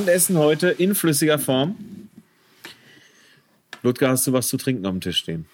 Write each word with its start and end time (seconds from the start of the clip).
Abendessen 0.00 0.38
heute 0.38 0.68
in 0.70 0.94
flüssiger 0.94 1.38
Form. 1.38 1.76
Ludger, 3.82 4.08
hast 4.08 4.26
du 4.26 4.32
was 4.32 4.48
zu 4.48 4.56
trinken 4.56 4.82
dem 4.82 5.02
Tisch 5.02 5.18
stehen? 5.18 5.44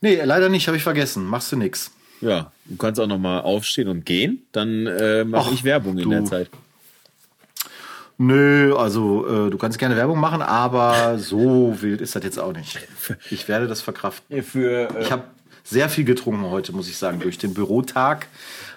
Nee, 0.00 0.22
leider 0.22 0.48
nicht, 0.48 0.68
habe 0.68 0.76
ich 0.76 0.84
vergessen. 0.84 1.26
Machst 1.26 1.50
du 1.50 1.56
nix. 1.56 1.90
Ja, 2.20 2.52
du 2.66 2.76
kannst 2.76 3.00
auch 3.00 3.08
noch 3.08 3.18
mal 3.18 3.40
aufstehen 3.40 3.88
und 3.88 4.06
gehen. 4.06 4.46
Dann 4.52 4.86
äh, 4.86 5.24
mache 5.24 5.52
ich 5.52 5.64
Werbung 5.64 5.98
in 5.98 6.04
du. 6.04 6.10
der 6.10 6.24
Zeit. 6.26 6.50
Nö, 8.18 8.76
also 8.76 9.26
äh, 9.26 9.50
du 9.50 9.58
kannst 9.58 9.80
gerne 9.80 9.96
Werbung 9.96 10.20
machen, 10.20 10.42
aber 10.42 11.18
so 11.18 11.76
wild 11.80 12.00
ist 12.00 12.14
das 12.14 12.22
jetzt 12.22 12.38
auch 12.38 12.52
nicht. 12.52 12.78
Ich 13.32 13.48
werde 13.48 13.66
das 13.66 13.80
verkraften. 13.80 14.44
Für, 14.44 14.94
äh, 14.96 15.02
Ich 15.02 15.10
habe 15.10 15.24
sehr 15.64 15.88
viel 15.88 16.04
getrunken 16.04 16.50
heute, 16.50 16.70
muss 16.72 16.88
ich 16.88 16.96
sagen. 16.96 17.18
Durch 17.18 17.36
den 17.36 17.52
Bürotag 17.52 18.28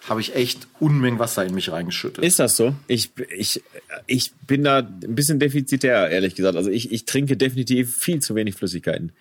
habe 0.08 0.22
ich 0.22 0.36
echt 0.36 0.68
Unmengen 0.80 1.20
Wasser 1.20 1.46
in 1.46 1.54
mich 1.56 1.72
reingeschüttet. 1.72 2.24
Ist 2.24 2.40
das 2.40 2.56
so? 2.56 2.76
Ich, 2.88 3.12
ich, 3.36 3.64
ich 4.06 4.32
bin 4.48 4.64
da 4.64 4.80
ein 4.80 5.16
bisschen 5.16 5.40
defizitär, 5.40 6.10
ehrlich 6.10 6.36
gesagt. 6.36 6.56
Also 6.56 6.70
ich, 6.70 6.92
ich 6.92 7.06
trinke 7.06 7.38
definitiv 7.38 7.96
viel 7.98 8.22
zu 8.22 8.36
wenig 8.36 8.56
Flüssigkeiten. 8.56 9.12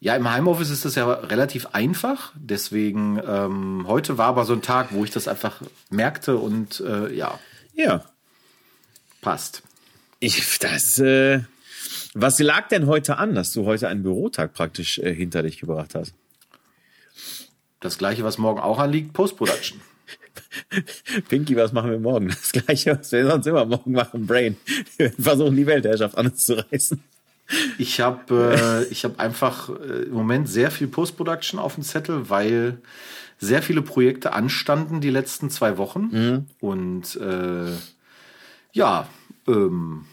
Ja, 0.00 0.16
im 0.16 0.28
Heimoffice 0.30 0.70
ist 0.70 0.84
das 0.84 0.94
ja 0.96 1.10
relativ 1.12 1.66
einfach. 1.72 2.32
Deswegen, 2.36 3.20
ähm, 3.26 3.84
heute 3.86 4.18
war 4.18 4.26
aber 4.26 4.44
so 4.44 4.52
ein 4.52 4.62
Tag, 4.62 4.88
wo 4.92 5.04
ich 5.04 5.10
das 5.10 5.28
einfach 5.28 5.62
merkte 5.90 6.36
und 6.36 6.80
äh, 6.80 7.12
ja, 7.14 7.38
Ja. 7.74 8.04
passt. 9.20 9.62
Ich, 10.18 10.58
das, 10.58 10.98
äh, 10.98 11.40
was 12.14 12.38
lag 12.40 12.68
denn 12.68 12.86
heute 12.86 13.16
an, 13.16 13.34
dass 13.34 13.52
du 13.52 13.64
heute 13.64 13.88
einen 13.88 14.02
Bürotag 14.02 14.54
praktisch 14.54 14.98
äh, 14.98 15.14
hinter 15.14 15.42
dich 15.42 15.58
gebracht 15.58 15.94
hast? 15.94 16.14
Das 17.82 17.98
gleiche, 17.98 18.22
was 18.24 18.38
morgen 18.38 18.60
auch 18.60 18.78
anliegt, 18.78 19.12
Post-Production. 19.12 19.80
Pinky, 21.28 21.56
was 21.56 21.72
machen 21.72 21.90
wir 21.90 21.98
morgen? 21.98 22.28
Das 22.28 22.52
gleiche, 22.52 22.98
was 22.98 23.10
wir 23.12 23.28
sonst 23.28 23.46
immer 23.46 23.66
morgen 23.66 23.92
machen, 23.92 24.26
Brain. 24.26 24.56
Wir 24.96 25.10
versuchen 25.12 25.56
die 25.56 25.66
Weltherrschaft 25.66 26.16
an 26.16 26.28
uns 26.28 26.46
zu 26.46 26.54
reißen. 26.54 27.02
Ich 27.78 28.00
habe 28.00 28.84
äh, 28.88 28.92
ich 28.92 29.04
hab 29.04 29.18
einfach 29.18 29.68
äh, 29.68 30.04
im 30.04 30.12
Moment 30.12 30.48
sehr 30.48 30.70
viel 30.70 30.86
Post-Production 30.86 31.58
auf 31.58 31.74
dem 31.74 31.82
Zettel, 31.82 32.30
weil 32.30 32.78
sehr 33.38 33.62
viele 33.62 33.82
Projekte 33.82 34.32
anstanden 34.32 35.00
die 35.00 35.10
letzten 35.10 35.50
zwei 35.50 35.76
Wochen. 35.76 36.46
Und 36.60 37.16
äh, 37.16 37.72
ja, 38.72 39.08
ähm, 39.48 40.06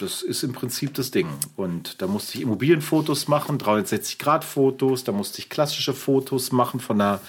das 0.00 0.22
ist 0.22 0.42
im 0.42 0.52
Prinzip 0.52 0.94
das 0.94 1.10
Ding. 1.10 1.28
Und 1.56 2.00
da 2.02 2.06
musste 2.06 2.38
ich 2.38 2.42
Immobilienfotos 2.42 3.28
machen, 3.28 3.58
360-Grad-Fotos, 3.58 5.04
da 5.04 5.12
musste 5.12 5.38
ich 5.38 5.48
klassische 5.48 5.92
Fotos 5.92 6.52
machen 6.52 6.80
von 6.80 6.98
der 6.98 7.20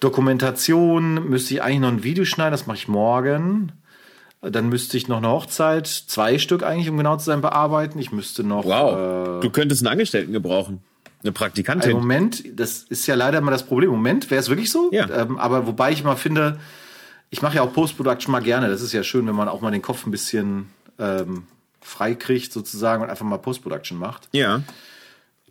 Dokumentation, 0.00 1.28
müsste 1.28 1.54
ich 1.54 1.62
eigentlich 1.62 1.80
noch 1.80 1.88
ein 1.88 2.02
Video 2.02 2.24
schneiden, 2.24 2.52
das 2.52 2.66
mache 2.66 2.76
ich 2.76 2.88
morgen. 2.88 3.72
Dann 4.42 4.68
müsste 4.68 4.96
ich 4.96 5.08
noch 5.08 5.16
eine 5.16 5.28
Hochzeit, 5.28 5.86
zwei 5.86 6.38
Stück 6.38 6.62
eigentlich, 6.62 6.88
um 6.88 6.96
genau 6.96 7.16
zu 7.16 7.24
sein, 7.24 7.40
bearbeiten. 7.40 7.98
Ich 7.98 8.12
müsste 8.12 8.44
noch. 8.44 8.64
Wow. 8.64 9.40
du 9.40 9.50
könntest 9.50 9.82
einen 9.82 9.92
Angestellten 9.92 10.32
gebrauchen. 10.32 10.80
Eine 11.22 11.28
Im 11.28 11.34
Praktikantin. 11.34 11.92
Moment, 11.92 12.44
das 12.54 12.84
ist 12.84 13.06
ja 13.06 13.14
leider 13.14 13.38
immer 13.38 13.50
das 13.50 13.66
Problem. 13.66 13.90
Im 13.90 13.96
Moment 13.96 14.30
wäre 14.30 14.40
es 14.40 14.48
wirklich 14.48 14.70
so. 14.70 14.90
Ja. 14.92 15.08
Ähm, 15.10 15.38
aber 15.38 15.66
wobei 15.66 15.90
ich 15.90 16.04
mal 16.04 16.16
finde, 16.16 16.60
ich 17.30 17.42
mache 17.42 17.56
ja 17.56 17.62
auch 17.62 17.72
Post-Production 17.72 18.30
mal 18.30 18.42
gerne. 18.42 18.68
Das 18.68 18.82
ist 18.82 18.92
ja 18.92 19.02
schön, 19.02 19.26
wenn 19.26 19.34
man 19.34 19.48
auch 19.48 19.62
mal 19.62 19.72
den 19.72 19.82
Kopf 19.82 20.06
ein 20.06 20.10
bisschen 20.10 20.68
ähm, 20.98 21.44
frei 21.86 22.14
kriegt, 22.14 22.52
sozusagen, 22.52 23.02
und 23.02 23.10
einfach 23.10 23.24
mal 23.24 23.38
Post-Production 23.38 23.98
macht. 23.98 24.28
Ja. 24.32 24.62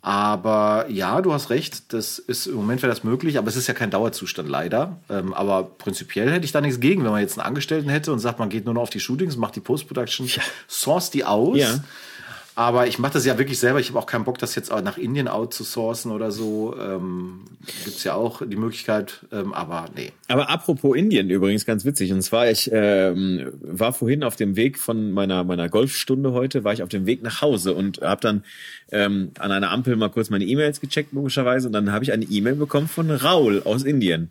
Aber 0.01 0.85
ja, 0.87 1.19
du 1.23 1.33
hast 1.33 1.49
recht, 1.49 1.91
das 1.91 2.19
ist 2.19 2.45
im 2.45 2.53
Moment 2.53 2.83
wäre 2.83 2.91
das 2.91 3.03
möglich, 3.03 3.39
aber 3.39 3.47
es 3.47 3.55
ist 3.55 3.65
ja 3.65 3.73
kein 3.73 3.89
Dauerzustand 3.89 4.47
leider. 4.47 4.99
Ähm, 5.09 5.33
aber 5.33 5.63
prinzipiell 5.63 6.31
hätte 6.31 6.45
ich 6.45 6.51
da 6.51 6.61
nichts 6.61 6.79
gegen, 6.79 7.03
wenn 7.03 7.09
man 7.09 7.21
jetzt 7.21 7.39
einen 7.39 7.47
Angestellten 7.47 7.89
hätte 7.89 8.13
und 8.13 8.19
sagt, 8.19 8.37
man 8.37 8.49
geht 8.49 8.65
nur 8.65 8.75
noch 8.75 8.83
auf 8.83 8.91
die 8.91 8.99
Shootings, 8.99 9.35
macht 9.35 9.55
die 9.55 9.61
Post-Production, 9.61 10.29
source 10.67 11.09
die 11.09 11.23
aus. 11.23 11.57
Ja. 11.57 11.79
Aber 12.57 12.87
ich 12.87 12.99
mache 12.99 13.13
das 13.13 13.25
ja 13.25 13.37
wirklich 13.37 13.59
selber. 13.59 13.81
Ich 13.81 13.89
habe 13.89 13.99
auch 13.99 14.05
keinen 14.05 14.23
Bock, 14.23 14.37
das 14.37 14.55
jetzt 14.55 14.71
nach 14.71 14.97
Indien 14.97 15.27
outzusourcen 15.27 16.11
oder 16.11 16.31
so. 16.31 16.73
Ähm, 16.79 17.41
Gibt 17.83 18.01
ja 18.05 18.13
auch 18.13 18.41
die 18.45 18.55
Möglichkeit, 18.55 19.25
ähm, 19.33 19.53
aber 19.53 19.89
nee. 19.93 20.13
Aber 20.29 20.49
apropos 20.49 20.95
Indien 20.95 21.29
übrigens 21.29 21.65
ganz 21.65 21.83
witzig. 21.83 22.13
Und 22.13 22.21
zwar, 22.21 22.49
ich 22.49 22.69
ähm, 22.71 23.51
war 23.61 23.91
vorhin 23.91 24.23
auf 24.23 24.37
dem 24.37 24.55
Weg 24.55 24.79
von 24.79 25.11
meiner 25.11 25.43
meiner 25.43 25.67
Golfstunde 25.67 26.31
heute, 26.31 26.63
war 26.63 26.71
ich 26.71 26.81
auf 26.81 26.89
dem 26.89 27.05
Weg 27.05 27.21
nach 27.23 27.41
Hause 27.41 27.73
und 27.73 28.01
habe 28.01 28.21
dann 28.21 28.43
ähm, 28.89 29.31
an 29.37 29.51
einer 29.51 29.71
Ampel 29.71 29.97
mal 29.97 30.09
kurz 30.09 30.29
meine 30.29 30.45
E-Mails 30.45 30.79
gecheckt, 30.79 31.11
logischerweise. 31.11 31.67
Und 31.67 31.73
dann 31.73 31.91
habe 31.91 32.05
ich 32.05 32.13
eine 32.13 32.23
E-Mail 32.23 32.55
bekommen 32.55 32.87
von 32.87 33.11
Raul 33.11 33.63
aus 33.65 33.83
Indien. 33.83 34.29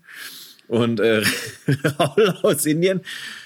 Und 0.66 0.98
äh, 0.98 1.22
Raul 2.00 2.38
aus 2.42 2.64
Indien 2.64 3.02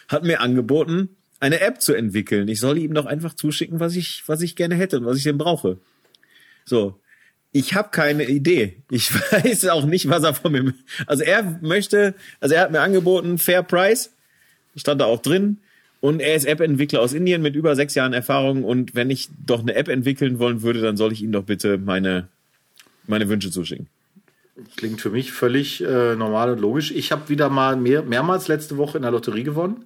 hat 0.06 0.22
mir 0.22 0.40
angeboten, 0.40 1.08
eine 1.40 1.60
App 1.60 1.80
zu 1.80 1.94
entwickeln. 1.94 2.48
Ich 2.48 2.60
soll 2.60 2.78
ihm 2.78 2.94
doch 2.94 3.06
einfach 3.06 3.34
zuschicken, 3.34 3.80
was 3.80 3.96
ich, 3.96 4.24
was 4.26 4.42
ich 4.42 4.56
gerne 4.56 4.74
hätte 4.74 4.98
und 4.98 5.06
was 5.06 5.16
ich 5.16 5.24
denn 5.24 5.38
brauche. 5.38 5.78
So. 6.64 6.98
Ich 7.50 7.74
habe 7.74 7.88
keine 7.90 8.28
Idee. 8.28 8.76
Ich 8.90 9.12
weiß 9.32 9.66
auch 9.68 9.86
nicht, 9.86 10.08
was 10.08 10.24
er 10.24 10.34
von 10.34 10.52
mir. 10.52 10.74
Also 11.06 11.24
er 11.24 11.58
möchte, 11.62 12.14
also 12.40 12.54
er 12.54 12.62
hat 12.62 12.72
mir 12.72 12.80
angeboten, 12.80 13.38
Fair 13.38 13.62
Price, 13.62 14.12
stand 14.76 15.00
da 15.00 15.06
auch 15.06 15.22
drin. 15.22 15.58
Und 16.00 16.20
er 16.20 16.36
ist 16.36 16.44
App-Entwickler 16.44 17.00
aus 17.00 17.12
Indien 17.12 17.42
mit 17.42 17.56
über 17.56 17.74
sechs 17.74 17.94
Jahren 17.94 18.12
Erfahrung. 18.12 18.64
Und 18.64 18.94
wenn 18.94 19.10
ich 19.10 19.30
doch 19.44 19.60
eine 19.60 19.74
App 19.74 19.88
entwickeln 19.88 20.38
wollen 20.38 20.62
würde, 20.62 20.80
dann 20.80 20.96
soll 20.96 21.12
ich 21.12 21.22
ihm 21.22 21.32
doch 21.32 21.44
bitte 21.44 21.78
meine, 21.78 22.28
meine 23.06 23.28
Wünsche 23.28 23.50
zuschicken. 23.50 23.88
Klingt 24.76 25.00
für 25.00 25.10
mich 25.10 25.32
völlig 25.32 25.82
äh, 25.82 26.14
normal 26.14 26.52
und 26.52 26.60
logisch. 26.60 26.90
Ich 26.92 27.10
habe 27.12 27.28
wieder 27.28 27.48
mal 27.48 27.76
mehr, 27.76 28.02
mehrmals 28.02 28.48
letzte 28.48 28.76
Woche 28.76 28.98
in 28.98 29.02
der 29.02 29.12
Lotterie 29.12 29.44
gewonnen. 29.44 29.84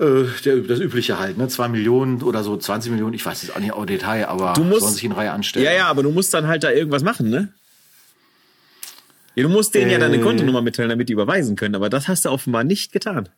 Äh, 0.00 0.24
der, 0.44 0.56
das 0.56 0.80
Übliche 0.80 1.18
halt, 1.20 1.38
ne? 1.38 1.46
Zwei 1.48 1.68
Millionen 1.68 2.20
oder 2.22 2.42
so, 2.42 2.56
20 2.56 2.90
Millionen, 2.90 3.14
ich 3.14 3.24
weiß 3.24 3.42
jetzt 3.42 3.54
auch 3.54 3.60
nicht 3.60 3.72
au 3.72 3.84
Detail, 3.84 4.26
aber 4.26 4.52
Du 4.54 4.64
musst- 4.64 4.80
sollen 4.80 4.94
sich 4.94 5.04
in 5.04 5.12
Reihe 5.12 5.30
anstellen. 5.30 5.64
Ja, 5.64 5.72
ja, 5.72 5.86
aber 5.86 6.02
du 6.02 6.10
musst 6.10 6.34
dann 6.34 6.46
halt 6.48 6.64
da 6.64 6.70
irgendwas 6.70 7.02
machen, 7.04 7.30
ne? 7.30 7.52
Ja, 9.36 9.42
du 9.44 9.48
musst 9.48 9.74
denen 9.74 9.90
ja 9.90 9.98
deine 9.98 10.16
Äh. 10.16 10.20
Kontonummer 10.20 10.62
mitteilen, 10.62 10.90
damit 10.90 11.08
die 11.08 11.12
überweisen 11.12 11.56
können. 11.56 11.74
Aber 11.74 11.90
das 11.90 12.06
hast 12.08 12.24
du 12.24 12.30
offenbar 12.30 12.62
nicht 12.64 12.92
getan. 12.92 13.28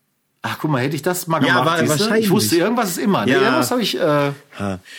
Ach, 0.43 0.59
guck 0.61 0.71
mal, 0.71 0.83
hätte 0.83 0.95
ich 0.95 1.03
das 1.03 1.27
mal 1.27 1.43
Ja, 1.43 1.49
gemacht. 1.61 1.67
war- 1.67 1.79
siehste? 1.79 1.99
wahrscheinlich. 2.01 2.25
Ich 2.27 2.31
wusste, 2.31 2.57
irgendwas 2.57 2.91
ist 2.91 2.99
immer. 2.99 3.25
Ne? 3.27 3.33
Ja. 3.33 3.41
Irgendwas 3.43 3.71
habe 3.71 3.83
ich. 3.83 3.99
Äh. 3.99 4.33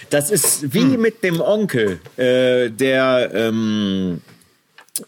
Das 0.10 0.30
ist 0.32 0.74
wie 0.74 0.98
mit 0.98 1.24
dem 1.24 1.40
Onkel, 1.40 2.00
äh, 2.18 2.70
der, 2.70 3.32
ähm, 3.34 4.22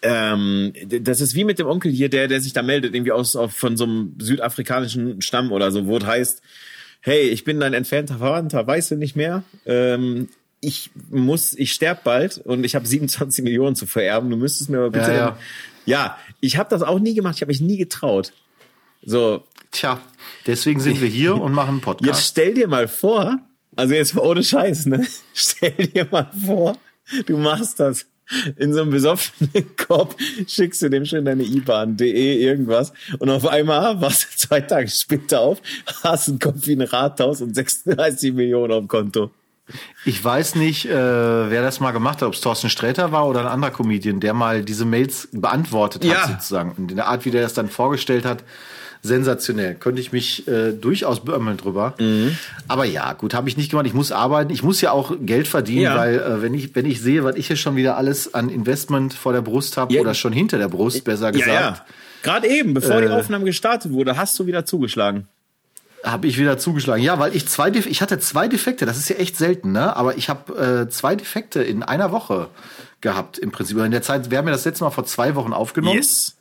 ähm, 0.02 0.74
das 0.88 1.22
ist 1.22 1.36
wie 1.36 1.44
mit 1.44 1.60
dem 1.60 1.68
Onkel 1.68 1.92
hier, 1.92 2.10
der, 2.10 2.28
der 2.28 2.42
sich 2.42 2.54
da 2.54 2.62
meldet, 2.62 2.96
irgendwie 2.96 3.12
aus 3.12 3.36
auf, 3.36 3.54
von 3.54 3.78
so 3.78 3.86
einem 3.86 4.16
südafrikanischen 4.20 5.22
Stamm 5.22 5.52
oder 5.52 5.72
so, 5.72 5.86
wo 5.88 5.98
es 5.98 6.06
heißt, 6.06 6.42
hey, 7.02 7.30
ich 7.30 7.44
bin 7.44 7.60
dein 7.60 7.74
entfernter 7.74 8.18
Verwandter, 8.18 8.66
weißt 8.66 8.92
du 8.92 8.96
nicht 8.96 9.16
mehr? 9.16 9.44
Ähm, 9.66 10.30
ich 10.62 10.92
muss, 11.10 11.54
ich 11.54 11.72
sterb 11.72 12.04
bald 12.04 12.38
und 12.40 12.64
ich 12.64 12.76
habe 12.76 12.86
27 12.86 13.44
Millionen 13.44 13.76
zu 13.76 13.86
vererben. 13.86 14.30
Du 14.30 14.38
müsstest 14.38 14.70
mir 14.70 14.80
aber 14.80 14.90
bitte. 14.90 15.12
Ja, 15.12 15.18
ja. 15.18 15.38
ja 15.86 16.18
ich 16.42 16.58
habe 16.58 16.70
das 16.70 16.82
auch 16.82 17.00
nie 17.00 17.14
gemacht. 17.14 17.36
Ich 17.36 17.42
habe 17.42 17.52
mich 17.52 17.62
nie 17.62 17.78
getraut. 17.78 18.34
So, 19.02 19.44
tja, 19.72 20.02
deswegen 20.46 20.82
sind 20.82 21.00
wir 21.00 21.08
hier 21.08 21.36
und 21.36 21.54
machen 21.54 21.70
einen 21.70 21.78
Jetzt 21.78 21.86
Podcast. 21.86 22.28
stell 22.28 22.54
dir 22.54 22.68
mal 22.68 22.90
vor, 22.90 23.40
also 23.76 23.94
jetzt 23.94 24.18
ohne 24.18 24.44
Scheiß, 24.44 24.88
ne? 24.88 25.08
Stell 25.34 25.72
dir 25.72 26.06
mal 26.12 26.30
vor, 26.46 26.78
du 27.26 27.38
machst 27.38 27.80
das 27.80 28.06
in 28.58 28.74
so 28.74 28.82
einem 28.82 28.92
besoffenen 28.92 29.76
Kopf, 29.78 30.16
schickst 30.48 30.82
du 30.82 30.90
dem 30.90 31.06
schön 31.06 31.26
deine 31.26 31.44
IBAN, 31.44 31.98
de 31.98 32.10
irgendwas 32.42 32.94
und 33.20 33.30
auf 33.30 33.48
einmal 33.48 34.00
wachst 34.02 34.24
du 34.24 34.38
zwei 34.48 34.62
Tage 34.62 34.88
später 34.90 35.42
auf, 35.42 35.62
hast 36.04 36.30
einen 36.30 36.40
Kopf 36.40 36.66
wie 36.68 36.74
ein 36.74 36.82
Rathaus 36.82 37.42
und 37.42 37.56
36 37.56 38.34
Millionen 38.34 38.72
auf 38.74 38.80
dem 38.80 38.88
Konto. 38.88 39.32
Ich 40.04 40.24
weiß 40.24 40.56
nicht, 40.56 40.86
äh, 40.88 40.92
wer 40.92 41.62
das 41.62 41.80
mal 41.80 41.92
gemacht 41.92 42.22
hat, 42.22 42.28
ob 42.28 42.34
es 42.34 42.42
Thorsten 42.42 42.72
Sträter 42.72 43.12
war 43.12 43.28
oder 43.28 43.42
ein 43.42 43.48
anderer 43.48 43.70
Comedian, 43.72 44.20
der 44.20 44.34
mal 44.34 44.64
diese 44.64 44.84
Mails 44.86 45.30
beantwortet 45.32 46.04
hat, 46.06 46.12
Ja. 46.12 46.28
sozusagen. 46.28 46.72
Und 46.76 46.90
in 46.90 46.98
der 46.98 47.08
Art, 47.08 47.24
wie 47.26 47.30
der 47.32 47.44
das 47.44 47.54
dann 47.54 47.70
vorgestellt 47.70 48.26
hat, 48.26 48.44
sensationell. 49.02 49.76
Könnte 49.76 50.02
ich 50.02 50.12
mich 50.12 50.48
äh, 50.48 50.72
durchaus 50.74 51.24
beömmeln 51.24 51.58
drüber. 51.58 51.94
Mhm. 52.00 52.38
Aber 52.68 52.86
ja, 52.86 53.14
gut, 53.14 53.34
habe 53.34 53.48
ich 53.50 53.58
nicht 53.58 53.70
gemacht. 53.72 53.86
Ich 53.88 53.94
muss 53.94 54.12
arbeiten. 54.12 54.52
Ich 54.52 54.64
muss 54.64 54.82
ja 54.82 54.92
auch 54.92 55.14
Geld 55.22 55.48
verdienen, 55.48 55.84
Ja. 55.84 55.96
weil 55.98 56.16
äh, 56.20 56.42
wenn 56.42 56.54
ich 56.54 56.76
wenn 56.76 56.86
ich 56.86 57.02
sehe, 57.02 57.24
was 57.24 57.36
ich 57.36 57.48
hier 57.48 57.56
schon 57.56 57.76
wieder 57.76 57.98
alles 57.98 58.34
an 58.34 58.50
Investment 58.50 59.14
vor 59.14 59.34
der 59.34 59.42
Brust 59.42 59.78
habe 59.78 59.94
Ja. 59.94 60.02
oder 60.02 60.14
schon 60.14 60.34
hinter 60.34 60.58
der 60.58 60.68
Brust, 60.68 61.04
besser 61.04 61.32
gesagt, 61.32 61.48
Ja, 61.52 61.62
ja. 61.62 61.86
Gerade 62.22 62.48
eben, 62.50 62.74
bevor 62.74 63.00
die 63.02 63.08
Äh. 63.08 63.12
Aufnahme 63.12 63.46
gestartet 63.46 63.92
wurde, 63.94 64.18
hast 64.18 64.38
du 64.40 64.46
wieder 64.46 64.66
zugeschlagen. 64.66 65.28
habe 66.04 66.28
ich 66.28 66.38
wieder 66.38 66.58
zugeschlagen. 66.58 67.04
Ja, 67.04 67.20
weil 67.20 67.36
ich 67.36 67.46
zwei, 67.48 67.70
Def 67.72 67.86
ich 67.86 68.02
hatte 68.02 68.20
zwei 68.20 68.48
Defekte. 68.48 68.86
Das 68.86 68.98
ist 68.98 69.10
ja 69.10 69.18
echt 69.18 69.36
selten, 69.38 69.74
ne? 69.74 69.96
Aber 69.98 70.18
ich 70.18 70.30
habe 70.30 70.86
äh, 70.88 70.90
zwei 70.90 71.16
Defekte 71.18 71.62
in 71.62 71.84
einer 71.84 72.12
Woche 72.14 72.48
gehabt 73.02 73.38
im 73.38 73.52
Prinzip. 73.52 73.78
In 73.80 73.92
der 73.92 74.02
Zeit, 74.02 74.32
wir 74.32 74.38
haben 74.38 74.46
ja 74.48 74.54
das 74.54 74.64
letzte 74.64 74.86
Mal 74.86 74.92
vor 74.92 75.06
zwei 75.06 75.36
Wochen 75.36 75.52
aufgenommen. 75.52 75.98
Yes. 75.98 76.36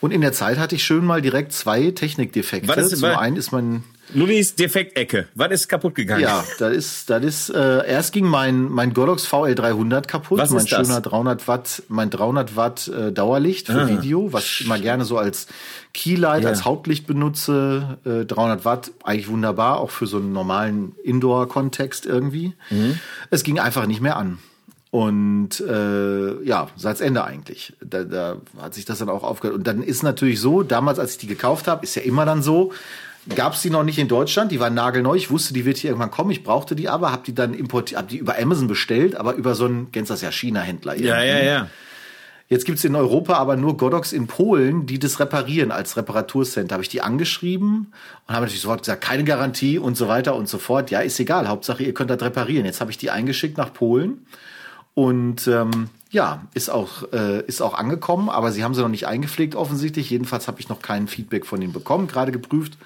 Und 0.00 0.12
in 0.12 0.20
der 0.22 0.32
Zeit 0.32 0.58
hatte 0.58 0.74
ich 0.76 0.84
schön 0.84 1.04
mal 1.04 1.20
direkt 1.20 1.52
zwei 1.52 1.90
Technikdefekte. 1.90 2.68
War 2.68 2.76
das- 2.76 2.90
Zum 2.90 3.02
war- 3.02 3.20
einen 3.20 3.36
ist 3.36 3.52
mein 3.52 3.84
Lullis 4.12 4.56
Defektecke. 4.56 5.28
Was 5.36 5.52
ist 5.52 5.68
kaputt 5.68 5.94
gegangen? 5.94 6.22
Ja, 6.22 6.42
das 6.58 6.72
ist, 6.74 7.10
das 7.10 7.22
ist, 7.24 7.50
äh, 7.50 7.86
erst 7.86 8.12
ging 8.12 8.26
mein, 8.26 8.64
mein 8.68 8.92
Godox 8.92 9.24
VL300 9.26 10.08
kaputt. 10.08 10.38
Was 10.40 10.50
mein 10.50 10.64
ist 10.64 10.72
das? 10.72 10.86
schöner 10.88 11.00
300 11.00 11.46
Watt, 11.46 11.82
mein 11.88 12.10
300 12.10 12.56
Watt 12.56 12.88
äh, 12.88 13.12
Dauerlicht 13.12 13.66
für 13.66 13.82
Ah. 13.82 13.88
Video, 13.88 14.32
was 14.32 14.42
ich 14.44 14.64
immer 14.66 14.78
gerne 14.80 15.04
so 15.04 15.16
als 15.18 15.46
Keylight, 15.94 16.42
Ja. 16.42 16.48
als 16.48 16.64
Hauptlicht 16.64 17.06
benutze. 17.06 17.98
Äh, 18.04 18.24
300 18.24 18.64
Watt, 18.64 18.90
eigentlich 19.04 19.28
wunderbar, 19.28 19.78
auch 19.78 19.90
für 19.90 20.06
so 20.08 20.16
einen 20.16 20.32
normalen 20.32 20.96
Indoor-Kontext 21.04 22.04
irgendwie. 22.06 22.54
Mhm. 22.70 22.98
Es 23.30 23.44
ging 23.44 23.60
einfach 23.60 23.86
nicht 23.86 24.00
mehr 24.00 24.16
an. 24.16 24.38
Und 24.90 25.60
äh, 25.60 26.42
ja, 26.42 26.68
seit's 26.76 27.00
Ende 27.00 27.22
eigentlich. 27.24 27.74
Da, 27.80 28.02
da 28.02 28.36
hat 28.60 28.74
sich 28.74 28.84
das 28.84 28.98
dann 28.98 29.08
auch 29.08 29.22
aufgehört. 29.22 29.56
Und 29.56 29.66
dann 29.66 29.82
ist 29.82 30.02
natürlich 30.02 30.40
so, 30.40 30.64
damals, 30.64 30.98
als 30.98 31.12
ich 31.12 31.18
die 31.18 31.26
gekauft 31.28 31.68
habe, 31.68 31.84
ist 31.84 31.94
ja 31.94 32.02
immer 32.02 32.26
dann 32.26 32.42
so, 32.42 32.72
gab's 33.28 33.62
die 33.62 33.70
noch 33.70 33.84
nicht 33.84 33.98
in 33.98 34.08
Deutschland, 34.08 34.50
die 34.50 34.58
war 34.58 34.70
nagelneu. 34.70 35.14
Ich 35.14 35.30
wusste, 35.30 35.54
die 35.54 35.64
wird 35.64 35.76
hier 35.76 35.90
irgendwann 35.90 36.10
kommen. 36.10 36.32
Ich 36.32 36.42
brauchte 36.42 36.74
die 36.74 36.88
aber, 36.88 37.12
habe 37.12 37.22
die 37.24 37.34
dann 37.34 37.54
importiert, 37.54 37.98
habe 37.98 38.08
die 38.08 38.16
über 38.16 38.36
Amazon 38.36 38.66
bestellt, 38.66 39.14
aber 39.14 39.34
über 39.34 39.54
so 39.54 39.66
einen, 39.66 39.92
kennst 39.92 40.10
das 40.10 40.22
ja, 40.22 40.32
China-Händler. 40.32 40.96
Ja, 40.96 41.22
ja, 41.22 41.38
ja. 41.38 41.68
Jetzt 42.48 42.64
gibt's 42.64 42.82
in 42.82 42.96
Europa 42.96 43.34
aber 43.34 43.54
nur 43.54 43.76
Godox 43.76 44.12
in 44.12 44.26
Polen, 44.26 44.86
die 44.86 44.98
das 44.98 45.20
reparieren 45.20 45.70
als 45.70 45.96
Reparaturcenter. 45.96 46.74
Habe 46.74 46.82
ich 46.82 46.88
die 46.88 47.00
angeschrieben 47.00 47.92
und 48.26 48.34
habe 48.34 48.46
natürlich 48.46 48.62
sofort 48.62 48.80
gesagt, 48.80 49.04
keine 49.04 49.22
Garantie 49.22 49.78
und 49.78 49.96
so 49.96 50.08
weiter 50.08 50.34
und 50.34 50.48
so 50.48 50.58
fort. 50.58 50.90
Ja, 50.90 50.98
ist 50.98 51.20
egal, 51.20 51.46
Hauptsache 51.46 51.84
ihr 51.84 51.94
könnt 51.94 52.10
das 52.10 52.20
reparieren. 52.20 52.66
Jetzt 52.66 52.80
habe 52.80 52.90
ich 52.90 52.98
die 52.98 53.12
eingeschickt 53.12 53.56
nach 53.56 53.72
Polen 53.72 54.26
und 55.00 55.46
ähm, 55.46 55.88
ja, 56.10 56.42
ist 56.52 56.68
auch, 56.70 57.10
äh, 57.14 57.40
ist 57.46 57.62
auch 57.62 57.72
angekommen, 57.72 58.28
aber 58.28 58.52
sie 58.52 58.62
haben 58.62 58.74
sie 58.74 58.82
noch 58.82 58.88
nicht 58.90 59.06
eingepflegt 59.06 59.54
offensichtlich. 59.54 60.10
Jedenfalls 60.10 60.46
habe 60.46 60.60
ich 60.60 60.68
noch 60.68 60.82
kein 60.82 61.08
Feedback 61.08 61.46
von 61.46 61.62
ihnen 61.62 61.72
bekommen, 61.72 62.06
gerade 62.06 62.32
geprüft. 62.32 62.76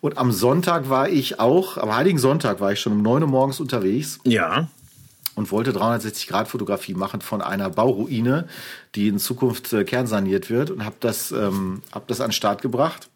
Und 0.00 0.18
am 0.18 0.30
Sonntag 0.30 0.88
war 0.88 1.08
ich 1.08 1.40
auch, 1.40 1.76
am 1.78 1.92
Heiligen 1.96 2.18
Sonntag 2.20 2.60
war 2.60 2.70
ich 2.70 2.80
schon 2.80 2.92
um 2.92 3.02
9 3.02 3.22
Uhr 3.24 3.28
morgens 3.28 3.58
unterwegs 3.58 4.20
Ja. 4.22 4.68
und 5.34 5.50
wollte 5.50 5.72
360-Grad-Fotografie 5.72 6.94
machen 6.94 7.22
von 7.22 7.42
einer 7.42 7.70
Bauruine, 7.70 8.46
die 8.94 9.08
in 9.08 9.18
Zukunft 9.18 9.72
äh, 9.72 9.82
kernsaniert 9.82 10.48
wird 10.48 10.70
und 10.70 10.84
habe 10.84 10.96
das, 11.00 11.32
ähm, 11.32 11.82
hab 11.90 12.06
das 12.06 12.20
an 12.20 12.28
den 12.28 12.32
Start 12.34 12.62
gebracht. 12.62 13.08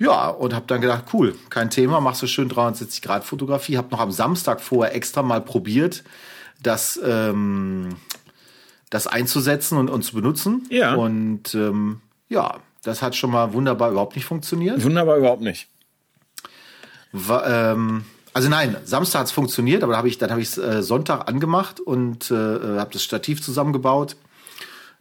Ja, 0.00 0.28
und 0.28 0.52
habe 0.54 0.64
dann 0.66 0.80
gedacht, 0.80 1.04
cool, 1.12 1.36
kein 1.50 1.70
Thema, 1.70 2.00
machst 2.00 2.20
du 2.22 2.26
schön 2.26 2.50
360-Grad-Fotografie. 2.50 3.76
Habe 3.76 3.90
noch 3.92 4.00
am 4.00 4.10
Samstag 4.10 4.60
vorher 4.60 4.92
extra 4.96 5.22
mal 5.22 5.40
probiert, 5.40 6.02
das, 6.62 6.98
ähm, 7.04 7.96
das 8.90 9.06
einzusetzen 9.06 9.78
und, 9.78 9.90
und 9.90 10.02
zu 10.02 10.14
benutzen. 10.14 10.66
Ja. 10.70 10.94
Und 10.94 11.54
ähm, 11.54 12.00
ja, 12.28 12.60
das 12.82 13.02
hat 13.02 13.16
schon 13.16 13.30
mal 13.30 13.52
wunderbar 13.52 13.90
überhaupt 13.90 14.16
nicht 14.16 14.26
funktioniert. 14.26 14.82
Wunderbar 14.82 15.16
überhaupt 15.16 15.42
nicht. 15.42 15.68
Wa- 17.12 17.72
ähm, 17.72 18.04
also 18.32 18.48
nein, 18.48 18.76
Samstag 18.84 19.20
hat's 19.20 19.30
funktioniert, 19.30 19.82
aber 19.84 19.92
da 19.92 19.98
hab 19.98 20.06
ich, 20.06 20.18
dann 20.18 20.30
habe 20.30 20.40
ich 20.40 20.56
äh, 20.58 20.82
Sonntag 20.82 21.28
angemacht 21.28 21.78
und 21.78 22.30
äh, 22.30 22.34
habe 22.34 22.90
das 22.92 23.04
Stativ 23.04 23.40
zusammengebaut, 23.42 24.16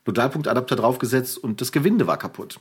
Nodalpunktadapter 0.06 0.76
draufgesetzt 0.76 1.38
und 1.38 1.60
das 1.60 1.72
Gewinde 1.72 2.06
war 2.06 2.18
kaputt. 2.18 2.60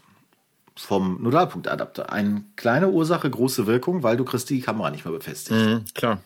Vom 0.75 1.23
Nodalpunktadapter. 1.23 2.11
Eine 2.11 2.45
kleine 2.57 2.89
Ursache, 2.89 3.29
große 3.29 3.67
Wirkung, 3.67 4.03
weil 4.03 4.17
du 4.17 4.25
kriegst 4.25 4.49
die 4.49 4.63
Kamera 4.63 4.91
nicht 4.91 5.05
mehr 5.05 5.13
befestigt. 5.13 5.61
Mhm, 5.61 5.85
klar. 5.93 6.23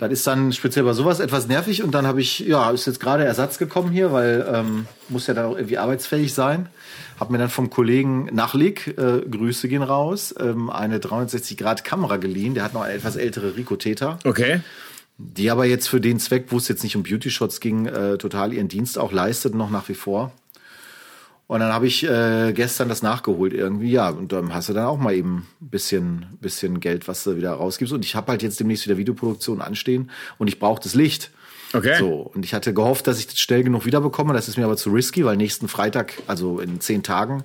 Das 0.00 0.10
ist 0.10 0.26
dann 0.26 0.50
speziell 0.54 0.86
bei 0.86 0.94
sowas 0.94 1.20
etwas 1.20 1.46
nervig 1.46 1.82
und 1.82 1.90
dann 1.92 2.06
habe 2.06 2.22
ich, 2.22 2.38
ja, 2.38 2.70
ist 2.70 2.86
jetzt 2.86 3.00
gerade 3.00 3.22
Ersatz 3.24 3.58
gekommen 3.58 3.92
hier, 3.92 4.12
weil 4.12 4.46
ähm, 4.50 4.86
muss 5.10 5.26
ja 5.26 5.34
dann 5.34 5.44
auch 5.44 5.56
irgendwie 5.56 5.76
arbeitsfähig 5.76 6.32
sein. 6.32 6.70
Habe 7.18 7.32
mir 7.32 7.38
dann 7.38 7.50
vom 7.50 7.68
Kollegen 7.68 8.24
Nachlik, 8.32 8.96
äh, 8.96 9.20
Grüße 9.30 9.68
gehen 9.68 9.82
raus, 9.82 10.34
ähm, 10.40 10.70
eine 10.70 11.00
360 11.00 11.58
Grad 11.58 11.84
Kamera 11.84 12.16
geliehen. 12.16 12.54
Der 12.54 12.64
hat 12.64 12.72
noch 12.72 12.80
eine 12.80 12.94
etwas 12.94 13.16
ältere 13.16 13.58
Ricoh 13.58 13.76
Theta, 13.76 14.18
Okay. 14.24 14.62
die 15.18 15.50
aber 15.50 15.66
jetzt 15.66 15.86
für 15.86 16.00
den 16.00 16.18
Zweck, 16.18 16.46
wo 16.48 16.56
es 16.56 16.68
jetzt 16.68 16.82
nicht 16.82 16.96
um 16.96 17.02
Beauty 17.02 17.28
Shots 17.28 17.60
ging, 17.60 17.84
äh, 17.84 18.16
total 18.16 18.54
ihren 18.54 18.68
Dienst 18.68 18.98
auch 18.98 19.12
leistet 19.12 19.54
noch 19.54 19.68
nach 19.68 19.86
wie 19.90 19.94
vor. 19.94 20.32
Und 21.50 21.58
dann 21.58 21.72
habe 21.72 21.88
ich 21.88 22.08
äh, 22.08 22.52
gestern 22.52 22.88
das 22.88 23.02
nachgeholt 23.02 23.52
irgendwie, 23.52 23.90
ja. 23.90 24.08
Und 24.08 24.30
dann 24.30 24.54
hast 24.54 24.68
du 24.68 24.72
dann 24.72 24.84
auch 24.84 24.98
mal 24.98 25.16
eben 25.16 25.48
ein 25.60 25.68
bisschen, 25.68 26.26
bisschen 26.40 26.78
Geld, 26.78 27.08
was 27.08 27.24
du 27.24 27.36
wieder 27.36 27.50
rausgibst. 27.50 27.92
Und 27.92 28.04
ich 28.04 28.14
habe 28.14 28.30
halt 28.30 28.44
jetzt 28.44 28.60
demnächst 28.60 28.86
wieder 28.86 28.98
Videoproduktion 28.98 29.60
anstehen 29.60 30.12
und 30.38 30.46
ich 30.46 30.60
brauche 30.60 30.80
das 30.80 30.94
Licht. 30.94 31.32
Okay. 31.72 31.98
So, 31.98 32.30
und 32.32 32.44
ich 32.44 32.54
hatte 32.54 32.72
gehofft, 32.72 33.08
dass 33.08 33.18
ich 33.18 33.26
das 33.26 33.40
schnell 33.40 33.64
genug 33.64 33.84
wiederbekomme. 33.84 34.32
Das 34.32 34.46
ist 34.46 34.58
mir 34.58 34.64
aber 34.64 34.76
zu 34.76 34.92
risky, 34.92 35.24
weil 35.24 35.36
nächsten 35.36 35.66
Freitag, 35.66 36.12
also 36.28 36.60
in 36.60 36.80
zehn 36.80 37.02
Tagen, 37.02 37.42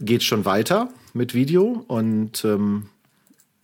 geht 0.00 0.24
schon 0.24 0.44
weiter 0.44 0.88
mit 1.14 1.32
Video. 1.32 1.84
Und 1.86 2.44
ähm, 2.44 2.88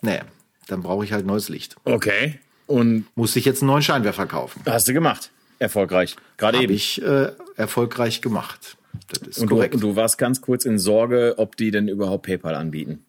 nee, 0.00 0.20
dann 0.69 0.85
brauche 0.85 1.05
ich 1.05 1.12
halt 1.12 1.26
neues 1.26 1.49
Licht. 1.49 1.75
Okay. 1.82 2.38
Und 2.69 3.06
Muss 3.17 3.35
ich 3.35 3.44
jetzt 3.44 3.62
einen 3.62 3.70
neuen 3.73 3.82
Scheinwerfer 3.82 4.26
kaufen. 4.26 4.62
hast 4.64 4.87
du 4.87 4.93
gemacht. 4.93 5.32
Erfolgreich. 5.58 6.14
Gerade 6.37 6.58
Habe 6.58 6.67
eben. 6.67 6.73
ich 6.73 7.02
äh, 7.02 7.32
erfolgreich 7.56 8.23
gemacht. 8.23 8.76
Das 9.09 9.29
ist 9.29 9.39
Und 9.41 9.50
du, 9.50 9.56
korrekt. 9.56 9.75
und 9.75 9.81
du 9.83 9.97
warst 9.97 10.19
ganz 10.19 10.41
kurz 10.41 10.65
in 10.65 10.79
Sorge, 10.79 11.35
ob 11.39 11.56
die 11.56 11.71
denn 11.71 11.89
überhaupt 11.89 12.27
PayPal 12.27 12.55
anbieten. 12.55 13.05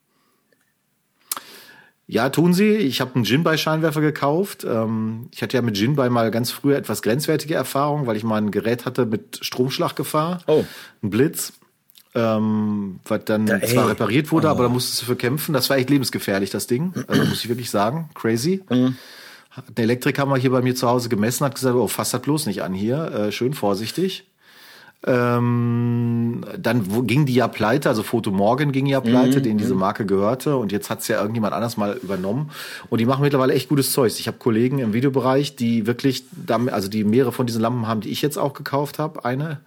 Ja, 2.05 2.29
tun 2.29 2.53
sie. 2.53 2.69
Ich 2.75 2.99
habe 2.99 3.15
einen 3.15 3.23
Jinbei-Scheinwerfer 3.23 4.01
gekauft. 4.01 4.65
Ähm, 4.69 5.29
ich 5.31 5.41
hatte 5.41 5.55
ja 5.55 5.61
mit 5.61 5.77
Jinbei 5.77 6.09
mal 6.09 6.31
ganz 6.31 6.51
früher 6.51 6.77
etwas 6.77 7.01
grenzwertige 7.01 7.55
Erfahrungen, 7.55 8.05
weil 8.07 8.17
ich 8.17 8.23
mal 8.23 8.37
ein 8.37 8.51
Gerät 8.51 8.85
hatte 8.85 9.05
mit 9.05 9.39
Stromschlaggefahr. 9.41 10.41
Oh. 10.47 10.65
Ein 11.01 11.09
Blitz. 11.09 11.53
Ähm, 12.15 12.99
was 13.05 13.25
dann 13.25 13.47
Ja, 13.47 13.59
zwar 13.61 13.89
repariert 13.89 14.31
wurde, 14.31 14.49
aber 14.49 14.63
da 14.63 14.69
musstest 14.69 15.01
du 15.01 15.05
für 15.07 15.15
kämpfen. 15.15 15.53
Das 15.53 15.69
war 15.69 15.77
echt 15.77 15.89
lebensgefährlich, 15.89 16.51
das 16.51 16.67
Ding. 16.67 16.93
Also 17.07 17.23
muss 17.23 17.43
ich 17.43 17.49
wirklich 17.49 17.71
sagen. 17.71 18.09
Crazy. 18.13 18.63
Hat 19.49 19.65
Ein 19.69 19.77
Elektriker 19.77 20.25
mal 20.25 20.39
hier 20.39 20.51
bei 20.51 20.61
mir 20.61 20.75
zu 20.75 20.87
Hause 20.87 21.09
gemessen, 21.09 21.45
hat 21.45 21.55
gesagt, 21.55 21.75
oh, 21.75 21.87
fass 21.87 22.11
das 22.11 22.21
bloß 22.21 22.45
nicht 22.47 22.61
an 22.61 22.73
hier. 22.73 23.05
Äh, 23.11 23.31
schön 23.31 23.53
vorsichtig. 23.53 24.25
Ähm, 25.05 26.45
dann 26.57 26.93
wo, 26.93 27.01
ging 27.01 27.25
die 27.25 27.33
ja 27.33 27.47
pleite, 27.47 27.89
also 27.89 28.03
Foto 28.03 28.31
Morgan 28.31 28.71
ging 28.71 28.85
ja 28.85 29.01
pleite, 29.01 29.41
denen 29.41 29.57
diese 29.57 29.75
Marke 29.75 30.05
gehörte. 30.05 30.55
Und 30.55 30.71
jetzt 30.71 30.89
hat's 30.89 31.07
ja 31.07 31.19
irgendjemand 31.19 31.53
anders 31.53 31.75
mal 31.75 31.99
übernommen. 32.01 32.51
Und 32.89 32.99
die 32.99 33.05
machen 33.05 33.21
mittlerweile 33.21 33.53
echt 33.53 33.69
gutes 33.69 33.91
Zeug. 33.91 34.13
Ich 34.17 34.27
habe 34.27 34.37
Kollegen 34.37 34.79
im 34.79 34.93
Videobereich, 34.93 35.55
die 35.55 35.87
wirklich, 35.87 36.23
also 36.47 36.87
die 36.87 37.03
mehrere 37.03 37.31
von 37.31 37.45
diesen 37.47 37.61
Lampen 37.61 37.87
haben, 37.87 38.01
die 38.01 38.09
ich 38.09 38.21
jetzt 38.21 38.37
auch 38.37 38.53
gekauft 38.53 38.99
habe, 38.99 39.25
eine 39.25 39.59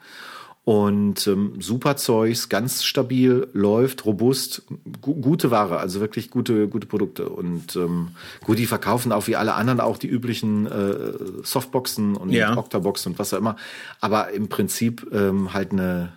und 0.67 1.29
ähm, 1.29 1.53
super 1.61 1.97
Zeugs, 1.97 2.49
ganz 2.49 2.83
stabil, 2.83 3.47
läuft, 3.53 4.05
robust, 4.05 4.63
gu 5.01 5.15
gute 5.15 5.53
Ware, 5.53 5.79
also 5.79 6.01
wirklich 6.01 6.29
gute, 6.29 6.67
gute 6.67 6.89
Produkte. 6.89 7.29
Und 7.29 7.77
ähm, 7.77 8.09
gut, 8.45 8.59
die 8.59 8.67
verkaufen 8.67 9.13
auch 9.13 9.29
wie 9.29 9.37
alle 9.37 9.55
anderen 9.55 9.79
auch 9.79 9.97
die 9.97 10.09
üblichen 10.09 10.67
äh, 10.67 11.45
Softboxen 11.45 12.17
und 12.17 12.33
Ja. 12.33 12.57
Octaboxen 12.57 13.13
und 13.13 13.19
was 13.21 13.33
auch 13.33 13.39
immer. 13.39 13.55
Aber 14.01 14.33
im 14.33 14.49
Prinzip 14.49 15.07
ähm, 15.13 15.55
halt 15.55 15.71
eine 15.71 16.15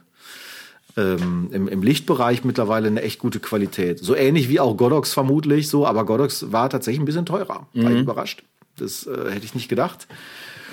ähm, 0.97 1.49
im, 1.51 1.67
im 1.67 1.83
Lichtbereich 1.83 2.43
mittlerweile 2.43 2.87
eine 2.87 3.03
echt 3.03 3.19
gute 3.19 3.39
Qualität. 3.39 3.99
So 3.99 4.15
ähnlich 4.15 4.49
wie 4.49 4.59
auch 4.59 4.75
Godox 4.75 5.13
vermutlich 5.13 5.69
so, 5.69 5.85
aber 5.85 6.07
Godox 6.07 6.51
war 6.51 6.71
tatsächlich 6.71 6.99
ein 6.99 7.05
bisschen 7.05 7.27
teurer. 7.27 7.67
War 7.75 7.91
ich 7.91 7.99
überrascht. 7.99 8.41
Das 8.77 9.05
äh, 9.05 9.29
hätte 9.29 9.45
ich 9.45 9.53
nicht 9.53 9.69
gedacht. 9.69 10.07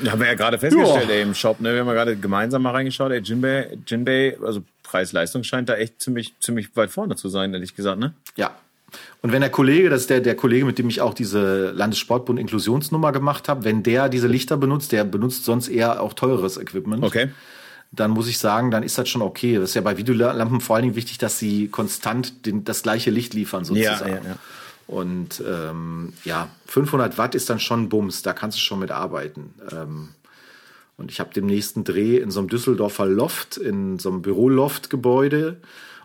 Haben 0.06 0.20
wir 0.20 0.26
ja 0.26 0.34
gerade 0.34 0.58
festgestellt, 0.58 1.08
ey, 1.10 1.22
im 1.22 1.34
Shop, 1.34 1.60
ne? 1.60 1.72
Wir 1.72 1.80
haben 1.80 1.86
ja 1.86 1.94
gerade 1.94 2.16
gemeinsam 2.16 2.62
mal 2.62 2.72
reingeschaut, 2.72 3.12
ey, 3.12 3.20
Jinbei, 3.20 3.78
Jinbei, 3.86 4.36
also 4.42 4.62
Preis-Leistung 4.82 5.42
scheint 5.42 5.68
da 5.68 5.76
echt 5.76 6.00
ziemlich, 6.00 6.34
ziemlich 6.40 6.74
weit 6.76 6.90
vorne 6.90 7.16
zu 7.16 7.28
sein, 7.28 7.54
ehrlich 7.54 7.74
gesagt, 7.74 7.98
ne? 7.98 8.14
Ja. 8.36 8.52
Und 9.22 9.32
wenn 9.32 9.40
der 9.40 9.50
Kollege, 9.50 9.90
das 9.90 10.02
ist 10.02 10.10
der, 10.10 10.20
der 10.20 10.36
Kollege, 10.36 10.64
mit 10.64 10.78
dem 10.78 10.88
ich 10.88 11.00
auch 11.00 11.14
diese 11.14 11.70
Landessportbund 11.72 12.38
Inklusionsnummer 12.38 13.12
gemacht 13.12 13.48
habe, 13.48 13.64
wenn 13.64 13.82
der 13.82 14.08
diese 14.08 14.28
Lichter 14.28 14.56
benutzt, 14.56 14.92
der 14.92 15.04
benutzt 15.04 15.44
sonst 15.44 15.68
eher 15.68 16.00
auch 16.00 16.14
teures 16.14 16.56
Equipment. 16.56 17.02
Okay. 17.02 17.30
Dann 17.92 18.10
muss 18.10 18.28
ich 18.28 18.38
sagen, 18.38 18.70
dann 18.70 18.82
ist 18.82 18.98
das 18.98 19.08
schon 19.08 19.22
okay. 19.22 19.56
Das 19.56 19.70
ist 19.70 19.74
ja 19.74 19.80
bei 19.80 19.96
Videolampen 19.96 20.60
vor 20.60 20.76
allen 20.76 20.84
Dingen 20.84 20.96
wichtig, 20.96 21.18
dass 21.18 21.38
sie 21.38 21.68
konstant 21.68 22.46
den, 22.46 22.64
das 22.64 22.82
gleiche 22.82 23.10
Licht 23.10 23.34
liefern 23.34 23.64
sozusagen. 23.64 24.08
Ja, 24.08 24.16
ja, 24.16 24.22
ja. 24.24 24.36
Und 24.86 25.42
ähm, 25.46 26.12
ja, 26.24 26.48
500 26.66 27.18
Watt 27.18 27.34
ist 27.34 27.50
dann 27.50 27.58
schon 27.58 27.88
Bums, 27.88 28.22
da 28.22 28.32
kannst 28.32 28.56
du 28.56 28.60
schon 28.62 28.78
mit 28.78 28.90
arbeiten. 28.92 29.52
Ähm, 29.72 30.10
und 30.96 31.10
ich 31.10 31.18
habe 31.20 31.34
dem 31.34 31.46
nächsten 31.46 31.84
Dreh 31.84 32.18
in 32.18 32.30
so 32.30 32.38
einem 32.40 32.48
Düsseldorfer 32.48 33.06
Loft, 33.06 33.56
in 33.56 33.98
so 33.98 34.08
einem 34.10 34.22
Büroloft-Gebäude. 34.22 35.56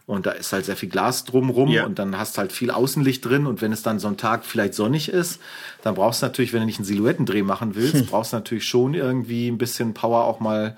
Und 0.08 0.26
da 0.26 0.32
ist 0.32 0.52
halt 0.52 0.66
sehr 0.66 0.76
viel 0.76 0.90
Glas 0.90 1.24
drumrum 1.26 1.70
Ja. 1.70 1.86
und 1.86 2.00
dann 2.00 2.18
hast 2.18 2.38
halt 2.38 2.52
viel 2.52 2.72
Außenlicht 2.72 3.24
drin. 3.24 3.46
Und 3.46 3.62
wenn 3.62 3.72
es 3.72 3.84
dann 3.84 4.00
so 4.00 4.08
ein 4.08 4.18
Tag 4.18 4.44
vielleicht 4.46 4.74
sonnig 4.74 5.08
ist, 5.10 5.40
dann 5.84 5.96
brauchst 5.96 6.22
du 6.22 6.26
natürlich, 6.26 6.52
wenn 6.52 6.62
du 6.62 6.66
nicht 6.66 6.80
einen 6.80 6.86
Silhouettendreh 6.86 7.44
machen 7.44 7.76
willst, 7.76 8.08
brauchst 8.08 8.34
du 8.34 8.38
natürlich 8.38 8.66
schon 8.66 8.94
irgendwie 8.96 9.48
ein 9.48 9.58
bisschen 9.58 9.94
Power 9.94 10.26
auch 10.26 10.40
mal 10.40 10.76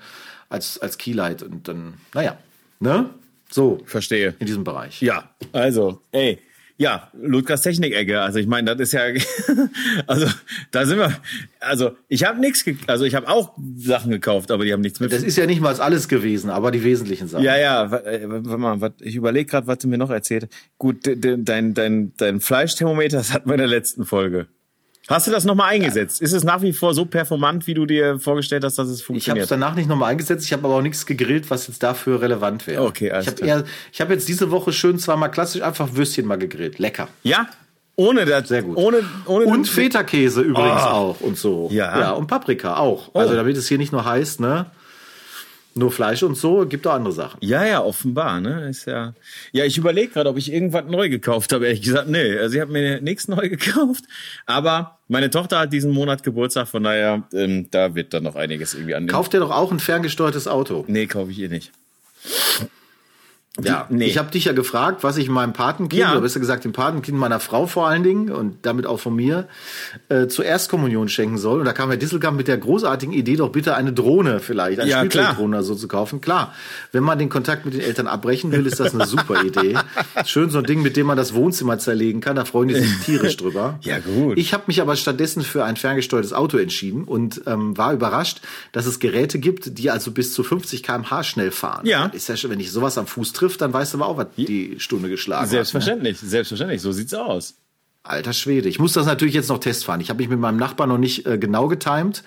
als, 0.50 0.78
als 0.78 0.98
Keylight. 0.98 1.42
Und 1.42 1.66
dann, 1.66 1.94
naja, 2.12 2.36
ne? 2.80 3.10
So, 3.50 3.80
Verstehe. 3.86 4.34
in 4.38 4.46
diesem 4.46 4.62
Bereich. 4.62 5.00
Ja, 5.00 5.30
also, 5.52 6.00
ey, 6.12 6.38
Ja, 6.76 7.08
Ludgers 7.12 7.62
Technikecke. 7.62 8.20
Also 8.20 8.40
ich 8.40 8.48
meine, 8.48 8.74
das 8.74 8.88
ist 8.88 8.92
ja, 8.92 9.02
also 10.08 10.26
da 10.72 10.84
sind 10.86 10.98
wir. 10.98 11.16
Also 11.60 11.92
ich 12.08 12.24
habe 12.24 12.40
nichts, 12.40 12.64
also 12.88 13.04
ich 13.04 13.14
habe 13.14 13.28
auch 13.28 13.56
Sachen 13.76 14.10
gekauft, 14.10 14.50
aber 14.50 14.64
die 14.64 14.72
haben 14.72 14.80
nichts 14.80 14.98
mit. 14.98 15.12
Das 15.12 15.22
ist 15.22 15.36
ja 15.36 15.46
nicht 15.46 15.60
mal 15.60 15.74
alles 15.80 16.08
gewesen, 16.08 16.50
aber 16.50 16.72
die 16.72 16.82
wesentlichen 16.82 17.28
Sachen. 17.28 17.44
Ja, 17.44 17.56
ja. 17.56 17.84
Äh, 17.84 18.22
warte 18.26 18.58
mal, 18.58 18.80
wat, 18.80 18.94
ich 19.00 19.14
überlege 19.14 19.48
gerade, 19.48 19.68
was 19.68 19.78
du 19.78 19.88
mir 19.88 19.98
noch 19.98 20.10
erzählt. 20.10 20.48
Gut, 20.76 20.98
dein 21.04 21.74
dein 21.74 22.12
dein 22.16 22.40
Fleischthermometer, 22.40 23.18
das 23.18 23.32
hatten 23.32 23.48
wir 23.48 23.54
in 23.54 23.58
der 23.58 23.68
letzten 23.68 24.04
Folge. 24.04 24.48
Hast 25.08 25.26
du 25.26 25.30
das 25.30 25.44
nochmal 25.44 25.70
eingesetzt? 25.70 26.22
Ist 26.22 26.32
es 26.32 26.44
nach 26.44 26.62
wie 26.62 26.72
vor 26.72 26.94
so 26.94 27.04
performant, 27.04 27.66
wie 27.66 27.74
du 27.74 27.84
dir 27.84 28.18
vorgestellt 28.18 28.64
hast, 28.64 28.78
dass 28.78 28.88
es 28.88 29.02
funktioniert? 29.02 29.24
Ich 29.24 29.28
habe 29.28 29.40
es 29.40 29.48
danach 29.60 29.74
nicht 29.74 29.88
nochmal 29.88 30.10
eingesetzt. 30.10 30.46
Ich 30.46 30.52
habe 30.52 30.64
aber 30.64 30.76
auch 30.76 30.82
nichts 30.82 31.04
gegrillt, 31.04 31.50
was 31.50 31.66
jetzt 31.66 31.82
dafür 31.82 32.22
relevant 32.22 32.66
wäre. 32.66 32.82
Okay, 32.84 33.10
alles 33.10 33.26
ich 33.26 33.50
habe 33.50 33.64
hab 33.98 34.10
jetzt 34.10 34.28
diese 34.28 34.50
Woche 34.50 34.72
schön 34.72 34.98
zweimal 34.98 35.30
klassisch 35.30 35.60
einfach 35.60 35.94
Würstchen 35.94 36.26
mal 36.26 36.38
gegrillt. 36.38 36.78
Lecker. 36.78 37.08
Ja? 37.22 37.48
Ohne 37.96 38.24
das. 38.24 38.48
Sehr 38.48 38.62
gut. 38.62 38.78
Ohne, 38.78 39.02
ohne 39.26 39.44
und 39.44 39.68
Feta-Käse 39.68 40.40
übrigens 40.40 40.82
oh. 40.84 40.88
auch 40.88 41.20
und 41.20 41.36
so. 41.36 41.68
Ja. 41.70 42.00
Ja, 42.00 42.10
und 42.12 42.26
Paprika 42.26 42.76
auch. 42.76 43.10
Oh. 43.12 43.18
Also 43.18 43.34
damit 43.34 43.56
es 43.58 43.68
hier 43.68 43.78
nicht 43.78 43.92
nur 43.92 44.04
heißt, 44.04 44.40
ne? 44.40 44.66
Nur 45.76 45.90
Fleisch 45.90 46.22
und 46.22 46.36
so, 46.36 46.66
gibt 46.66 46.86
auch 46.86 46.94
andere 46.94 47.12
Sachen. 47.12 47.38
Ja, 47.40 47.64
ja, 47.64 47.82
offenbar, 47.82 48.40
ne? 48.40 48.68
Ist 48.68 48.86
ja. 48.86 49.14
Ja, 49.52 49.64
ich 49.64 49.76
überlege 49.76 50.12
gerade, 50.12 50.30
ob 50.30 50.36
ich 50.36 50.52
irgendwas 50.52 50.84
neu 50.86 51.08
gekauft 51.08 51.52
habe. 51.52 51.66
Ehrlich 51.66 51.82
gesagt, 51.82 52.08
nee. 52.08 52.38
Also 52.38 52.54
ich 52.56 52.60
habe 52.60 52.72
mir 52.72 53.00
nichts 53.00 53.28
neu 53.28 53.48
gekauft. 53.48 54.04
Aber 54.46 54.98
meine 55.08 55.30
Tochter 55.30 55.58
hat 55.58 55.72
diesen 55.72 55.90
Monat 55.90 56.22
Geburtstag, 56.22 56.68
von 56.68 56.84
daher, 56.84 57.24
ähm, 57.32 57.68
da 57.70 57.94
wird 57.94 58.14
dann 58.14 58.22
noch 58.22 58.36
einiges 58.36 58.74
irgendwie 58.74 58.94
an. 58.94 59.06
Kauft 59.06 59.34
ihr 59.34 59.40
doch 59.40 59.50
auch 59.50 59.72
ein 59.72 59.80
ferngesteuertes 59.80 60.48
Auto? 60.48 60.84
Nee, 60.86 61.06
kaufe 61.06 61.30
ich 61.30 61.38
ihr 61.38 61.48
nicht. 61.48 61.72
Ja, 63.62 63.86
nee. 63.88 64.06
ich 64.06 64.18
habe 64.18 64.32
dich 64.32 64.46
ja 64.46 64.52
gefragt, 64.52 65.04
was 65.04 65.16
ich 65.16 65.28
meinem 65.28 65.52
Patenkind, 65.52 66.00
ja. 66.00 66.10
oder 66.10 66.22
besser 66.22 66.40
gesagt 66.40 66.64
dem 66.64 66.72
Patenkind 66.72 67.16
meiner 67.16 67.38
Frau 67.38 67.68
vor 67.68 67.86
allen 67.86 68.02
Dingen 68.02 68.32
und 68.32 68.56
damit 68.62 68.84
auch 68.84 68.98
von 68.98 69.14
mir, 69.14 69.46
äh, 70.08 70.26
zur 70.26 70.44
Erstkommunion 70.44 71.08
schenken 71.08 71.38
soll. 71.38 71.60
Und 71.60 71.64
da 71.64 71.72
kam 71.72 71.88
Herr 71.88 71.96
Disselkamp 71.96 72.36
mit 72.36 72.48
der 72.48 72.58
großartigen 72.58 73.14
Idee, 73.14 73.36
doch 73.36 73.50
bitte 73.50 73.76
eine 73.76 73.92
Drohne 73.92 74.40
vielleicht, 74.40 74.80
eine 74.80 74.90
ja, 74.90 74.98
Spielzeugdrohne 74.98 75.62
so 75.62 75.76
zu 75.76 75.86
kaufen. 75.86 76.20
Klar, 76.20 76.52
wenn 76.90 77.04
man 77.04 77.16
den 77.16 77.28
Kontakt 77.28 77.64
mit 77.64 77.74
den 77.74 77.80
Eltern 77.80 78.08
abbrechen 78.08 78.50
will, 78.50 78.66
ist 78.66 78.80
das 78.80 78.92
eine 78.92 79.06
super 79.06 79.44
Idee. 79.44 79.76
Schön 80.24 80.50
so 80.50 80.58
ein 80.58 80.64
Ding, 80.64 80.82
mit 80.82 80.96
dem 80.96 81.06
man 81.06 81.16
das 81.16 81.32
Wohnzimmer 81.32 81.78
zerlegen 81.78 82.20
kann, 82.20 82.34
da 82.34 82.44
freuen 82.44 82.68
die 82.68 82.74
sich 82.74 82.98
tierisch 83.04 83.36
drüber. 83.36 83.78
Ja, 83.84 83.98
gut. 83.98 84.38
Ich 84.38 84.54
habe 84.54 84.64
mich 84.66 84.80
aber 84.80 84.96
stattdessen 84.96 85.42
für 85.42 85.64
ein 85.64 85.76
ferngesteuertes 85.76 86.32
Auto 86.32 86.56
entschieden 86.56 87.04
und 87.04 87.42
ähm, 87.46 87.76
war 87.76 87.92
überrascht, 87.92 88.40
dass 88.72 88.86
es 88.86 88.98
Geräte 88.98 89.38
gibt, 89.38 89.78
die 89.78 89.90
also 89.90 90.10
bis 90.10 90.32
zu 90.32 90.42
50 90.42 90.82
km/h 90.82 91.22
schnell 91.22 91.50
fahren. 91.50 91.86
Ja. 91.86 92.06
ist 92.06 92.28
ja 92.28 92.36
schon, 92.36 92.50
wenn 92.50 92.60
ich 92.60 92.72
sowas 92.72 92.96
am 92.96 93.06
Fuß 93.06 93.32
trifft, 93.44 93.60
dann 93.60 93.72
weißt 93.72 93.94
du 93.94 93.98
aber 93.98 94.08
auch, 94.08 94.16
was 94.16 94.28
die 94.36 94.76
Stunde 94.78 95.08
geschlagen 95.08 95.46
Selbstverständlich, 95.46 96.16
hat. 96.16 96.22
Ne? 96.22 96.28
selbstverständlich, 96.28 96.80
so 96.80 96.92
sieht's 96.92 97.14
aus. 97.14 97.54
Alter 98.06 98.34
Schwede. 98.34 98.68
Ich 98.68 98.78
muss 98.78 98.92
das 98.92 99.06
natürlich 99.06 99.32
jetzt 99.32 99.48
noch 99.48 99.58
testfahren. 99.58 100.02
Ich 100.02 100.10
habe 100.10 100.18
mich 100.18 100.28
mit 100.28 100.38
meinem 100.38 100.58
Nachbarn 100.58 100.90
noch 100.90 100.98
nicht 100.98 101.24
äh, 101.24 101.38
genau 101.38 101.68
getimt, 101.68 102.22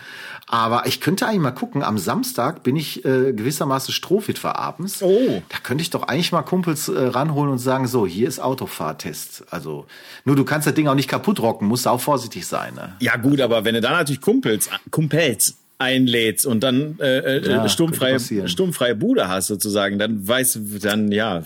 aber 0.48 0.88
ich 0.88 1.02
könnte 1.02 1.28
eigentlich 1.28 1.42
mal 1.42 1.52
gucken. 1.52 1.84
Am 1.84 2.00
Samstag 2.00 2.64
bin 2.64 2.76
ich 2.76 3.06
äh, 3.06 3.32
gewissermaßen 3.32 3.94
strohfit 3.94 4.40
für 4.40 4.56
abends. 4.56 5.04
Oh. 5.04 5.44
Da 5.50 5.58
könnte 5.62 5.84
ich 5.84 5.92
doch 5.92 6.02
eigentlich 6.08 6.32
mal 6.32 6.42
Kumpels 6.42 6.90
äh, 6.90 7.00
ranholen 7.00 7.52
und 7.52 7.60
sagen, 7.60 7.86
so, 7.86 8.08
hier 8.08 8.28
ist 8.28 8.40
Autofahrtest. 8.40 9.46
Also, 9.52 9.86
nur 10.26 10.36
du 10.36 10.46
kannst 10.46 10.66
das 10.66 10.74
Ding 10.74 10.88
auch 10.88 10.96
nicht 10.96 11.10
kaputt 11.10 11.40
rocken, 11.42 11.68
musst 11.68 11.88
auch 11.88 12.02
vorsichtig 12.02 12.48
sein. 12.48 12.74
Ne? 12.74 12.96
Ja 13.00 13.18
gut, 13.18 13.40
aber 13.40 13.64
wenn 13.64 13.76
du 13.76 13.82
da 13.82 13.92
natürlich 13.92 14.22
Kumpels, 14.22 14.72
Kumpels 14.90 15.58
einlädst 15.80 16.46
und 16.46 16.62
dann 16.62 16.98
äh, 17.00 17.38
äh, 17.38 17.50
ja, 17.50 17.70
sturmfreie, 17.70 18.20
sturmfreie 18.20 18.96
Bude 18.96 19.28
hast 19.28 19.48
sozusagen, 19.48 20.00
dann 20.00 20.28
weißt 20.28 20.56
du, 20.56 20.80
dann 20.80 21.12
ja. 21.12 21.44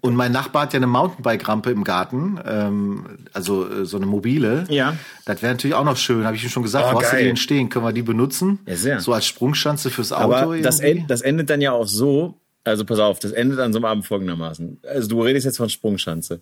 Und 0.00 0.14
mein 0.14 0.30
Nachbar 0.30 0.62
hat 0.62 0.72
ja 0.72 0.76
eine 0.76 0.86
Mountainbike-Rampe 0.86 1.70
im 1.70 1.82
Garten, 1.82 2.38
ähm, 2.46 3.18
also 3.32 3.68
äh, 3.68 3.84
so 3.86 3.96
eine 3.96 4.06
mobile. 4.06 4.64
Ja. 4.68 4.96
Das 5.24 5.42
wäre 5.42 5.54
natürlich 5.54 5.74
auch 5.74 5.84
noch 5.84 5.96
schön, 5.96 6.24
habe 6.24 6.36
ich 6.36 6.44
ihm 6.44 6.50
schon 6.50 6.62
gesagt. 6.62 6.86
Oh, 6.88 6.94
wo 6.94 7.00
hast 7.00 7.12
du 7.12 7.16
die 7.16 7.24
denn 7.24 7.36
stehen? 7.36 7.68
Können 7.68 7.84
wir 7.84 7.92
die 7.92 8.02
benutzen? 8.02 8.60
Ja, 8.66 8.76
sehr. 8.76 9.00
So 9.00 9.12
als 9.12 9.26
Sprungschanze 9.26 9.90
fürs 9.90 10.12
Auto. 10.12 10.32
Aber 10.32 10.58
das, 10.58 10.80
end, 10.80 11.10
das 11.10 11.22
endet 11.22 11.50
dann 11.50 11.60
ja 11.60 11.72
auch 11.72 11.88
so, 11.88 12.38
also 12.62 12.84
pass 12.84 12.98
auf, 12.98 13.18
das 13.18 13.32
endet 13.32 13.58
an 13.58 13.72
so 13.72 13.78
einem 13.78 13.86
Abend 13.86 14.06
folgendermaßen. 14.06 14.80
Also 14.86 15.08
du 15.08 15.22
redest 15.22 15.46
jetzt 15.46 15.56
von 15.56 15.70
Sprungschanze. 15.70 16.40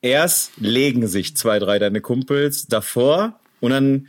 Erst 0.00 0.52
legen 0.58 1.06
sich 1.06 1.36
zwei, 1.36 1.58
drei 1.58 1.78
deine 1.78 2.00
Kumpels 2.00 2.66
davor 2.66 3.38
und 3.60 3.70
dann 3.70 4.08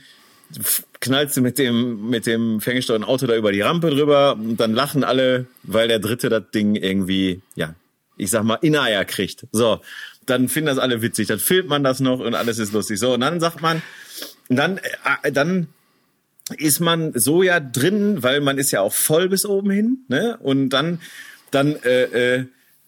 knallst 1.00 1.38
du 1.38 1.42
mit 1.42 1.58
dem, 1.58 2.10
mit 2.10 2.26
dem 2.26 2.62
ferngesteuerten 2.62 3.08
Auto 3.08 3.28
da 3.28 3.36
über 3.36 3.52
die 3.52 3.62
Rampe 3.62 3.90
drüber 3.90 4.34
und 4.34 4.58
dann 4.58 4.74
lachen 4.74 5.04
alle, 5.04 5.46
weil 5.64 5.88
der 5.88 6.00
Dritte 6.00 6.30
das 6.30 6.44
Ding 6.54 6.76
irgendwie, 6.76 7.42
ja, 7.56 7.76
ich 8.18 8.30
sag 8.30 8.44
mal, 8.44 8.60
in 8.62 8.76
Eier 8.76 9.06
kriegt. 9.06 9.46
So, 9.52 9.82
dann 10.26 10.50
finden 10.50 10.68
das 10.68 10.78
alle 10.78 11.02
witzig, 11.02 11.28
dann 11.28 11.40
filmt 11.40 11.70
man 11.70 11.84
das 11.84 12.00
noch 12.00 12.20
und 12.20 12.36
alles 12.36 12.60
ist 12.60 12.74
lustig. 12.74 13.00
So, 13.00 13.14
und 13.14 13.22
dann 13.22 13.40
sagt 13.40 13.62
man, 13.62 13.82
dann, 14.50 14.80
äh, 15.24 15.32
dann 15.32 15.68
ist 16.58 16.80
man 16.80 17.12
so 17.16 17.44
ja 17.44 17.60
drin, 17.60 18.22
weil 18.24 18.42
man 18.42 18.58
ist 18.58 18.72
ja 18.72 18.82
auch 18.82 18.94
voll 18.94 19.30
bis 19.30 19.46
oben 19.46 19.72
hin, 19.72 20.06
ne? 20.08 20.38
Und 20.42 20.70
dann, 20.70 21.02
dann 21.52 21.76
äh, 21.84 22.36
äh, 22.36 22.46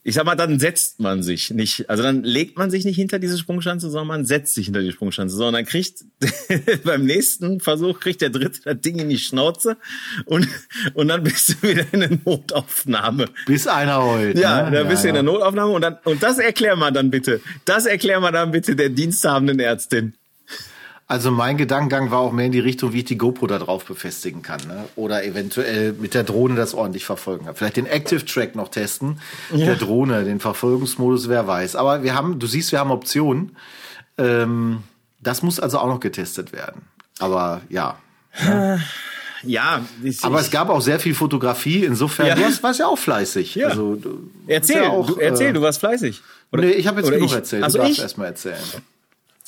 ich 0.08 0.16
sag 0.16 0.26
mal, 0.26 0.36
dann 0.36 0.58
setzt 0.58 1.02
man 1.02 1.22
sich 1.22 1.52
nicht, 1.52 1.90
also 1.90 2.02
dann 2.02 2.24
legt 2.24 2.58
man 2.58 2.72
sich 2.72 2.86
nicht 2.86 2.96
hinter 2.96 3.20
diese 3.20 3.38
Sprungschanze, 3.38 3.90
sondern 3.90 4.08
man 4.08 4.26
setzt 4.26 4.56
sich 4.56 4.68
hinter 4.68 4.80
die 4.80 4.94
Sprungschanze, 4.94 5.36
sondern 5.36 5.56
dann 5.56 5.66
kriegt 5.66 6.06
beim 6.86 7.04
nächsten 7.04 7.60
Versuch 7.60 8.00
kriegt 8.00 8.22
der 8.22 8.30
Dritte 8.30 8.62
das 8.64 8.80
Ding 8.80 9.00
in 9.00 9.10
die 9.10 9.18
Schnauze 9.18 9.76
und 10.24 10.48
und 10.94 11.10
dann 11.10 11.24
bist 11.24 11.50
du 11.50 11.68
wieder 11.68 11.84
in 11.92 12.00
der 12.00 12.18
Notaufnahme. 12.24 13.26
Bis 13.48 13.68
einer 13.68 14.02
heult. 14.02 14.40
Ja, 14.40 14.70
ne? 14.70 14.78
dann 14.78 14.88
bist 14.88 15.04
ja, 15.04 15.12
du 15.12 15.18
in 15.20 15.26
der 15.26 15.34
Notaufnahme 15.34 15.74
und 15.74 15.82
dann 15.82 15.98
und 16.06 16.24
das 16.24 16.40
erklär 16.40 16.78
mal 16.78 16.92
dann 16.92 17.12
bitte. 17.12 17.42
Das 17.66 17.86
erklär 17.86 18.22
mal 18.22 18.32
dann 18.32 18.52
bitte 18.52 18.78
der 18.78 18.88
diensthabenden 18.88 19.60
Ärztin. 19.60 20.14
Also 21.10 21.32
mein 21.32 21.56
Gedankengang 21.56 22.12
war 22.12 22.20
auch 22.20 22.34
mehr 22.34 22.48
in 22.48 22.52
die 22.52 22.60
Richtung, 22.60 22.92
wie 22.92 23.00
ich 23.00 23.06
die 23.06 23.18
GoPro 23.18 23.48
da 23.48 23.60
drauf 23.60 23.86
befestigen 23.86 24.42
kann. 24.42 24.60
Ne? 24.68 24.84
Oder 24.98 25.24
eventuell 25.24 25.94
mit 25.94 26.14
der 26.14 26.26
Drohne 26.26 26.56
das 26.56 26.74
ordentlich 26.74 27.06
verfolgen 27.06 27.46
kann. 27.46 27.56
Vielleicht 27.56 27.78
den 27.78 27.86
Active 27.86 28.26
Track 28.26 28.56
noch 28.56 28.68
testen. 28.68 29.22
Ja. 29.54 29.68
Der 29.68 29.76
Drohne, 29.76 30.26
den 30.26 30.42
Verfolgungsmodus, 30.42 31.30
wer 31.30 31.48
weiß. 31.48 31.78
Aber 31.78 32.04
wir 32.04 32.14
haben, 32.14 32.40
du 32.40 32.48
siehst, 32.48 32.74
wir 32.74 32.80
haben 32.80 32.92
Optionen. 32.92 33.56
Ähm, 34.18 34.84
das 35.22 35.44
muss 35.44 35.62
also 35.62 35.80
auch 35.80 35.88
noch 35.88 36.02
getestet 36.02 36.52
werden. 36.52 36.82
Aber 37.20 37.62
ja. 37.70 37.98
ja. 38.46 38.80
Ja, 39.44 39.86
ich, 40.04 40.24
aber 40.24 40.40
es 40.40 40.52
gab 40.52 40.70
auch 40.70 40.82
sehr 40.82 41.00
viel 41.00 41.14
Fotografie. 41.14 41.86
Insofern, 41.86 42.28
ja. 42.28 42.36
du 42.36 42.42
warst, 42.42 42.64
warst 42.64 42.80
ja 42.80 42.88
auch 42.88 42.98
fleißig. 42.98 43.56
Ja. 43.56 43.68
Also, 43.68 43.96
du 43.96 44.30
erzähl, 44.48 44.82
ja 44.82 44.90
auch, 44.90 45.06
du, 45.06 45.16
erzähl, 45.20 45.52
äh, 45.52 45.54
du 45.54 45.62
warst 45.62 45.80
fleißig. 45.80 46.22
Oder, 46.52 46.64
nee, 46.64 46.72
ich 46.72 46.88
habe 46.88 47.00
jetzt 47.00 47.12
genug 47.12 47.30
ich, 47.30 47.36
erzählt. 47.36 47.64
Also 47.64 47.78
du 47.78 47.86
darfst 47.86 48.00
erst 48.00 48.18
mal 48.18 48.26
erzählen. 48.26 48.58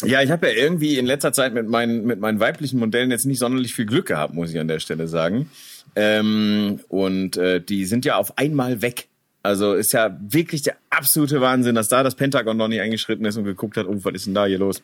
Ja, 0.04 0.22
ich 0.22 0.32
habe 0.32 0.48
ja 0.48 0.54
irgendwie 0.54 0.98
in 0.98 1.06
letzter 1.06 1.34
Zeit 1.34 1.54
mit 1.54 1.68
meinen, 1.68 2.06
mit 2.06 2.20
meinen 2.20 2.40
weiblichen 2.40 2.80
Modellen 2.80 3.12
jetzt 3.12 3.26
nicht 3.26 3.40
sonderlich 3.40 3.76
viel 3.76 3.86
Glück 3.86 4.08
gehabt, 4.08 4.34
muss 4.34 4.50
ich 4.52 4.60
an 4.60 4.70
der 4.70 4.80
Stelle 4.80 5.08
sagen. 5.08 5.50
Ähm, 5.96 6.80
und 6.88 7.36
äh, 7.36 7.62
die 7.62 7.86
sind 7.86 8.06
ja 8.06 8.16
auf 8.16 8.38
einmal 8.38 8.82
weg. 8.82 9.08
Also 9.44 9.74
ist 9.74 9.94
ja 9.94 10.18
wirklich 10.22 10.62
der 10.62 10.78
absolute 10.90 11.42
Wahnsinn, 11.42 11.76
dass 11.76 11.90
da 11.90 12.04
das 12.04 12.16
Pentagon 12.16 12.58
noch 12.58 12.68
nicht 12.68 12.82
eingeschritten 12.82 13.26
ist 13.26 13.38
und 13.38 13.44
geguckt 13.44 13.78
hat, 13.78 13.88
oh, 13.88 13.98
was 14.04 14.14
ist 14.14 14.26
denn 14.28 14.34
da 14.34 14.46
hier 14.46 14.60
los? 14.60 14.82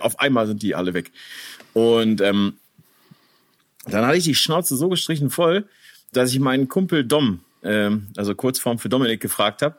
Auf 0.00 0.18
einmal 0.18 0.46
sind 0.46 0.62
die 0.62 0.74
alle 0.74 0.92
weg. 0.92 1.12
Und 1.72 2.20
ähm, 2.20 2.54
dann 3.86 4.04
hatte 4.04 4.18
ich 4.18 4.24
die 4.24 4.34
Schnauze 4.34 4.76
so 4.76 4.88
gestrichen 4.88 5.30
voll, 5.30 5.66
dass 6.12 6.32
ich 6.32 6.40
meinen 6.40 6.68
Kumpel 6.68 7.04
Dom, 7.04 7.40
ähm, 7.62 8.08
also 8.16 8.34
Kurzform 8.34 8.78
für 8.78 8.88
Dominik, 8.88 9.20
gefragt 9.20 9.62
habe, 9.62 9.76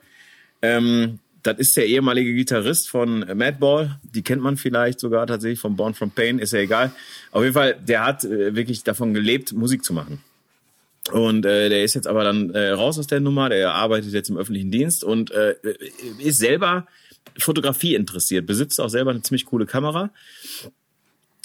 ähm, 0.62 1.19
das 1.43 1.58
ist 1.58 1.77
der 1.77 1.88
ehemalige 1.88 2.34
Gitarrist 2.34 2.89
von 2.89 3.19
Madball. 3.36 4.00
Die 4.03 4.22
kennt 4.22 4.41
man 4.41 4.58
vielleicht 4.58 5.00
sogar 5.00 5.27
tatsächlich 5.27 5.60
von 5.60 5.75
Born 5.75 5.93
from 5.93 6.12
Pain, 6.12 6.39
ist 6.39 6.53
ja 6.53 6.60
egal. 6.60 6.91
Auf 7.31 7.43
jeden 7.43 7.53
Fall, 7.53 7.75
der 7.75 8.05
hat 8.05 8.24
äh, 8.24 8.55
wirklich 8.55 8.84
davon 8.84 9.13
gelebt, 9.13 9.53
Musik 9.53 9.84
zu 9.84 9.93
machen. 9.93 10.22
Und 11.12 11.46
äh, 11.46 11.69
der 11.69 11.84
ist 11.84 11.96
jetzt 11.96 12.08
aber 12.08 12.24
dann 12.24 12.51
äh, 12.51 12.69
raus 12.69 13.00
aus 13.00 13.08
der 13.08 13.19
Nummer, 13.19 13.50
der 13.50 13.74
arbeitet 13.74 14.13
jetzt 14.13 14.29
im 14.29 14.38
öffentlichen 14.38 14.69
Dienst 14.69 15.03
und 15.03 15.31
äh, 15.31 15.55
ist 16.19 16.39
selber 16.39 16.88
Fotografie 17.38 17.96
interessiert, 17.96 18.46
besitzt 18.46 18.79
auch 18.79 18.89
selber 18.89 19.12
eine 19.12 19.22
ziemlich 19.22 19.46
coole 19.46 19.65
Kamera. 19.65 20.12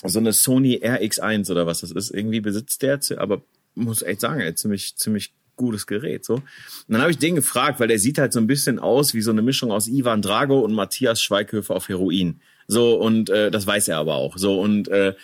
So 0.03 0.19
eine 0.19 0.33
Sony 0.33 0.81
RX1 0.83 1.51
oder 1.51 1.67
was 1.67 1.81
das 1.81 1.93
ist, 1.93 2.11
irgendwie 2.11 2.41
besitzt 2.41 2.83
der, 2.83 3.01
aber 3.17 3.43
muss 3.75 4.03
echt 4.03 4.21
sagen, 4.21 4.41
er 4.41 4.55
ziemlich, 4.55 4.97
ziemlich 4.97 5.33
gutes 5.57 5.87
Gerät. 5.87 6.25
So. 6.25 6.35
Und 6.35 6.45
dann 6.89 7.01
habe 7.01 7.11
ich 7.11 7.19
den 7.19 7.35
gefragt, 7.35 7.81
weil 7.81 7.89
der 7.89 7.99
sieht 7.99 8.19
halt 8.19 8.33
so 8.33 8.41
ein 8.41 8.47
bisschen 8.47 8.79
aus 8.79 9.15
wie 9.15 9.23
so 9.23 9.31
eine 9.31 9.43
Mischung 9.43 9.71
aus 9.71 9.89
Ivan 9.89 10.23
Drago 10.23 10.61
und 10.61 10.73
Matthias 10.75 11.23
Schweighöfer 11.23 11.75
auf 11.75 11.89
Heroin. 11.89 12.41
So, 12.67 12.95
und 12.95 13.31
äh, 13.31 13.51
das 13.51 13.67
weiß 13.67 13.89
er 13.89 13.99
aber 13.99 14.15
auch. 14.15 14.39
So, 14.39 14.61
und 14.61 14.89
äh, 14.89 15.15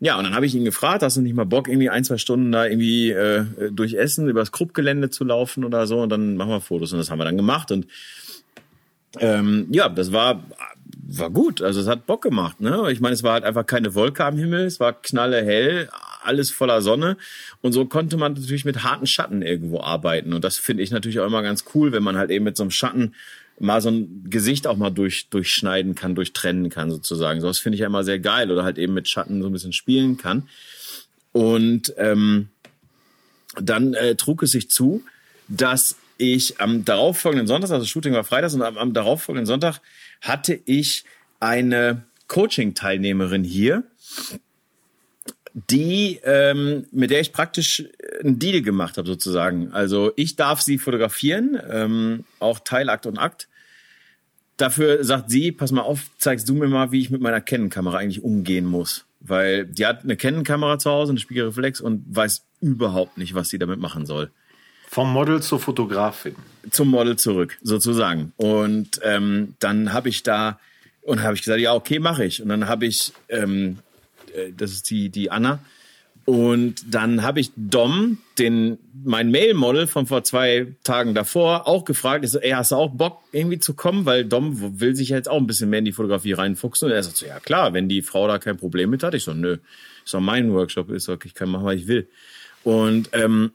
ja, 0.00 0.16
und 0.16 0.24
dann 0.24 0.34
habe 0.34 0.46
ich 0.46 0.54
ihn 0.54 0.64
gefragt, 0.64 1.02
hast 1.02 1.16
du 1.16 1.20
nicht 1.20 1.34
mal 1.34 1.44
Bock, 1.44 1.68
irgendwie 1.68 1.90
ein, 1.90 2.04
zwei 2.04 2.18
Stunden 2.18 2.52
da 2.52 2.66
irgendwie 2.66 3.10
äh, 3.10 3.44
durch 3.72 3.94
Essen 3.94 4.28
übers 4.28 4.52
Kruppgelände 4.52 5.10
zu 5.10 5.24
laufen 5.24 5.64
oder 5.64 5.86
so 5.86 6.00
und 6.00 6.10
dann 6.10 6.36
machen 6.36 6.50
wir 6.50 6.60
Fotos. 6.60 6.92
Und 6.92 6.98
das 6.98 7.10
haben 7.10 7.18
wir 7.18 7.24
dann 7.24 7.36
gemacht. 7.36 7.72
Und 7.72 7.86
ähm, 9.18 9.66
ja, 9.70 9.88
das 9.88 10.12
war 10.12 10.44
war 11.08 11.30
gut. 11.30 11.62
Also 11.62 11.80
es 11.80 11.86
hat 11.86 12.06
Bock 12.06 12.22
gemacht. 12.22 12.60
Ne? 12.60 12.92
Ich 12.92 13.00
meine, 13.00 13.14
es 13.14 13.22
war 13.22 13.32
halt 13.32 13.44
einfach 13.44 13.66
keine 13.66 13.94
Wolke 13.94 14.24
am 14.24 14.36
Himmel, 14.36 14.66
es 14.66 14.78
war 14.78 14.92
knalle 14.92 15.42
hell, 15.42 15.88
alles 16.28 16.50
voller 16.50 16.82
Sonne. 16.82 17.16
Und 17.62 17.72
so 17.72 17.86
konnte 17.86 18.16
man 18.16 18.34
natürlich 18.34 18.64
mit 18.64 18.84
harten 18.84 19.06
Schatten 19.06 19.42
irgendwo 19.42 19.80
arbeiten. 19.80 20.32
Und 20.32 20.44
das 20.44 20.58
finde 20.58 20.82
ich 20.82 20.90
natürlich 20.90 21.18
auch 21.18 21.26
immer 21.26 21.42
ganz 21.42 21.64
cool, 21.74 21.90
wenn 21.90 22.02
man 22.02 22.16
halt 22.16 22.30
eben 22.30 22.44
mit 22.44 22.56
so 22.56 22.62
einem 22.62 22.70
Schatten 22.70 23.14
mal 23.58 23.80
so 23.80 23.90
ein 23.90 24.26
Gesicht 24.30 24.66
auch 24.66 24.76
mal 24.76 24.90
durch, 24.90 25.28
durchschneiden 25.30 25.94
kann, 25.94 26.14
durchtrennen 26.14 26.70
kann 26.70 26.90
sozusagen. 26.90 27.40
So 27.40 27.48
was 27.48 27.58
finde 27.58 27.74
ich 27.74 27.80
ja 27.80 27.86
immer 27.86 28.04
sehr 28.04 28.20
geil 28.20 28.52
oder 28.52 28.62
halt 28.62 28.78
eben 28.78 28.94
mit 28.94 29.08
Schatten 29.08 29.42
so 29.42 29.48
ein 29.48 29.52
bisschen 29.52 29.72
spielen 29.72 30.16
kann. 30.16 30.48
Und 31.32 31.92
ähm, 31.96 32.48
dann 33.56 33.94
äh, 33.94 34.14
trug 34.14 34.42
es 34.42 34.52
sich 34.52 34.70
zu, 34.70 35.02
dass 35.48 35.96
ich 36.18 36.60
am 36.60 36.84
darauffolgenden 36.84 37.46
Sonntag, 37.46 37.70
also 37.70 37.86
Shooting 37.86 38.12
war 38.12 38.24
Freitags 38.24 38.54
und 38.54 38.62
am, 38.62 38.76
am 38.76 38.92
darauffolgenden 38.92 39.46
Sonntag 39.46 39.80
hatte 40.20 40.58
ich 40.64 41.04
eine 41.40 42.02
Coaching-Teilnehmerin 42.26 43.44
hier, 43.44 43.84
die 45.70 46.20
ähm, 46.24 46.86
mit 46.92 47.10
der 47.10 47.20
ich 47.20 47.32
praktisch 47.32 47.84
einen 48.22 48.38
Deal 48.38 48.62
gemacht 48.62 48.98
habe 48.98 49.08
sozusagen. 49.08 49.72
Also 49.72 50.12
ich 50.16 50.36
darf 50.36 50.60
sie 50.60 50.78
fotografieren, 50.78 51.58
ähm, 51.70 52.24
auch 52.38 52.60
Teilakt 52.60 53.06
und 53.06 53.18
Akt. 53.18 53.48
Dafür 54.56 55.04
sagt 55.04 55.30
sie, 55.30 55.52
pass 55.52 55.70
mal 55.72 55.82
auf, 55.82 56.10
zeigst 56.18 56.48
du 56.48 56.54
mir 56.54 56.66
mal, 56.68 56.90
wie 56.90 57.00
ich 57.00 57.10
mit 57.10 57.20
meiner 57.20 57.40
Canon-Kamera 57.40 57.98
eigentlich 57.98 58.22
umgehen 58.22 58.66
muss. 58.66 59.06
Weil 59.20 59.66
die 59.66 59.86
hat 59.86 60.04
eine 60.04 60.16
Canon-Kamera 60.16 60.78
zu 60.78 60.90
Hause, 60.90 61.12
eine 61.12 61.20
Spiegelreflex 61.20 61.80
und 61.80 62.04
weiß 62.08 62.44
überhaupt 62.60 63.18
nicht, 63.18 63.34
was 63.34 63.48
sie 63.48 63.58
damit 63.58 63.80
machen 63.80 64.06
soll. 64.06 64.30
Vom 64.88 65.12
Model 65.12 65.42
zur 65.42 65.60
Fotografin. 65.60 66.34
Zum 66.70 66.88
Model 66.88 67.16
zurück, 67.16 67.58
sozusagen. 67.62 68.32
Und 68.36 69.00
ähm, 69.02 69.54
dann 69.58 69.92
habe 69.92 70.08
ich 70.08 70.22
da 70.22 70.58
und 71.02 71.22
habe 71.22 71.34
ich 71.34 71.42
gesagt, 71.42 71.60
ja, 71.60 71.74
okay, 71.74 71.98
mache 71.98 72.24
ich. 72.24 72.42
Und 72.42 72.48
dann 72.48 72.68
habe 72.68 72.86
ich 72.86 73.12
ähm, 73.28 73.78
äh, 73.78 73.87
das 74.56 74.72
ist 74.72 74.90
die, 74.90 75.08
die 75.10 75.30
Anna. 75.30 75.60
Und 76.28 76.94
dann 76.94 77.22
habe 77.22 77.40
ich 77.40 77.52
Dom, 77.56 78.18
den, 78.38 78.76
mein 79.02 79.30
Mail-Model 79.30 79.86
von 79.86 80.06
vor 80.06 80.24
zwei 80.24 80.74
Tagen 80.84 81.14
davor, 81.14 81.66
auch 81.66 81.86
gefragt, 81.86 82.22
ich 82.22 82.34
ey, 82.34 82.50
hast 82.50 82.70
du 82.70 82.76
auch 82.76 82.90
Bock 82.90 83.22
irgendwie 83.32 83.58
zu 83.58 83.72
kommen? 83.72 84.04
Weil 84.04 84.26
Dom 84.26 84.78
will 84.78 84.94
sich 84.94 85.08
jetzt 85.08 85.26
auch 85.26 85.38
ein 85.38 85.46
bisschen 85.46 85.70
mehr 85.70 85.78
in 85.78 85.86
die 85.86 85.92
Fotografie 85.92 86.34
reinfuchsen. 86.34 86.86
Und 86.88 86.94
er 86.94 87.02
sagt 87.02 87.16
so, 87.16 87.24
ja 87.24 87.40
klar, 87.40 87.72
wenn 87.72 87.88
die 87.88 88.02
Frau 88.02 88.28
da 88.28 88.38
kein 88.38 88.58
Problem 88.58 88.90
mit 88.90 89.02
hat. 89.02 89.14
Ich 89.14 89.24
so, 89.24 89.32
nö, 89.32 89.56
ist 90.04 90.12
doch 90.12 90.20
mein 90.20 90.52
Workshop, 90.52 90.90
ist 90.90 91.08
okay, 91.08 91.28
ich 91.28 91.34
kann 91.34 91.48
machen, 91.48 91.64
was 91.64 91.76
ich 91.76 91.86
will. 91.86 92.08
Und 92.62 93.08
ähm, 93.14 93.52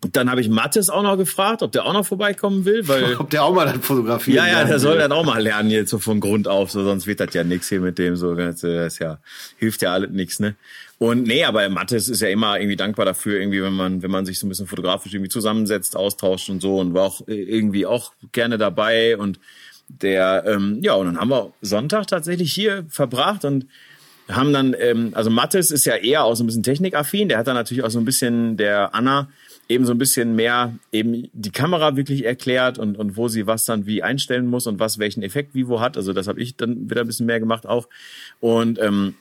dann 0.00 0.30
habe 0.30 0.40
ich 0.40 0.48
Mattes 0.48 0.90
auch 0.90 1.02
noch 1.02 1.16
gefragt, 1.16 1.62
ob 1.62 1.72
der 1.72 1.84
auch 1.84 1.92
noch 1.92 2.06
vorbeikommen 2.06 2.64
will, 2.64 2.86
weil 2.86 3.16
ob 3.18 3.30
der 3.30 3.42
auch 3.42 3.52
mal 3.52 3.66
dann 3.66 3.82
fotografieren 3.82 4.36
Ja, 4.36 4.46
ja, 4.46 4.64
der 4.64 4.78
soll 4.78 4.96
dann 4.98 5.10
auch 5.10 5.24
mal 5.24 5.42
lernen 5.42 5.70
jetzt 5.70 5.90
so 5.90 5.98
von 5.98 6.20
Grund 6.20 6.46
auf, 6.46 6.70
so 6.70 6.84
sonst 6.84 7.08
wird 7.08 7.18
das 7.18 7.34
ja 7.34 7.42
nix 7.42 7.68
hier 7.68 7.80
mit 7.80 7.98
dem 7.98 8.14
so, 8.14 8.34
das 8.34 8.62
ist 8.62 9.00
ja 9.00 9.18
hilft 9.56 9.82
ja 9.82 9.92
alles 9.92 10.10
nix, 10.10 10.38
ne? 10.38 10.54
Und 10.98 11.24
nee, 11.24 11.44
aber 11.44 11.68
Mattes 11.68 12.08
ist 12.08 12.20
ja 12.20 12.28
immer 12.28 12.58
irgendwie 12.58 12.76
dankbar 12.76 13.06
dafür, 13.06 13.40
irgendwie 13.40 13.62
wenn 13.62 13.72
man 13.72 14.02
wenn 14.02 14.10
man 14.10 14.24
sich 14.24 14.38
so 14.38 14.46
ein 14.46 14.48
bisschen 14.48 14.68
fotografisch 14.68 15.14
irgendwie 15.14 15.30
zusammensetzt, 15.30 15.96
austauscht 15.96 16.48
und 16.48 16.60
so 16.60 16.78
und 16.78 16.94
war 16.94 17.04
auch 17.04 17.22
irgendwie 17.26 17.86
auch 17.86 18.12
gerne 18.30 18.56
dabei 18.56 19.16
und 19.16 19.40
der 19.88 20.44
ähm, 20.46 20.78
ja 20.80 20.94
und 20.94 21.06
dann 21.06 21.18
haben 21.18 21.30
wir 21.30 21.52
Sonntag 21.60 22.06
tatsächlich 22.06 22.52
hier 22.52 22.84
verbracht 22.88 23.44
und 23.44 23.66
haben 24.28 24.52
dann 24.52 24.76
ähm, 24.78 25.10
also 25.14 25.30
Mattes 25.30 25.72
ist 25.72 25.86
ja 25.86 25.96
eher 25.96 26.22
auch 26.22 26.36
so 26.36 26.44
ein 26.44 26.46
bisschen 26.46 26.62
technikaffin, 26.62 27.28
der 27.28 27.38
hat 27.38 27.48
dann 27.48 27.54
natürlich 27.54 27.82
auch 27.82 27.90
so 27.90 27.98
ein 27.98 28.04
bisschen 28.04 28.56
der 28.56 28.94
Anna 28.94 29.28
eben 29.68 29.84
so 29.84 29.92
ein 29.92 29.98
bisschen 29.98 30.34
mehr 30.34 30.74
eben 30.92 31.28
die 31.32 31.52
Kamera 31.52 31.96
wirklich 31.96 32.24
erklärt 32.24 32.78
und, 32.78 32.96
und 32.96 33.16
wo 33.16 33.28
sie 33.28 33.46
was 33.46 33.66
dann 33.66 33.86
wie 33.86 34.02
einstellen 34.02 34.46
muss 34.46 34.66
und 34.66 34.80
was 34.80 34.98
welchen 34.98 35.22
Effekt 35.22 35.54
wie 35.54 35.68
wo 35.68 35.80
hat. 35.80 35.96
Also 35.96 36.12
das 36.12 36.26
habe 36.26 36.40
ich 36.40 36.56
dann 36.56 36.90
wieder 36.90 37.02
ein 37.02 37.06
bisschen 37.06 37.26
mehr 37.26 37.38
gemacht 37.40 37.66
auch. 37.66 37.88
Und 38.40 38.80
ähm, 38.80 39.14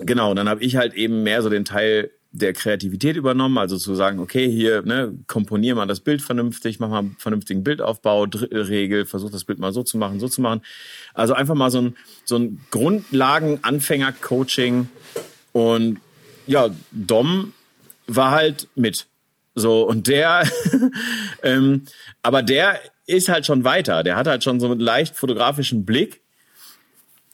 genau, 0.00 0.32
dann 0.34 0.48
habe 0.48 0.62
ich 0.62 0.76
halt 0.76 0.94
eben 0.94 1.24
mehr 1.24 1.42
so 1.42 1.50
den 1.50 1.64
Teil 1.64 2.12
der 2.30 2.52
Kreativität 2.52 3.16
übernommen, 3.16 3.58
also 3.58 3.76
zu 3.78 3.94
sagen, 3.94 4.18
okay, 4.18 4.50
hier 4.50 4.82
ne, 4.82 5.16
komponier 5.28 5.76
mal 5.76 5.86
das 5.86 6.00
Bild 6.00 6.20
vernünftig, 6.20 6.80
mach 6.80 6.88
mal 6.88 6.98
einen 6.98 7.14
vernünftigen 7.16 7.62
Bildaufbau, 7.62 8.26
Drittelregel, 8.26 9.06
versuch 9.06 9.30
das 9.30 9.44
Bild 9.44 9.60
mal 9.60 9.72
so 9.72 9.84
zu 9.84 9.98
machen, 9.98 10.18
so 10.18 10.28
zu 10.28 10.40
machen. 10.40 10.62
Also 11.14 11.34
einfach 11.34 11.54
mal 11.54 11.70
so 11.70 11.80
ein, 11.80 11.94
so 12.24 12.36
ein 12.36 12.58
Grundlagen-Anfänger-Coaching 12.72 14.88
und 15.52 16.00
ja, 16.48 16.70
Dom 16.90 17.52
war 18.08 18.32
halt 18.32 18.66
mit. 18.74 19.06
So, 19.54 19.86
und 19.86 20.08
der, 20.08 20.48
ähm, 21.42 21.84
aber 22.22 22.42
der 22.42 22.80
ist 23.06 23.28
halt 23.28 23.46
schon 23.46 23.64
weiter. 23.64 24.02
Der 24.02 24.16
hat 24.16 24.26
halt 24.26 24.42
schon 24.42 24.60
so 24.60 24.70
einen 24.70 24.80
leicht 24.80 25.16
fotografischen 25.16 25.84
Blick. 25.84 26.22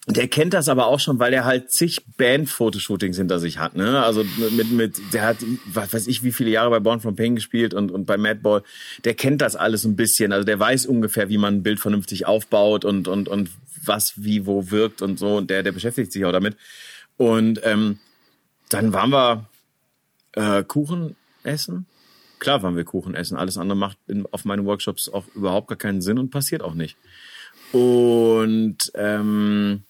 Der 0.07 0.29
kennt 0.29 0.55
das 0.55 0.69
aber 0.69 0.87
auch 0.87 0.99
schon, 0.99 1.19
weil 1.19 1.33
er 1.33 1.45
halt 1.45 1.71
zig 1.71 2.01
Band-Fotoshootings 2.17 3.17
hinter 3.17 3.39
sich 3.39 3.59
hat. 3.59 3.77
Ne? 3.77 4.03
Also 4.03 4.25
mit, 4.51 4.71
mit, 4.73 5.01
der 5.13 5.23
hat, 5.23 5.37
was 5.67 5.93
weiß 5.93 6.07
ich, 6.09 6.25
wie 6.25 6.33
viele 6.33 6.51
Jahre 6.51 6.71
bei 6.71 6.81
Born 6.81 7.01
from 7.01 7.17
Pain 7.17 7.37
gespielt 7.37 7.75
und, 7.75 7.91
und 7.91 8.07
bei 8.07 8.17
Madball. 8.17 8.63
Der 9.05 9.15
kennt 9.15 9.41
das 9.41 9.57
alles 9.57 9.85
ein 9.85 9.97
bisschen. 9.97 10.33
Also 10.33 10.45
der 10.45 10.59
weiß 10.59 10.87
ungefähr, 10.87 11.29
wie 11.29 11.39
man 11.39 11.57
ein 11.57 11.63
Bild 11.63 11.81
vernünftig 11.81 12.27
aufbaut 12.27 12.85
und, 12.85 13.09
und, 13.09 13.29
und 13.29 13.51
was 13.85 14.15
wie 14.17 14.47
wo 14.47 14.71
wirkt 14.71 15.01
und 15.01 15.19
so. 15.19 15.37
Und 15.37 15.51
der, 15.51 15.63
der 15.63 15.73
beschäftigt 15.73 16.13
sich 16.13 16.25
auch 16.25 16.33
damit. 16.33 16.57
Und 17.17 17.61
ähm, 17.65 17.99
dann 18.71 18.93
waren 18.93 19.11
wir 19.11 19.47
äh, 20.33 20.65
Kuchen 20.65 21.15
essen 21.45 21.87
klar 22.41 22.63
waren 22.63 22.77
wir 22.77 22.85
Kuchen 22.85 23.15
essen. 23.15 23.37
Alles 23.37 23.57
andere 23.57 23.79
macht 23.79 23.99
in, 24.09 24.27
auf 24.33 24.45
meinen 24.45 24.67
Workshops 24.67 25.09
auch 25.09 25.25
überhaupt 25.35 25.69
gar 25.69 25.79
keinen 25.79 26.03
Sinn 26.03 26.19
und 26.19 26.31
passiert 26.31 26.63
auch 26.63 26.75
nicht. 26.75 26.97
Und 27.73 28.79
ähm, 28.95 29.83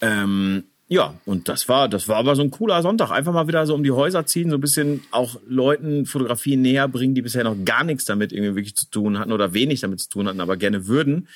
ähm, 0.00 0.64
ja, 0.88 1.14
und 1.26 1.48
das 1.48 1.68
war, 1.68 1.88
das 1.88 2.08
war 2.08 2.16
aber 2.16 2.34
so 2.34 2.42
ein 2.42 2.50
cooler 2.50 2.82
Sonntag. 2.82 3.10
Einfach 3.10 3.32
mal 3.32 3.46
wieder 3.46 3.66
so 3.66 3.74
um 3.74 3.82
die 3.82 3.90
Häuser 3.90 4.26
ziehen, 4.26 4.50
so 4.50 4.56
ein 4.56 4.60
bisschen 4.60 5.02
auch 5.10 5.38
Leuten 5.46 6.06
Fotografie 6.06 6.56
näher 6.56 6.88
bringen, 6.88 7.14
die 7.14 7.22
bisher 7.22 7.44
noch 7.44 7.56
gar 7.64 7.84
nichts 7.84 8.06
damit 8.06 8.32
irgendwie 8.32 8.54
wirklich 8.54 8.74
zu 8.74 8.90
tun 8.90 9.18
hatten 9.18 9.32
oder 9.32 9.52
wenig 9.52 9.80
damit 9.80 10.00
zu 10.00 10.08
tun 10.08 10.28
hatten, 10.28 10.40
aber 10.40 10.56
gerne 10.56 10.86
würden. 10.86 11.28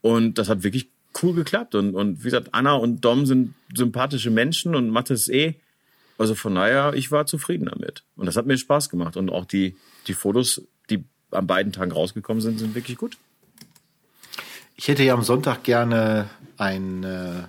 Und 0.00 0.38
das 0.38 0.48
hat 0.48 0.64
wirklich 0.64 0.88
cool 1.22 1.34
geklappt. 1.34 1.74
Und, 1.76 1.94
und 1.94 2.20
wie 2.20 2.24
gesagt, 2.24 2.48
Anna 2.52 2.74
und 2.74 3.04
Dom 3.04 3.26
sind 3.26 3.54
sympathische 3.74 4.30
Menschen 4.30 4.74
und 4.74 4.90
Mathis 4.90 5.28
eh 5.28 5.54
also 6.18 6.34
von 6.34 6.54
daher, 6.54 6.94
ich 6.94 7.10
war 7.10 7.26
zufrieden 7.26 7.68
damit. 7.70 8.04
Und 8.16 8.26
das 8.26 8.36
hat 8.36 8.46
mir 8.46 8.56
Spaß 8.56 8.88
gemacht. 8.88 9.16
Und 9.16 9.30
auch 9.30 9.44
die, 9.44 9.76
die 10.06 10.14
Fotos, 10.14 10.62
die 10.90 11.04
an 11.30 11.46
beiden 11.46 11.72
Tagen 11.72 11.92
rausgekommen 11.92 12.40
sind, 12.40 12.58
sind 12.58 12.74
wirklich 12.74 12.96
gut. 12.96 13.16
Ich 14.76 14.88
hätte 14.88 15.02
ja 15.02 15.14
am 15.14 15.22
Sonntag 15.22 15.62
gerne 15.62 16.28
ein, 16.58 17.04
äh, 17.04 17.42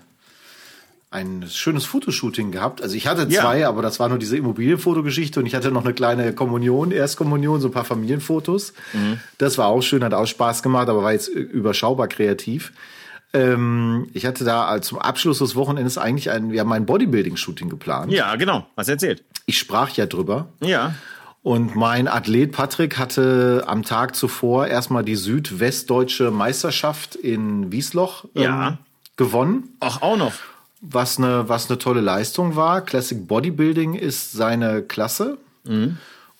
ein 1.09 1.45
schönes 1.49 1.85
Fotoshooting 1.85 2.51
gehabt. 2.51 2.81
Also 2.81 2.95
ich 2.95 3.07
hatte 3.07 3.27
zwei, 3.29 3.59
ja. 3.59 3.69
aber 3.69 3.81
das 3.81 3.99
war 3.99 4.09
nur 4.09 4.17
diese 4.17 4.37
Immobilienfotogeschichte 4.37 5.39
und 5.39 5.45
ich 5.45 5.55
hatte 5.55 5.71
noch 5.71 5.83
eine 5.83 5.93
kleine 5.93 6.33
Kommunion, 6.33 6.91
Erstkommunion, 6.91 7.61
so 7.61 7.69
ein 7.69 7.73
paar 7.73 7.85
Familienfotos. 7.85 8.73
Mhm. 8.93 9.19
Das 9.37 9.57
war 9.57 9.67
auch 9.67 9.81
schön, 9.81 10.03
hat 10.03 10.13
auch 10.13 10.25
Spaß 10.25 10.63
gemacht, 10.63 10.89
aber 10.89 11.03
war 11.03 11.13
jetzt 11.13 11.29
überschaubar 11.29 12.07
kreativ. 12.07 12.73
Ähm, 13.33 14.07
ich 14.13 14.25
hatte 14.25 14.43
da 14.43 14.81
zum 14.81 14.99
Abschluss 14.99 15.39
des 15.39 15.55
Wochenendes 15.55 15.97
eigentlich 15.97 16.31
ein, 16.31 16.51
wir 16.51 16.61
haben 16.61 16.71
ein 16.71 16.85
Bodybuilding-Shooting 16.85 17.69
geplant. 17.69 18.11
Ja, 18.11 18.35
genau. 18.35 18.65
Was 18.75 18.87
erzählt? 18.87 19.23
Ich 19.45 19.57
sprach 19.57 19.89
ja 19.91 20.05
drüber. 20.05 20.47
Ja. 20.61 20.95
Und 21.43 21.75
mein 21.75 22.07
Athlet 22.07 22.51
Patrick 22.51 22.97
hatte 22.97 23.63
am 23.67 23.83
Tag 23.83 24.15
zuvor 24.15 24.67
erstmal 24.67 25.03
die 25.03 25.15
südwestdeutsche 25.15 26.31
Meisterschaft 26.31 27.15
in 27.15 27.71
Wiesloch 27.71 28.25
ähm, 28.35 28.43
ja. 28.43 28.77
gewonnen. 29.15 29.75
Ach, 29.79 30.01
auch 30.01 30.17
noch. 30.17 30.33
Was 30.81 31.17
eine, 31.17 31.47
was 31.47 31.69
eine 31.69 31.79
tolle 31.79 32.01
Leistung 32.01 32.55
war. 32.55 32.81
Classic 32.81 33.27
Bodybuilding 33.27 33.93
ist 33.93 34.33
seine 34.33 34.81
Klasse. 34.83 35.37
Mhm. 35.63 35.97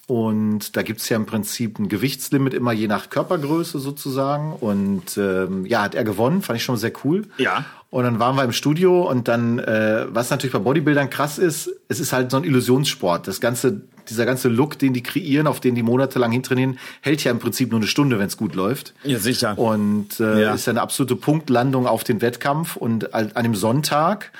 Und 0.07 0.77
da 0.77 0.83
gibt's 0.83 1.09
ja 1.09 1.17
im 1.17 1.25
Prinzip 1.25 1.79
ein 1.79 1.89
Gewichtslimit 1.89 2.53
immer 2.53 2.71
je 2.71 2.87
nach 2.87 3.09
Körpergröße 3.09 3.77
sozusagen. 3.79 4.53
Und 4.53 5.17
ähm, 5.17 5.65
ja, 5.65 5.81
hat 5.81 5.95
er 5.95 6.05
gewonnen, 6.05 6.41
fand 6.41 6.57
ich 6.57 6.63
schon 6.63 6.77
sehr 6.77 6.93
cool. 7.03 7.25
Ja. 7.37 7.65
Und 7.89 8.05
dann 8.05 8.17
waren 8.17 8.37
wir 8.37 8.43
im 8.45 8.53
Studio 8.53 9.09
und 9.09 9.27
dann, 9.27 9.59
äh, 9.59 10.05
was 10.09 10.29
natürlich 10.29 10.53
bei 10.53 10.59
Bodybuildern 10.59 11.09
krass 11.09 11.37
ist, 11.37 11.69
es 11.89 11.99
ist 11.99 12.13
halt 12.13 12.31
so 12.31 12.37
ein 12.37 12.45
Illusionssport. 12.45 13.27
Das 13.27 13.41
ganze, 13.41 13.81
dieser 14.09 14.25
ganze 14.25 14.47
Look, 14.47 14.79
den 14.79 14.93
die 14.93 15.03
kreieren, 15.03 15.45
auf 15.45 15.59
den 15.59 15.75
die 15.75 15.83
monatelang 15.83 16.31
hintrainieren, 16.31 16.79
hält 17.01 17.23
ja 17.25 17.31
im 17.31 17.39
Prinzip 17.39 17.71
nur 17.71 17.79
eine 17.81 17.87
Stunde, 17.87 18.17
wenn 18.17 18.27
es 18.27 18.37
gut 18.37 18.55
läuft. 18.55 18.93
Ja, 19.03 19.19
sicher. 19.19 19.57
Und 19.57 20.21
äh, 20.21 20.41
ja. 20.41 20.53
ist 20.53 20.67
ja 20.67 20.71
eine 20.71 20.81
absolute 20.81 21.17
Punktlandung 21.17 21.85
auf 21.85 22.05
den 22.05 22.21
Wettkampf. 22.21 22.77
Und 22.77 23.13
an 23.13 23.43
dem 23.43 23.55
Sonntag 23.55 24.31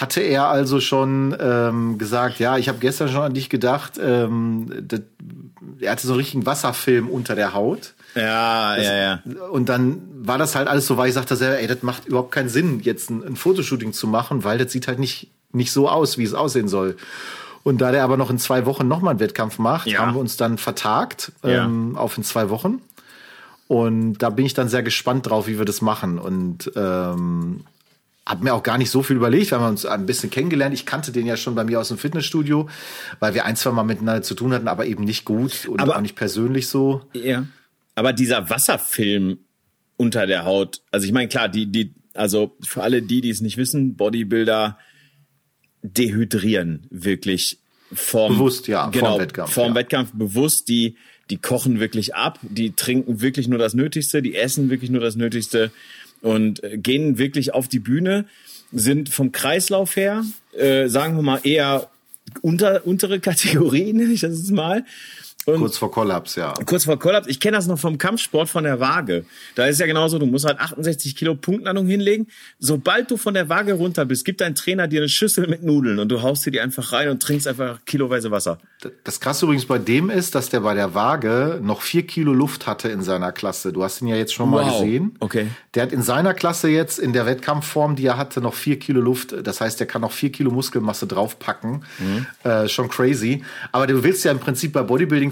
hatte 0.00 0.20
er 0.20 0.48
also 0.48 0.80
schon 0.80 1.36
ähm, 1.40 1.98
gesagt, 1.98 2.38
ja, 2.38 2.56
ich 2.56 2.68
habe 2.68 2.78
gestern 2.78 3.08
schon 3.08 3.22
an 3.22 3.34
dich 3.34 3.48
gedacht, 3.50 3.98
ähm, 4.00 4.72
das, 4.82 5.00
er 5.80 5.92
hatte 5.92 6.06
so 6.06 6.12
einen 6.12 6.20
richtigen 6.20 6.46
Wasserfilm 6.46 7.08
unter 7.08 7.34
der 7.34 7.54
Haut. 7.54 7.94
Ja, 8.14 8.76
das, 8.76 8.86
ja, 8.86 8.96
ja. 8.96 9.22
Und 9.50 9.68
dann 9.68 10.02
war 10.20 10.38
das 10.38 10.54
halt 10.54 10.68
alles 10.68 10.86
so, 10.86 10.96
weil 10.96 11.08
ich 11.08 11.14
sagte 11.14 11.36
selber, 11.36 11.58
ey, 11.58 11.66
das 11.66 11.82
macht 11.82 12.06
überhaupt 12.06 12.32
keinen 12.32 12.48
Sinn, 12.48 12.80
jetzt 12.80 13.10
ein, 13.10 13.24
ein 13.24 13.36
Fotoshooting 13.36 13.92
zu 13.92 14.06
machen, 14.06 14.44
weil 14.44 14.58
das 14.58 14.72
sieht 14.72 14.88
halt 14.88 14.98
nicht, 14.98 15.30
nicht 15.52 15.72
so 15.72 15.88
aus, 15.88 16.18
wie 16.18 16.24
es 16.24 16.34
aussehen 16.34 16.68
soll. 16.68 16.96
Und 17.64 17.80
da 17.80 17.92
der 17.92 18.04
aber 18.04 18.16
noch 18.16 18.30
in 18.30 18.38
zwei 18.38 18.66
Wochen 18.66 18.88
nochmal 18.88 19.10
einen 19.10 19.20
Wettkampf 19.20 19.58
macht, 19.58 19.88
ja. 19.88 19.98
haben 19.98 20.14
wir 20.14 20.20
uns 20.20 20.36
dann 20.36 20.58
vertagt 20.58 21.32
ähm, 21.42 21.92
ja. 21.94 22.00
auf 22.00 22.16
in 22.16 22.24
zwei 22.24 22.50
Wochen. 22.50 22.80
Und 23.66 24.18
da 24.18 24.30
bin 24.30 24.46
ich 24.46 24.54
dann 24.54 24.68
sehr 24.68 24.82
gespannt 24.82 25.28
drauf, 25.28 25.46
wie 25.46 25.58
wir 25.58 25.66
das 25.66 25.82
machen. 25.82 26.18
Und 26.18 26.72
ähm, 26.74 27.64
habe 28.28 28.44
mir 28.44 28.54
auch 28.54 28.62
gar 28.62 28.78
nicht 28.78 28.90
so 28.90 29.02
viel 29.02 29.16
überlegt, 29.16 29.50
wir 29.50 29.58
haben 29.58 29.70
uns 29.70 29.86
ein 29.86 30.06
bisschen 30.06 30.30
kennengelernt. 30.30 30.74
Ich 30.74 30.84
kannte 30.84 31.12
den 31.12 31.26
ja 31.26 31.36
schon 31.36 31.54
bei 31.54 31.64
mir 31.64 31.80
aus 31.80 31.88
dem 31.88 31.98
Fitnessstudio, 31.98 32.68
weil 33.20 33.34
wir 33.34 33.46
ein, 33.46 33.56
zwei 33.56 33.70
Mal 33.72 33.84
miteinander 33.84 34.22
zu 34.22 34.34
tun 34.34 34.52
hatten, 34.52 34.68
aber 34.68 34.84
eben 34.86 35.04
nicht 35.04 35.24
gut 35.24 35.66
und 35.66 35.80
aber, 35.80 35.96
auch 35.96 36.00
nicht 36.02 36.14
persönlich 36.14 36.68
so. 36.68 37.02
Ja. 37.14 37.46
Aber 37.94 38.12
dieser 38.12 38.50
Wasserfilm, 38.50 39.38
unter 39.96 40.26
der 40.26 40.44
Haut. 40.44 40.80
Also 40.90 41.06
ich 41.06 41.12
meine, 41.12 41.28
klar, 41.28 41.48
die, 41.48 41.66
die, 41.66 41.94
also 42.14 42.56
für 42.62 42.82
alle 42.82 43.02
die, 43.02 43.20
die 43.20 43.30
es 43.30 43.40
nicht 43.40 43.58
wissen, 43.58 43.96
Bodybuilder 43.96 44.78
dehydrieren 45.82 46.86
wirklich 46.90 47.58
vorm, 47.92 48.34
bewusst, 48.34 48.68
ja, 48.68 48.88
genau, 48.90 49.08
vorm 49.08 49.20
Wettkampf. 49.20 49.52
Vorm 49.52 49.68
ja. 49.70 49.74
Wettkampf 49.74 50.12
bewusst, 50.12 50.68
die, 50.68 50.96
die 51.30 51.38
kochen 51.38 51.80
wirklich 51.80 52.14
ab, 52.14 52.38
die 52.42 52.72
trinken 52.72 53.20
wirklich 53.20 53.48
nur 53.48 53.58
das 53.58 53.74
Nötigste, 53.74 54.22
die 54.22 54.34
essen 54.34 54.70
wirklich 54.70 54.90
nur 54.90 55.00
das 55.00 55.16
Nötigste 55.16 55.70
und 56.22 56.62
äh, 56.62 56.78
gehen 56.78 57.18
wirklich 57.18 57.54
auf 57.54 57.68
die 57.68 57.78
Bühne, 57.78 58.26
sind 58.72 59.08
vom 59.08 59.32
Kreislauf 59.32 59.96
her, 59.96 60.24
äh, 60.56 60.88
sagen 60.88 61.16
wir 61.16 61.22
mal, 61.22 61.40
eher 61.42 61.88
unter, 62.42 62.86
untere 62.86 63.20
Kategorie, 63.20 63.92
nenne 63.92 64.12
ich 64.12 64.20
das 64.20 64.38
jetzt 64.38 64.50
mal. 64.50 64.84
Und 65.54 65.60
kurz 65.60 65.78
vor 65.78 65.90
Kollaps, 65.90 66.36
ja. 66.36 66.54
Kurz 66.66 66.84
vor 66.84 66.98
Kollaps. 66.98 67.26
Ich 67.26 67.40
kenne 67.40 67.56
das 67.56 67.66
noch 67.66 67.78
vom 67.78 67.98
Kampfsport 67.98 68.48
von 68.48 68.64
der 68.64 68.80
Waage. 68.80 69.24
Da 69.54 69.66
ist 69.66 69.80
ja 69.80 69.86
genauso, 69.86 70.18
du 70.18 70.26
musst 70.26 70.44
halt 70.44 70.60
68 70.60 71.16
Kilo 71.16 71.34
Punktlandung 71.34 71.86
hinlegen. 71.86 72.28
Sobald 72.58 73.10
du 73.10 73.16
von 73.16 73.34
der 73.34 73.48
Waage 73.48 73.74
runter 73.74 74.04
bist, 74.04 74.24
gibt 74.24 74.40
dein 74.40 74.54
Trainer 74.54 74.88
dir 74.88 75.00
eine 75.00 75.08
Schüssel 75.08 75.48
mit 75.48 75.62
Nudeln 75.62 75.98
und 75.98 76.08
du 76.10 76.22
haust 76.22 76.44
dir 76.44 76.50
die 76.50 76.60
einfach 76.60 76.92
rein 76.92 77.08
und 77.08 77.22
trinkst 77.22 77.46
einfach 77.46 77.84
kiloweise 77.86 78.30
Wasser. 78.30 78.58
Das 79.04 79.20
krasse 79.20 79.46
übrigens 79.46 79.66
bei 79.66 79.78
dem 79.78 80.10
ist, 80.10 80.34
dass 80.34 80.50
der 80.50 80.60
bei 80.60 80.74
der 80.74 80.94
Waage 80.94 81.60
noch 81.62 81.80
vier 81.80 82.06
Kilo 82.06 82.32
Luft 82.32 82.66
hatte 82.66 82.88
in 82.88 83.02
seiner 83.02 83.32
Klasse. 83.32 83.72
Du 83.72 83.82
hast 83.82 84.00
ihn 84.02 84.08
ja 84.08 84.16
jetzt 84.16 84.34
schon 84.34 84.50
wow. 84.50 84.64
mal 84.64 84.72
gesehen. 84.72 85.16
Okay. 85.20 85.48
Der 85.74 85.84
hat 85.84 85.92
in 85.92 86.02
seiner 86.02 86.34
Klasse 86.34 86.68
jetzt 86.68 86.98
in 86.98 87.12
der 87.12 87.26
Wettkampfform, 87.26 87.96
die 87.96 88.06
er 88.06 88.16
hatte, 88.16 88.40
noch 88.40 88.54
vier 88.54 88.78
Kilo 88.78 89.00
Luft. 89.00 89.34
Das 89.42 89.60
heißt, 89.60 89.80
der 89.80 89.86
kann 89.86 90.02
noch 90.02 90.12
vier 90.12 90.30
Kilo 90.30 90.50
Muskelmasse 90.50 91.06
draufpacken. 91.06 91.84
Mhm. 91.98 92.26
Äh, 92.48 92.68
schon 92.68 92.88
crazy. 92.88 93.42
Aber 93.72 93.86
du 93.86 94.02
willst 94.02 94.24
ja 94.24 94.30
im 94.30 94.38
Prinzip 94.38 94.72
bei 94.72 94.82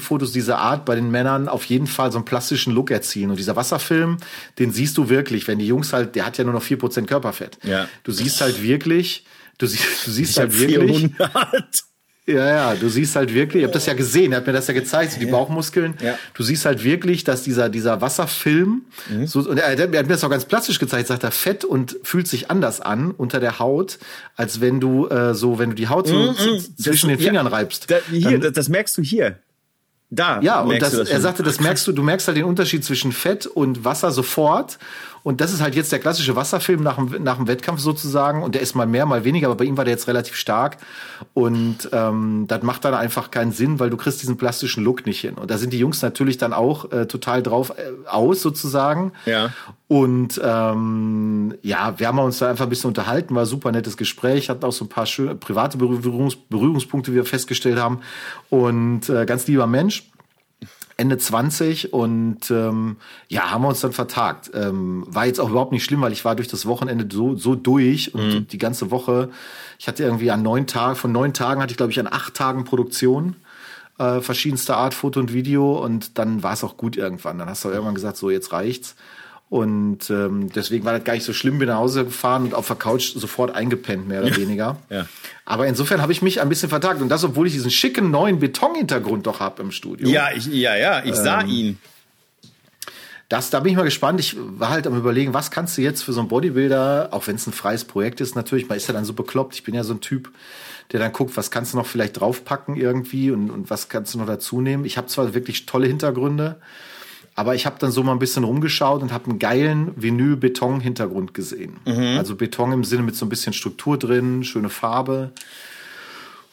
Bodybuilding-Fotos 0.06 0.32
diese 0.32 0.56
Art 0.56 0.84
bei 0.84 0.94
den 0.94 1.10
Männern 1.10 1.48
auf 1.48 1.64
jeden 1.64 1.86
Fall 1.86 2.12
so 2.12 2.18
einen 2.18 2.24
plastischen 2.24 2.72
Look 2.72 2.90
erzielen. 2.90 3.30
Und 3.30 3.36
dieser 3.36 3.56
Wasserfilm, 3.56 4.18
den 4.58 4.72
siehst 4.72 4.96
du 4.96 5.08
wirklich, 5.08 5.46
wenn 5.48 5.58
die 5.58 5.66
Jungs 5.66 5.92
halt, 5.92 6.14
der 6.14 6.26
hat 6.26 6.38
ja 6.38 6.44
nur 6.44 6.54
noch 6.54 6.62
vier 6.62 6.78
Prozent 6.78 7.08
Körperfett. 7.08 7.58
Ja. 7.62 7.88
Du 8.04 8.12
siehst 8.12 8.40
halt 8.40 8.62
wirklich, 8.62 9.24
du 9.58 9.66
siehst, 9.66 9.84
du 10.06 10.10
siehst 10.10 10.32
ich 10.32 10.38
halt 10.38 10.58
wirklich. 10.58 11.10
400. 11.16 11.84
Ja, 12.28 12.48
ja, 12.48 12.74
du 12.74 12.88
siehst 12.88 13.14
halt 13.14 13.32
wirklich, 13.32 13.60
ich 13.60 13.64
habe 13.68 13.72
das 13.72 13.86
ja 13.86 13.94
gesehen, 13.94 14.32
er 14.32 14.38
hat 14.38 14.48
mir 14.48 14.52
das 14.52 14.66
ja 14.66 14.74
gezeigt, 14.74 15.12
so 15.12 15.20
die 15.20 15.26
Bauchmuskeln. 15.26 15.94
Ja. 16.02 16.18
Du 16.34 16.42
siehst 16.42 16.64
halt 16.64 16.82
wirklich, 16.82 17.22
dass 17.22 17.44
dieser, 17.44 17.68
dieser 17.68 18.00
Wasserfilm, 18.00 18.82
mhm. 19.08 19.28
so, 19.28 19.48
und 19.48 19.58
er, 19.58 19.78
er, 19.78 19.80
hat 19.80 19.90
mir 19.92 20.02
das 20.08 20.24
auch 20.24 20.30
ganz 20.30 20.44
plastisch 20.44 20.80
gezeigt, 20.80 21.06
sagt 21.06 21.22
er, 21.22 21.30
fett 21.30 21.64
und 21.64 21.96
fühlt 22.02 22.26
sich 22.26 22.50
anders 22.50 22.80
an 22.80 23.12
unter 23.12 23.38
der 23.38 23.60
Haut, 23.60 24.00
als 24.34 24.60
wenn 24.60 24.80
du 24.80 25.06
äh, 25.06 25.34
so, 25.34 25.60
wenn 25.60 25.70
du 25.70 25.76
die 25.76 25.86
Haut 25.86 26.08
so 26.08 26.16
mhm, 26.16 26.34
zwischen 26.34 27.10
das, 27.10 27.18
den 27.18 27.18
Fingern 27.20 27.46
ja, 27.46 27.52
reibst. 27.52 27.88
Da, 27.92 27.98
hier, 28.10 28.40
das, 28.40 28.54
das 28.54 28.68
merkst 28.68 28.98
du 28.98 29.02
hier. 29.02 29.38
Da. 30.08 30.40
Ja, 30.40 30.60
und 30.60 30.80
das, 30.80 30.92
das 30.92 31.08
er 31.08 31.20
sagte, 31.20 31.42
das 31.42 31.58
merkst 31.58 31.86
du, 31.86 31.92
du 31.92 32.02
merkst 32.02 32.28
halt 32.28 32.36
den 32.36 32.44
Unterschied 32.44 32.84
zwischen 32.84 33.10
Fett 33.10 33.46
und 33.46 33.84
Wasser 33.84 34.12
sofort. 34.12 34.78
Und 35.26 35.40
das 35.40 35.52
ist 35.52 35.60
halt 35.60 35.74
jetzt 35.74 35.90
der 35.90 35.98
klassische 35.98 36.36
Wasserfilm 36.36 36.84
nach 36.84 36.94
dem, 36.94 37.24
nach 37.24 37.34
dem 37.34 37.48
Wettkampf 37.48 37.80
sozusagen. 37.80 38.44
Und 38.44 38.54
der 38.54 38.62
ist 38.62 38.76
mal 38.76 38.86
mehr, 38.86 39.06
mal 39.06 39.24
weniger, 39.24 39.48
aber 39.48 39.56
bei 39.56 39.64
ihm 39.64 39.76
war 39.76 39.84
der 39.84 39.92
jetzt 39.92 40.06
relativ 40.06 40.36
stark. 40.36 40.76
Und 41.34 41.88
ähm, 41.90 42.44
das 42.46 42.62
macht 42.62 42.84
dann 42.84 42.94
einfach 42.94 43.32
keinen 43.32 43.50
Sinn, 43.50 43.80
weil 43.80 43.90
du 43.90 43.96
kriegst 43.96 44.22
diesen 44.22 44.36
plastischen 44.36 44.84
Look 44.84 45.04
nicht 45.04 45.20
hin. 45.20 45.34
Und 45.34 45.50
da 45.50 45.58
sind 45.58 45.72
die 45.72 45.80
Jungs 45.80 46.00
natürlich 46.00 46.38
dann 46.38 46.52
auch 46.52 46.92
äh, 46.92 47.06
total 47.06 47.42
drauf 47.42 47.70
äh, 47.70 48.08
aus 48.08 48.40
sozusagen. 48.40 49.14
Ja. 49.24 49.50
Und 49.88 50.40
ähm, 50.44 51.54
ja, 51.60 51.98
wir 51.98 52.06
haben 52.06 52.20
uns 52.20 52.38
da 52.38 52.48
einfach 52.48 52.66
ein 52.66 52.70
bisschen 52.70 52.86
unterhalten, 52.86 53.34
war 53.34 53.42
ein 53.42 53.46
super 53.46 53.72
nettes 53.72 53.96
Gespräch, 53.96 54.48
hatten 54.48 54.64
auch 54.64 54.70
so 54.70 54.84
ein 54.84 54.88
paar 54.88 55.06
schöne 55.06 55.34
private 55.34 55.76
Berührungs 55.76 56.36
Berührungspunkte, 56.36 57.10
wie 57.10 57.16
wir 57.16 57.24
festgestellt 57.24 57.80
haben. 57.80 57.98
Und 58.48 59.08
äh, 59.08 59.26
ganz 59.26 59.48
lieber 59.48 59.66
Mensch. 59.66 60.04
Ende 60.98 61.18
20 61.18 61.92
und 61.92 62.50
ähm, 62.50 62.96
ja, 63.28 63.50
haben 63.50 63.62
wir 63.62 63.68
uns 63.68 63.80
dann 63.80 63.92
vertagt. 63.92 64.50
Ähm, 64.54 65.04
war 65.06 65.26
jetzt 65.26 65.40
auch 65.40 65.50
überhaupt 65.50 65.72
nicht 65.72 65.84
schlimm, 65.84 66.00
weil 66.00 66.12
ich 66.12 66.24
war 66.24 66.34
durch 66.34 66.48
das 66.48 66.64
Wochenende 66.64 67.06
so, 67.10 67.36
so 67.36 67.54
durch 67.54 68.14
und 68.14 68.28
mhm. 68.28 68.48
die 68.48 68.58
ganze 68.58 68.90
Woche, 68.90 69.28
ich 69.78 69.88
hatte 69.88 70.04
irgendwie 70.04 70.30
an 70.30 70.42
neun 70.42 70.66
Tagen, 70.66 70.96
von 70.96 71.12
neun 71.12 71.34
Tagen 71.34 71.60
hatte 71.60 71.72
ich 71.72 71.76
glaube 71.76 71.92
ich 71.92 72.00
an 72.00 72.06
acht 72.06 72.34
Tagen 72.34 72.64
Produktion, 72.64 73.36
äh, 73.98 74.20
verschiedenster 74.20 74.78
Art, 74.78 74.94
Foto 74.94 75.20
und 75.20 75.34
Video 75.34 75.84
und 75.84 76.16
dann 76.18 76.42
war 76.42 76.54
es 76.54 76.64
auch 76.64 76.78
gut 76.78 76.96
irgendwann. 76.96 77.38
Dann 77.38 77.48
hast 77.50 77.64
du 77.64 77.68
irgendwann 77.68 77.94
gesagt, 77.94 78.16
so 78.16 78.30
jetzt 78.30 78.52
reicht's. 78.52 78.96
Und 79.48 80.10
ähm, 80.10 80.50
deswegen 80.52 80.84
war 80.84 80.92
das 80.92 81.04
gar 81.04 81.12
nicht 81.12 81.24
so 81.24 81.32
schlimm, 81.32 81.58
bin 81.58 81.68
nach 81.68 81.76
Hause 81.76 82.06
gefahren 82.06 82.44
und 82.44 82.54
auf 82.54 82.66
der 82.66 82.74
Couch 82.74 83.12
sofort 83.14 83.54
eingepennt, 83.54 84.08
mehr 84.08 84.22
oder 84.22 84.30
ja. 84.30 84.36
weniger. 84.36 84.76
Ja. 84.90 85.06
Aber 85.44 85.68
insofern 85.68 86.02
habe 86.02 86.10
ich 86.10 86.20
mich 86.20 86.40
ein 86.40 86.48
bisschen 86.48 86.68
vertagt. 86.68 87.00
Und 87.00 87.08
das, 87.08 87.22
obwohl 87.22 87.46
ich 87.46 87.52
diesen 87.52 87.70
schicken 87.70 88.10
neuen 88.10 88.40
Betonhintergrund 88.40 89.26
doch 89.26 89.38
habe 89.38 89.62
im 89.62 89.70
Studio. 89.70 90.08
Ja, 90.08 90.30
ich, 90.34 90.46
ja, 90.46 90.76
ja, 90.76 91.00
ich 91.04 91.10
ähm, 91.10 91.14
sah 91.14 91.42
ihn. 91.42 91.78
Das, 93.28 93.50
da 93.50 93.60
bin 93.60 93.70
ich 93.70 93.76
mal 93.76 93.84
gespannt. 93.84 94.18
Ich 94.18 94.36
war 94.38 94.70
halt 94.70 94.86
am 94.86 94.96
überlegen, 94.96 95.32
was 95.32 95.50
kannst 95.50 95.76
du 95.78 95.82
jetzt 95.82 96.02
für 96.02 96.12
so 96.12 96.20
einen 96.20 96.28
Bodybuilder, 96.28 97.08
auch 97.12 97.26
wenn 97.26 97.36
es 97.36 97.46
ein 97.46 97.52
freies 97.52 97.84
Projekt 97.84 98.20
ist, 98.20 98.36
natürlich, 98.36 98.68
man 98.68 98.76
ist 98.76 98.86
ja 98.86 98.94
dann 98.94 99.04
so 99.04 99.14
bekloppt. 99.14 99.54
Ich 99.54 99.64
bin 99.64 99.74
ja 99.74 99.82
so 99.84 99.94
ein 99.94 100.00
Typ, 100.00 100.30
der 100.92 101.00
dann 101.00 101.12
guckt, 101.12 101.36
was 101.36 101.50
kannst 101.50 101.72
du 101.72 101.76
noch 101.76 101.86
vielleicht 101.86 102.20
draufpacken 102.20 102.76
irgendwie 102.76 103.30
und, 103.30 103.50
und 103.50 103.70
was 103.70 103.88
kannst 103.88 104.14
du 104.14 104.18
noch 104.18 104.26
dazu 104.26 104.60
nehmen. 104.60 104.84
Ich 104.84 104.96
habe 104.96 105.08
zwar 105.08 105.34
wirklich 105.34 105.66
tolle 105.66 105.88
Hintergründe, 105.88 106.56
aber 107.36 107.54
ich 107.54 107.66
habe 107.66 107.76
dann 107.78 107.90
so 107.90 108.02
mal 108.02 108.12
ein 108.12 108.18
bisschen 108.18 108.44
rumgeschaut 108.44 109.02
und 109.02 109.12
habe 109.12 109.28
einen 109.28 109.38
geilen 109.38 109.92
Vinyl-Beton-Hintergrund 109.94 111.34
gesehen. 111.34 111.76
Mhm. 111.84 112.16
Also 112.16 112.34
Beton 112.34 112.72
im 112.72 112.82
Sinne 112.82 113.02
mit 113.02 113.14
so 113.14 113.26
ein 113.26 113.28
bisschen 113.28 113.52
Struktur 113.52 113.98
drin, 113.98 114.42
schöne 114.42 114.70
Farbe. 114.70 115.32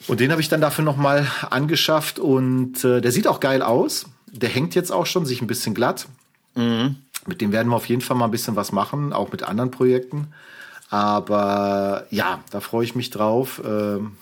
Und 0.07 0.19
den 0.19 0.31
habe 0.31 0.41
ich 0.41 0.49
dann 0.49 0.59
dafür 0.59 0.83
nochmal 0.83 1.25
angeschafft 1.49 2.19
und 2.19 2.83
äh, 2.83 2.99
der 2.99 3.13
sieht 3.13 3.27
auch 3.27 3.39
geil 3.39 3.61
aus. 3.61 4.07
Der 4.27 4.49
hängt 4.49 4.75
jetzt 4.75 4.91
auch 4.91 5.05
schon, 5.05 5.25
sich 5.25 5.41
ein 5.41 5.47
bisschen 5.47 5.73
glatt. 5.73 6.07
Mhm. 6.55 6.97
Mit 7.25 7.39
dem 7.39 7.53
werden 7.53 7.69
wir 7.69 7.77
auf 7.77 7.87
jeden 7.87 8.01
Fall 8.01 8.17
mal 8.17 8.25
ein 8.25 8.31
bisschen 8.31 8.57
was 8.57 8.73
machen, 8.73 9.13
auch 9.13 9.31
mit 9.31 9.43
anderen 9.43 9.71
Projekten. 9.71 10.27
Aber 10.89 12.05
ja, 12.09 12.41
da 12.51 12.59
freue 12.59 12.83
ich 12.83 12.93
mich 12.93 13.09
drauf. 13.09 13.61
Ähm, 13.65 14.17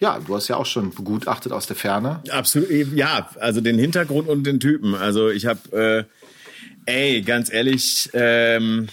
ja, 0.00 0.18
du 0.18 0.34
hast 0.34 0.48
ja 0.48 0.56
auch 0.56 0.66
schon 0.66 0.90
begutachtet 0.90 1.52
aus 1.52 1.66
der 1.66 1.76
Ferne. 1.76 2.22
Absolut, 2.30 2.68
ja, 2.94 3.30
also 3.40 3.60
den 3.60 3.78
Hintergrund 3.78 4.28
und 4.28 4.44
den 4.44 4.60
Typen. 4.60 4.94
Also 4.94 5.30
ich 5.30 5.46
habe, 5.46 6.06
äh, 6.86 6.90
ey, 6.90 7.22
ganz 7.22 7.52
ehrlich, 7.52 8.10
ähm, 8.12 8.88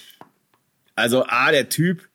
also 0.96 1.26
A, 1.26 1.52
der 1.52 1.70
Typ, 1.70 2.08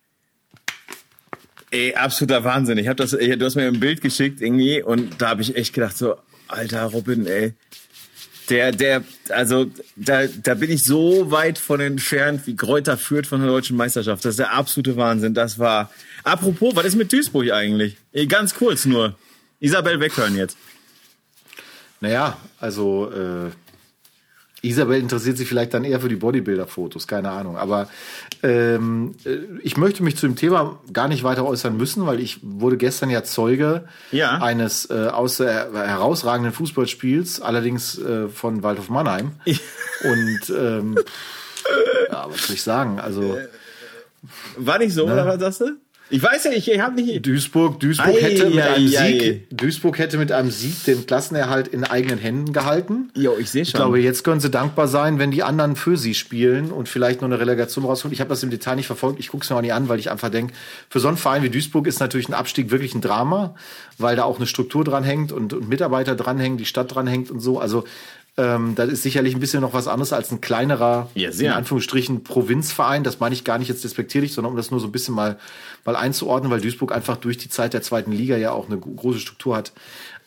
ey, 1.71 1.95
absoluter 1.95 2.45
Wahnsinn. 2.45 2.79
Ich 2.79 2.89
habe 2.89 2.97
das, 2.97 3.11
du 3.11 3.45
hast 3.45 3.57
mir 3.57 3.67
ein 3.67 3.81
Bild 3.81 4.01
geschickt 4.01 4.41
irgendwie 4.41 4.83
und 4.83 5.21
da 5.21 5.31
habe 5.31 5.43
ich 5.43 5.57
echt 5.57 5.75
gedacht 5.75 5.97
so, 5.97 6.17
alter 6.49 6.85
Robin, 6.85 7.27
ey, 7.27 7.55
der, 8.51 8.73
der, 8.73 9.05
also 9.31 9.67
da, 9.97 10.27
da 10.27 10.55
bin 10.55 10.71
ich 10.71 10.85
so 10.85 11.31
weit 11.31 11.59
von 11.59 11.81
entfernt, 11.81 12.47
wie 12.47 12.57
Kräuter 12.57 12.97
führt 12.97 13.27
von 13.27 13.41
der 13.41 13.49
deutschen 13.49 13.77
Meisterschaft. 13.77 14.25
Das 14.25 14.31
ist 14.31 14.39
der 14.39 14.53
absolute 14.53 14.97
Wahnsinn. 14.97 15.35
Das 15.35 15.59
war. 15.59 15.91
Apropos, 16.25 16.75
was 16.75 16.87
ist 16.87 16.97
mit 16.97 17.13
Duisburg 17.13 17.51
eigentlich? 17.51 17.97
Ganz 18.29 18.55
kurz 18.55 18.85
nur. 18.85 19.15
Isabel 19.61 20.01
weghören 20.01 20.37
jetzt. 20.37 20.57
Naja, 22.01 22.37
also 22.61 23.11
äh, 23.11 23.51
Isabel 24.67 25.01
interessiert 25.01 25.37
sich 25.37 25.49
vielleicht 25.49 25.75
dann 25.75 25.85
eher 25.85 26.01
für 26.01 26.09
die 26.09 26.17
Bodybuilder-Fotos, 26.17 27.07
keine 27.07 27.31
Ahnung. 27.31 27.57
Aber 27.57 27.89
ähm, 28.43 29.15
äh, 29.25 29.39
ich 29.63 29.77
möchte 29.77 30.03
mich 30.03 30.17
zu 30.17 30.27
dem 30.27 30.37
Thema 30.37 30.79
gar 30.93 31.09
nicht 31.09 31.25
weiter 31.25 31.45
äußern 31.45 31.77
müssen, 31.77 32.07
weil 32.07 32.21
ich 32.21 32.41
wurde 32.43 32.77
gestern 32.77 33.11
ja 33.11 33.23
Zeuge 33.25 33.89
ja. 34.13 34.39
eines 34.39 34.91
äh, 34.91 35.09
aus, 35.09 35.41
äh, 35.41 35.47
herausragenden 35.47 36.53
Fußballspiels, 36.53 37.41
allerdings 37.41 37.99
äh, 37.99 38.29
von 38.29 38.63
Waldhof 38.63 38.89
Mannheim. 38.89 39.33
Und 39.47 40.51
ähm, 40.57 40.99
ja, 42.11 42.27
was 42.29 42.47
soll 42.47 42.55
ich 42.55 42.63
sagen? 42.63 43.01
Also 43.01 43.39
war 44.57 44.79
nicht 44.79 44.95
so, 44.95 45.07
ne? 45.07 45.13
oder 45.13 45.27
was 45.27 45.39
sagst 45.41 45.61
du? 45.61 45.77
Ich 46.09 46.23
weiß 46.23 46.45
ja, 46.45 46.53
ich, 46.53 46.71
ich 46.71 46.81
habe 46.81 46.95
nicht. 46.95 47.27
Duisburg, 47.27 47.81
Duisburg 47.81 48.09
ei, 48.09 48.21
hätte 48.21 48.47
mit 48.47 48.59
ei, 48.59 48.75
einem 48.75 48.87
ei, 48.87 48.89
Sieg, 48.89 49.51
Duisburg 49.51 49.99
hätte 49.99 50.19
mit 50.19 50.31
einem 50.31 50.53
Sieg 50.53 50.85
den 50.85 51.05
Klassenerhalt 51.05 51.67
in 51.67 51.83
eigenen 51.83 52.19
Händen 52.19 52.53
gehalten. 52.53 53.11
Jo, 53.17 53.37
ich 53.39 53.51
sehe 53.51 53.65
schon. 53.65 53.71
Ich 53.71 53.75
glaube, 53.75 54.01
jetzt 54.01 54.23
können 54.23 54.41
sie 54.41 54.51
dankbar 54.51 54.87
sein, 54.87 55.19
wenn 55.19 55.33
die 55.33 55.43
anderen 55.43 55.75
für 55.75 55.97
sie 55.97 56.15
spielen 56.15 56.71
und 56.71 56.89
vielleicht 56.89 57.23
noch 57.23 57.29
eine 57.29 57.41
Relegation 57.41 57.85
rausholen. 57.85 58.13
Ich 58.13 58.21
habe 58.21 58.31
das 58.31 58.43
im 58.45 58.51
Detail 58.51 58.77
nicht 58.77 58.87
verfolgt. 58.87 59.19
Ich 59.19 59.29
gucke 59.29 59.43
es 59.43 59.51
mir 59.51 59.57
auch 59.57 59.63
nicht 59.63 59.73
an, 59.73 59.89
weil 59.89 59.99
ich 59.99 60.11
einfach 60.11 60.31
denke, 60.31 60.55
für 60.89 61.01
so 61.01 61.09
einen 61.09 61.17
Verein 61.17 61.43
wie 61.43 61.51
Duisburg 61.51 61.89
ist 61.89 61.99
natürlich 61.99 62.29
ein 62.29 62.35
Abstieg 62.35 62.71
wirklich 62.71 62.95
ein 62.95 63.01
Drama, 63.01 63.57
weil 63.99 64.15
da 64.15 64.25
auch 64.25 64.37
eine 64.37 64.47
Struktur 64.47 64.85
dran 64.85 65.03
hängt 65.03 65.33
und, 65.33 65.55
und 65.55 65.69
Mitarbeiter 65.69 66.15
dranhängen, 66.15 66.57
die 66.57 66.67
Stadt 66.67 66.95
dran 66.95 67.09
hängt 67.09 67.33
und 67.33 67.41
so. 67.41 67.59
Also 67.59 67.83
ähm, 68.39 68.75
das 68.75 68.91
ist 68.91 69.03
sicherlich 69.03 69.35
ein 69.35 69.41
bisschen 69.41 69.63
noch 69.63 69.73
was 69.73 69.89
anderes 69.89 70.13
als 70.13 70.31
ein 70.31 70.43
kleinerer, 70.43 71.09
ja, 71.15 71.31
in 71.31 71.49
Anführungsstrichen, 71.49 72.23
Provinzverein. 72.23 73.03
Das 73.03 73.19
meine 73.19 73.35
ich 73.35 73.45
gar 73.45 73.59
nicht 73.59 73.69
jetzt 73.69 73.85
despektierlich, 73.85 74.35
sondern 74.35 74.53
um 74.53 74.57
das 74.57 74.71
nur 74.71 74.79
so 74.79 74.87
ein 74.87 74.93
bisschen 74.93 75.15
mal, 75.15 75.39
mal 75.85 75.97
einzuordnen, 75.97 76.53
weil 76.53 76.61
Duisburg 76.61 76.93
einfach 76.93 77.17
durch 77.17 77.39
die 77.39 77.49
Zeit 77.49 77.73
der 77.73 77.83
zweiten 77.83 78.13
Liga 78.13 78.37
ja 78.37 78.53
auch 78.53 78.67
eine 78.67 78.79
große 78.79 79.21
Struktur 79.21 79.57
hat. 79.57 79.73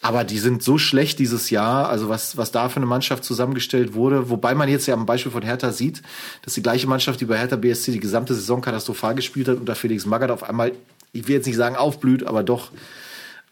Aber 0.02 0.24
die 0.24 0.40
sind 0.40 0.64
so 0.64 0.78
schlecht 0.78 1.20
dieses 1.20 1.50
Jahr, 1.50 1.90
also 1.90 2.10
was, 2.10 2.38
was 2.38 2.52
da 2.52 2.70
für 2.70 2.78
eine 2.78 2.86
Mannschaft 2.86 3.24
zusammengestellt 3.26 3.94
wurde, 3.94 4.30
wobei 4.30 4.56
man 4.56 4.70
jetzt 4.70 4.88
ja 4.88 4.94
am 4.94 5.06
Beispiel 5.06 5.32
von 5.32 5.44
Hertha 5.44 5.72
sieht, 5.72 6.02
dass 6.42 6.54
die 6.54 6.64
gleiche 6.64 6.88
Mannschaft, 6.88 7.20
die 7.20 7.26
bei 7.26 7.38
Hertha 7.38 7.58
BSC 7.58 7.92
die 7.92 8.00
gesamte 8.00 8.34
Saison 8.34 8.62
katastrophal 8.62 9.14
gespielt 9.14 9.50
hat, 9.50 9.58
unter 9.58 9.76
Felix 9.76 10.06
Magath 10.06 10.32
auf 10.32 10.44
einmal, 10.44 10.72
ich 11.12 11.28
will 11.28 11.36
jetzt 11.36 11.48
nicht 11.48 11.58
sagen 11.58 11.76
aufblüht, 11.76 12.26
aber 12.26 12.44
doch 12.44 12.72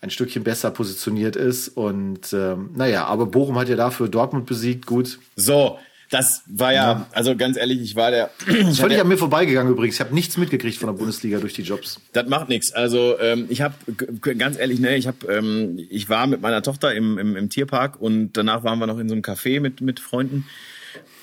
ein 0.02 0.10
Stückchen 0.10 0.44
besser 0.44 0.72
positioniert 0.72 1.36
ist. 1.36 1.70
Und 1.70 2.34
ähm, 2.34 2.72
naja, 2.76 3.06
aber 3.06 3.26
Bochum 3.26 3.58
hat 3.58 3.70
ja 3.70 3.76
dafür 3.76 4.08
Dortmund 4.08 4.46
besiegt, 4.46 4.86
gut. 4.86 5.20
So, 5.36 5.80
das 6.10 6.44
war 6.48 6.72
ja, 6.72 7.06
also 7.12 7.36
ganz 7.36 7.58
ehrlich, 7.58 7.82
ich 7.82 7.96
war 7.96 8.12
der. 8.12 8.30
Das 8.48 8.80
völlig 8.80 9.00
an 9.00 9.08
mir 9.08 9.18
vorbeigegangen 9.18 9.72
übrigens. 9.74 9.96
Ich 9.96 10.02
habe 10.02 10.14
nichts 10.16 10.38
mitgekriegt 10.38 10.78
von 10.78 10.88
der 10.88 10.94
Bundesliga 10.94 11.40
durch 11.40 11.54
die 11.54 11.64
Jobs. 11.64 12.00
Das 12.14 12.28
macht 12.28 12.48
nichts. 12.48 12.72
Also 12.72 13.20
ähm, 13.20 13.48
ich 13.50 13.62
habe 13.62 13.76
ganz 14.22 14.58
ehrlich, 14.58 14.80
ne, 14.80 14.96
ich 14.96 15.08
habe, 15.08 15.28
ähm, 15.28 15.78
ich 15.90 16.08
war 16.08 16.28
mit 16.28 16.42
meiner 16.42 16.62
Tochter 16.62 16.94
im, 16.94 17.18
im, 17.18 17.36
im 17.36 17.50
Tierpark 17.50 18.00
und 18.00 18.34
danach 18.34 18.64
waren 18.64 18.80
wir 18.80 18.88
noch 18.88 19.00
in 19.00 19.10
so 19.10 19.16
einem 19.16 19.24
Café 19.24 19.60
mit 19.60 19.82
mit 19.82 20.00
Freunden. 20.00 20.46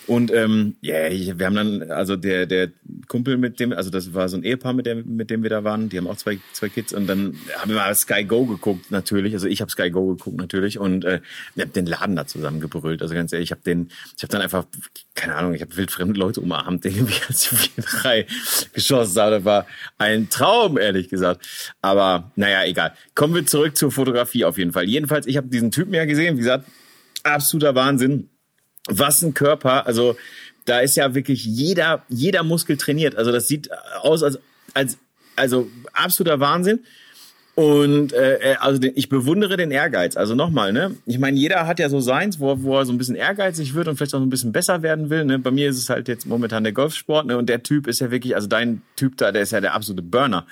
Und 0.06 0.30
ähm, 0.32 0.76
ja, 0.80 1.08
yeah, 1.08 1.38
wir 1.38 1.46
haben 1.46 1.54
dann, 1.54 1.90
also 1.90 2.16
der, 2.16 2.46
der 2.46 2.70
Kumpel 3.08 3.36
mit 3.38 3.58
dem, 3.58 3.72
also 3.72 3.90
das 3.90 4.12
war 4.12 4.28
so 4.28 4.36
ein 4.36 4.44
Ehepaar, 4.44 4.74
mit 4.74 4.86
dem, 4.86 5.16
mit 5.16 5.30
dem 5.30 5.42
wir 5.42 5.50
da 5.50 5.64
waren, 5.64 5.88
die 5.88 5.96
haben 5.96 6.06
auch 6.06 6.16
zwei, 6.16 6.38
zwei 6.52 6.68
Kids 6.68 6.92
und 6.92 7.06
dann 7.06 7.36
haben 7.56 7.70
wir 7.70 7.76
mal 7.76 7.94
Sky 7.94 8.24
Go 8.24 8.44
geguckt, 8.44 8.90
natürlich. 8.90 9.32
Also 9.32 9.46
ich 9.46 9.60
habe 9.60 9.70
Sky 9.70 9.90
Go 9.90 10.14
geguckt 10.14 10.36
natürlich 10.36 10.78
und 10.78 11.04
äh, 11.04 11.20
wir 11.54 11.64
haben 11.64 11.72
den 11.72 11.86
Laden 11.86 12.16
da 12.16 12.26
zusammengebrüllt. 12.26 13.02
Also 13.02 13.14
ganz 13.14 13.32
ehrlich, 13.32 13.48
ich 13.48 13.50
habe 13.52 13.62
den, 13.62 13.88
ich 14.16 14.22
habe 14.22 14.30
dann 14.30 14.42
einfach, 14.42 14.66
keine 15.14 15.36
Ahnung, 15.36 15.54
ich 15.54 15.62
habe 15.62 15.76
wildfremde 15.76 16.18
Leute 16.18 16.40
umarmt, 16.40 16.84
irgendwie 16.84 17.14
als 17.28 17.48
die 17.48 17.80
drei 17.80 18.26
geschossen 18.72 19.20
haben. 19.20 19.30
Das 19.32 19.44
war 19.44 19.66
ein 19.98 20.28
Traum, 20.28 20.76
ehrlich 20.76 21.08
gesagt. 21.08 21.74
Aber 21.80 22.30
naja, 22.36 22.64
egal. 22.64 22.92
Kommen 23.14 23.34
wir 23.34 23.46
zurück 23.46 23.76
zur 23.76 23.90
Fotografie 23.90 24.44
auf 24.44 24.58
jeden 24.58 24.72
Fall. 24.72 24.84
Jedenfalls, 24.84 25.26
ich 25.26 25.36
habe 25.36 25.48
diesen 25.48 25.70
Typen 25.70 25.94
ja 25.94 26.04
gesehen, 26.04 26.36
wie 26.36 26.40
gesagt, 26.40 26.66
absoluter 27.22 27.74
Wahnsinn 27.74 28.28
was 28.88 29.22
ein 29.22 29.34
Körper, 29.34 29.86
also 29.86 30.16
da 30.64 30.80
ist 30.80 30.96
ja 30.96 31.14
wirklich 31.14 31.44
jeder, 31.44 32.04
jeder 32.08 32.42
Muskel 32.42 32.76
trainiert. 32.76 33.16
Also 33.16 33.32
das 33.32 33.48
sieht 33.48 33.70
aus 34.00 34.22
als, 34.22 34.38
als 34.72 34.98
also 35.36 35.68
absoluter 35.92 36.40
Wahnsinn. 36.40 36.80
Und 37.54 38.12
äh, 38.14 38.56
also 38.58 38.80
ich 38.82 39.08
bewundere 39.08 39.56
den 39.56 39.70
Ehrgeiz. 39.70 40.16
Also 40.16 40.34
nochmal, 40.34 40.72
ne? 40.72 40.96
Ich 41.06 41.20
meine, 41.20 41.38
jeder 41.38 41.66
hat 41.68 41.78
ja 41.78 41.88
so 41.88 42.00
seins, 42.00 42.40
wo, 42.40 42.62
wo 42.62 42.78
er 42.78 42.84
so 42.84 42.92
ein 42.92 42.98
bisschen 42.98 43.14
ehrgeizig 43.14 43.74
wird 43.74 43.86
und 43.86 43.96
vielleicht 43.96 44.14
auch 44.14 44.20
ein 44.20 44.30
bisschen 44.30 44.50
besser 44.50 44.82
werden 44.82 45.08
will. 45.08 45.24
Ne? 45.24 45.38
Bei 45.38 45.52
mir 45.52 45.68
ist 45.68 45.78
es 45.78 45.88
halt 45.88 46.08
jetzt 46.08 46.26
momentan 46.26 46.64
der 46.64 46.72
Golfsport, 46.72 47.26
ne? 47.26 47.38
Und 47.38 47.48
der 47.48 47.62
Typ 47.62 47.86
ist 47.86 48.00
ja 48.00 48.10
wirklich, 48.10 48.34
also 48.34 48.48
dein 48.48 48.82
Typ 48.96 49.16
da, 49.18 49.30
der 49.30 49.42
ist 49.42 49.52
ja 49.52 49.60
der 49.60 49.74
absolute 49.74 50.02
Burner. 50.02 50.46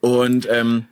Und 0.00 0.46
ähm, 0.48 0.84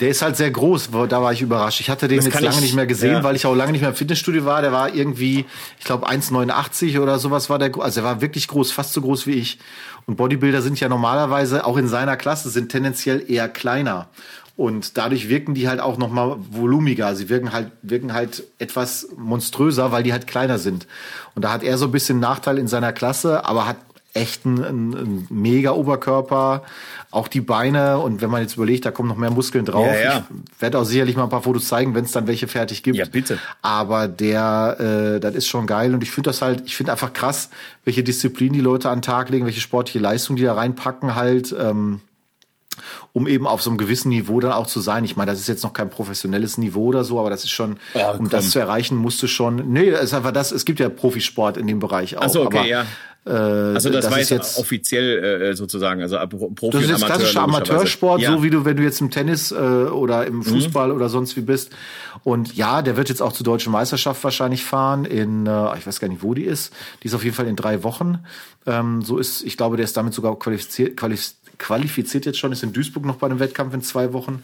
der 0.00 0.08
ist 0.08 0.22
halt 0.22 0.36
sehr 0.36 0.50
groß, 0.50 0.90
da 1.08 1.22
war 1.22 1.32
ich 1.32 1.42
überrascht. 1.42 1.80
Ich 1.80 1.90
hatte 1.90 2.08
den 2.08 2.16
das 2.16 2.26
jetzt 2.26 2.40
lange 2.40 2.56
ich, 2.56 2.62
nicht 2.62 2.74
mehr 2.74 2.86
gesehen, 2.86 3.12
ja. 3.12 3.24
weil 3.24 3.36
ich 3.36 3.46
auch 3.46 3.54
lange 3.54 3.72
nicht 3.72 3.82
mehr 3.82 3.90
im 3.90 3.96
Fitnessstudio 3.96 4.44
war. 4.44 4.62
Der 4.62 4.72
war 4.72 4.94
irgendwie, 4.94 5.44
ich 5.78 5.84
glaube 5.84 6.08
1,89 6.08 6.98
oder 7.00 7.18
sowas 7.18 7.50
war 7.50 7.58
der, 7.58 7.76
also 7.78 8.00
er 8.00 8.04
war 8.04 8.20
wirklich 8.20 8.48
groß, 8.48 8.72
fast 8.72 8.94
so 8.94 9.00
groß 9.00 9.26
wie 9.26 9.32
ich. 9.32 9.58
Und 10.06 10.16
Bodybuilder 10.16 10.62
sind 10.62 10.80
ja 10.80 10.88
normalerweise 10.88 11.64
auch 11.64 11.76
in 11.76 11.88
seiner 11.88 12.16
Klasse 12.16 12.50
sind 12.50 12.70
tendenziell 12.70 13.24
eher 13.28 13.48
kleiner. 13.48 14.08
Und 14.56 14.98
dadurch 14.98 15.28
wirken 15.28 15.54
die 15.54 15.68
halt 15.68 15.80
auch 15.80 15.96
noch 15.96 16.10
mal 16.10 16.36
volumiger. 16.50 17.14
Sie 17.14 17.28
wirken 17.28 17.52
halt, 17.52 17.72
wirken 17.82 18.12
halt 18.12 18.44
etwas 18.58 19.08
monströser, 19.16 19.92
weil 19.92 20.02
die 20.02 20.12
halt 20.12 20.26
kleiner 20.26 20.58
sind. 20.58 20.86
Und 21.34 21.42
da 21.44 21.52
hat 21.52 21.62
er 21.62 21.78
so 21.78 21.86
ein 21.86 21.92
bisschen 21.92 22.20
Nachteil 22.20 22.58
in 22.58 22.68
seiner 22.68 22.92
Klasse, 22.92 23.44
aber 23.44 23.66
hat 23.66 23.76
echt 24.14 24.44
ein, 24.44 24.58
ein, 24.58 25.26
mega 25.30 25.70
Oberkörper, 25.70 26.64
auch 27.10 27.28
die 27.28 27.40
Beine 27.40 27.98
und 27.98 28.20
wenn 28.20 28.30
man 28.30 28.42
jetzt 28.42 28.56
überlegt, 28.56 28.84
da 28.84 28.90
kommen 28.90 29.08
noch 29.08 29.16
mehr 29.16 29.30
Muskeln 29.30 29.64
drauf. 29.64 29.86
Ja, 29.86 30.00
ja. 30.00 30.26
Ich 30.54 30.62
werde 30.62 30.78
auch 30.78 30.84
sicherlich 30.84 31.16
mal 31.16 31.24
ein 31.24 31.30
paar 31.30 31.42
Fotos 31.42 31.68
zeigen, 31.68 31.94
wenn 31.94 32.04
es 32.04 32.12
dann 32.12 32.26
welche 32.26 32.46
fertig 32.46 32.82
gibt. 32.82 32.98
Ja, 32.98 33.06
bitte. 33.06 33.38
Aber 33.62 34.08
der, 34.08 35.14
äh, 35.16 35.20
das 35.20 35.34
ist 35.34 35.48
schon 35.48 35.66
geil 35.66 35.94
und 35.94 36.02
ich 36.02 36.10
finde 36.10 36.28
das 36.28 36.42
halt, 36.42 36.62
ich 36.66 36.76
finde 36.76 36.92
einfach 36.92 37.12
krass, 37.12 37.48
welche 37.84 38.02
Disziplin 38.02 38.52
die 38.52 38.60
Leute 38.60 38.90
an 38.90 38.98
den 38.98 39.02
Tag 39.02 39.30
legen, 39.30 39.46
welche 39.46 39.60
sportliche 39.60 39.98
Leistung 39.98 40.36
die 40.36 40.42
da 40.42 40.54
reinpacken 40.54 41.14
halt. 41.14 41.54
Ähm, 41.58 42.00
um 43.12 43.26
eben 43.26 43.46
auf 43.46 43.62
so 43.62 43.70
einem 43.70 43.76
gewissen 43.76 44.08
Niveau 44.08 44.40
dann 44.40 44.52
auch 44.52 44.66
zu 44.66 44.80
sein. 44.80 45.04
Ich 45.04 45.16
meine, 45.16 45.30
das 45.30 45.40
ist 45.40 45.46
jetzt 45.46 45.62
noch 45.62 45.74
kein 45.74 45.90
professionelles 45.90 46.56
Niveau 46.56 46.86
oder 46.86 47.04
so, 47.04 47.20
aber 47.20 47.28
das 47.28 47.44
ist 47.44 47.50
schon, 47.50 47.78
ja, 47.94 48.12
um 48.12 48.30
das 48.30 48.50
zu 48.50 48.58
erreichen, 48.58 48.96
musst 48.96 49.22
du 49.22 49.26
schon, 49.26 49.72
nee, 49.72 49.90
es 49.90 50.04
ist 50.04 50.14
einfach 50.14 50.32
das, 50.32 50.52
es 50.52 50.64
gibt 50.64 50.80
ja 50.80 50.88
Profisport 50.88 51.58
in 51.58 51.66
dem 51.66 51.78
Bereich 51.78 52.16
auch. 52.16 52.22
Ach 52.22 52.30
so, 52.30 52.46
okay, 52.46 52.58
aber, 52.58 52.66
ja. 52.66 52.86
Äh, 53.24 53.30
also 53.30 53.88
das, 53.90 54.04
das 54.04 54.10
war 54.10 54.18
jetzt 54.18 54.58
offiziell 54.58 55.24
äh, 55.42 55.54
sozusagen, 55.54 56.02
also 56.02 56.18
Profi 56.26 56.70
Das 56.70 56.82
ist 56.82 56.90
jetzt 56.90 57.06
klassischer 57.06 57.42
Amateursport, 57.42 58.20
ja. 58.20 58.32
so 58.32 58.42
wie 58.42 58.50
du, 58.50 58.64
wenn 58.64 58.76
du 58.76 58.82
jetzt 58.82 59.00
im 59.00 59.10
Tennis 59.10 59.52
äh, 59.52 59.54
oder 59.54 60.26
im 60.26 60.36
mhm. 60.36 60.42
Fußball 60.42 60.88
mhm. 60.88 60.96
oder 60.96 61.08
sonst 61.08 61.36
wie 61.36 61.40
bist. 61.40 61.70
Und 62.24 62.54
ja, 62.54 62.82
der 62.82 62.96
wird 62.96 63.08
jetzt 63.08 63.22
auch 63.22 63.32
zur 63.32 63.44
deutschen 63.44 63.72
Meisterschaft 63.72 64.22
wahrscheinlich 64.24 64.64
fahren 64.64 65.04
in, 65.04 65.46
äh, 65.46 65.78
ich 65.78 65.86
weiß 65.86 66.00
gar 66.00 66.08
nicht, 66.08 66.22
wo 66.22 66.34
die 66.34 66.44
ist. 66.44 66.72
Die 67.02 67.08
ist 67.08 67.14
auf 67.14 67.22
jeden 67.22 67.36
Fall 67.36 67.46
in 67.46 67.56
drei 67.56 67.84
Wochen. 67.84 68.18
Ähm, 68.66 69.02
so 69.02 69.18
ist, 69.18 69.42
ich 69.44 69.56
glaube, 69.56 69.76
der 69.76 69.84
ist 69.84 69.96
damit 69.96 70.14
sogar 70.14 70.36
qualifiziert, 70.38 71.00
qualifiziert 71.58 72.26
jetzt 72.26 72.38
schon, 72.38 72.50
ist 72.50 72.62
in 72.62 72.72
Duisburg 72.72 73.04
noch 73.04 73.16
bei 73.16 73.26
einem 73.26 73.38
Wettkampf 73.38 73.72
in 73.74 73.82
zwei 73.82 74.12
Wochen. 74.12 74.42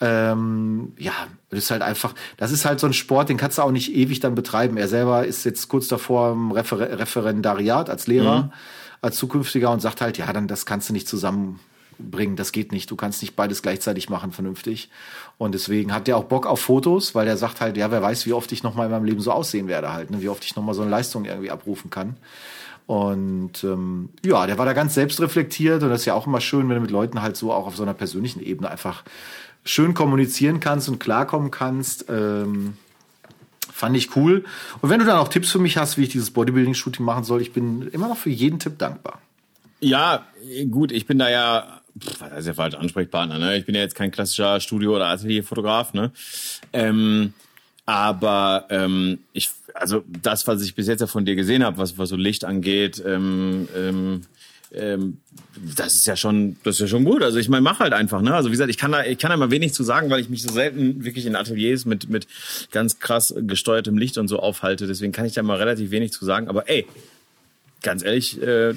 Ähm, 0.00 0.92
ja, 0.98 1.12
das 1.50 1.60
ist 1.60 1.70
halt 1.70 1.82
einfach, 1.82 2.14
das 2.36 2.52
ist 2.52 2.64
halt 2.66 2.80
so 2.80 2.86
ein 2.86 2.92
Sport, 2.92 3.28
den 3.30 3.38
kannst 3.38 3.58
du 3.58 3.62
auch 3.62 3.70
nicht 3.70 3.94
ewig 3.94 4.20
dann 4.20 4.34
betreiben. 4.34 4.76
Er 4.76 4.88
selber 4.88 5.26
ist 5.26 5.44
jetzt 5.44 5.68
kurz 5.68 5.88
davor 5.88 6.32
im 6.32 6.52
Refer 6.52 6.98
Referendariat 6.98 7.88
als 7.88 8.06
Lehrer, 8.06 8.44
mhm. 8.44 8.52
als 9.00 9.16
zukünftiger 9.16 9.70
und 9.70 9.80
sagt 9.80 10.02
halt, 10.02 10.18
ja, 10.18 10.30
dann 10.32 10.48
das 10.48 10.66
kannst 10.66 10.90
du 10.90 10.92
nicht 10.92 11.08
zusammenbringen, 11.08 12.36
das 12.36 12.52
geht 12.52 12.72
nicht. 12.72 12.90
Du 12.90 12.96
kannst 12.96 13.22
nicht 13.22 13.36
beides 13.36 13.62
gleichzeitig 13.62 14.10
machen, 14.10 14.32
vernünftig. 14.32 14.90
Und 15.38 15.54
deswegen 15.54 15.94
hat 15.94 16.08
der 16.08 16.18
auch 16.18 16.24
Bock 16.24 16.46
auf 16.46 16.60
Fotos, 16.60 17.14
weil 17.14 17.24
der 17.24 17.38
sagt 17.38 17.62
halt, 17.62 17.78
ja, 17.78 17.90
wer 17.90 18.02
weiß, 18.02 18.26
wie 18.26 18.34
oft 18.34 18.52
ich 18.52 18.62
nochmal 18.62 18.86
in 18.86 18.92
meinem 18.92 19.06
Leben 19.06 19.20
so 19.20 19.32
aussehen 19.32 19.66
werde 19.66 19.94
halt, 19.94 20.10
ne? 20.10 20.20
wie 20.20 20.28
oft 20.28 20.44
ich 20.44 20.56
nochmal 20.56 20.74
so 20.74 20.82
eine 20.82 20.90
Leistung 20.90 21.24
irgendwie 21.24 21.50
abrufen 21.50 21.88
kann. 21.88 22.16
Und 22.86 23.64
ähm, 23.64 24.10
ja, 24.24 24.46
der 24.46 24.58
war 24.58 24.66
da 24.66 24.72
ganz 24.72 24.94
selbstreflektiert 24.94 25.82
und 25.82 25.90
das 25.90 26.00
ist 26.00 26.06
ja 26.06 26.14
auch 26.14 26.26
immer 26.26 26.40
schön, 26.40 26.68
wenn 26.68 26.76
du 26.76 26.82
mit 26.82 26.92
Leuten 26.92 27.20
halt 27.20 27.36
so 27.36 27.52
auch 27.52 27.66
auf 27.66 27.76
so 27.76 27.82
einer 27.82 27.94
persönlichen 27.94 28.40
Ebene 28.40 28.70
einfach 28.70 29.02
schön 29.66 29.92
kommunizieren 29.94 30.60
kannst 30.60 30.88
und 30.88 30.98
klarkommen 30.98 31.50
kannst. 31.50 32.06
Ähm, 32.08 32.78
fand 33.70 33.96
ich 33.96 34.16
cool. 34.16 34.44
Und 34.80 34.88
wenn 34.88 35.00
du 35.00 35.04
dann 35.04 35.18
auch 35.18 35.28
Tipps 35.28 35.50
für 35.50 35.58
mich 35.58 35.76
hast, 35.76 35.98
wie 35.98 36.04
ich 36.04 36.08
dieses 36.08 36.30
Bodybuilding-Shooting 36.30 37.04
machen 37.04 37.24
soll, 37.24 37.42
ich 37.42 37.52
bin 37.52 37.88
immer 37.88 38.08
noch 38.08 38.16
für 38.16 38.30
jeden 38.30 38.58
Tipp 38.58 38.78
dankbar. 38.78 39.20
Ja, 39.80 40.26
gut, 40.70 40.92
ich 40.92 41.06
bin 41.06 41.18
da 41.18 41.28
ja, 41.28 41.82
pff, 42.02 42.18
das 42.18 42.38
ist 42.40 42.46
ja 42.46 42.54
falsch 42.54 42.74
Ansprechpartner, 42.74 43.38
ne? 43.38 43.58
Ich 43.58 43.66
bin 43.66 43.74
ja 43.74 43.82
jetzt 43.82 43.94
kein 43.94 44.10
klassischer 44.10 44.60
Studio- 44.60 44.96
oder 44.96 45.08
Atelierfotograf, 45.08 45.92
ne? 45.92 46.12
Ähm, 46.72 47.34
aber 47.84 48.66
ähm, 48.70 49.18
ich, 49.34 49.50
also 49.74 50.02
das, 50.22 50.46
was 50.46 50.62
ich 50.62 50.74
bis 50.74 50.88
jetzt 50.88 51.00
ja 51.00 51.06
von 51.06 51.26
dir 51.26 51.36
gesehen 51.36 51.62
habe, 51.62 51.76
was, 51.76 51.98
was 51.98 52.08
so 52.08 52.16
Licht 52.16 52.44
angeht, 52.44 53.02
ähm, 53.06 53.68
ähm, 53.76 54.22
ähm, 54.76 55.18
das 55.76 55.94
ist 55.94 56.06
ja 56.06 56.16
schon, 56.16 56.56
das 56.64 56.76
ist 56.76 56.80
ja 56.80 56.86
schon 56.86 57.04
gut. 57.04 57.22
Also 57.22 57.38
ich 57.38 57.48
meine, 57.48 57.62
mach 57.62 57.80
halt 57.80 57.92
einfach, 57.92 58.20
ne? 58.22 58.34
Also 58.34 58.48
wie 58.48 58.52
gesagt, 58.52 58.70
ich 58.70 58.78
kann 58.78 58.92
da, 58.92 59.04
ich 59.04 59.18
kann 59.18 59.30
da 59.30 59.36
mal 59.36 59.50
wenig 59.50 59.72
zu 59.72 59.82
sagen, 59.82 60.10
weil 60.10 60.20
ich 60.20 60.28
mich 60.28 60.42
so 60.42 60.52
selten 60.52 61.04
wirklich 61.04 61.26
in 61.26 61.36
Ateliers 61.36 61.84
mit 61.84 62.08
mit 62.08 62.26
ganz 62.70 62.98
krass 62.98 63.34
gesteuertem 63.36 63.98
Licht 63.98 64.18
und 64.18 64.28
so 64.28 64.38
aufhalte. 64.38 64.86
Deswegen 64.86 65.12
kann 65.12 65.24
ich 65.26 65.34
da 65.34 65.42
mal 65.42 65.56
relativ 65.56 65.90
wenig 65.90 66.12
zu 66.12 66.24
sagen. 66.24 66.48
Aber 66.48 66.68
ey, 66.68 66.86
ganz 67.82 68.02
ehrlich, 68.04 68.42
äh, 68.42 68.74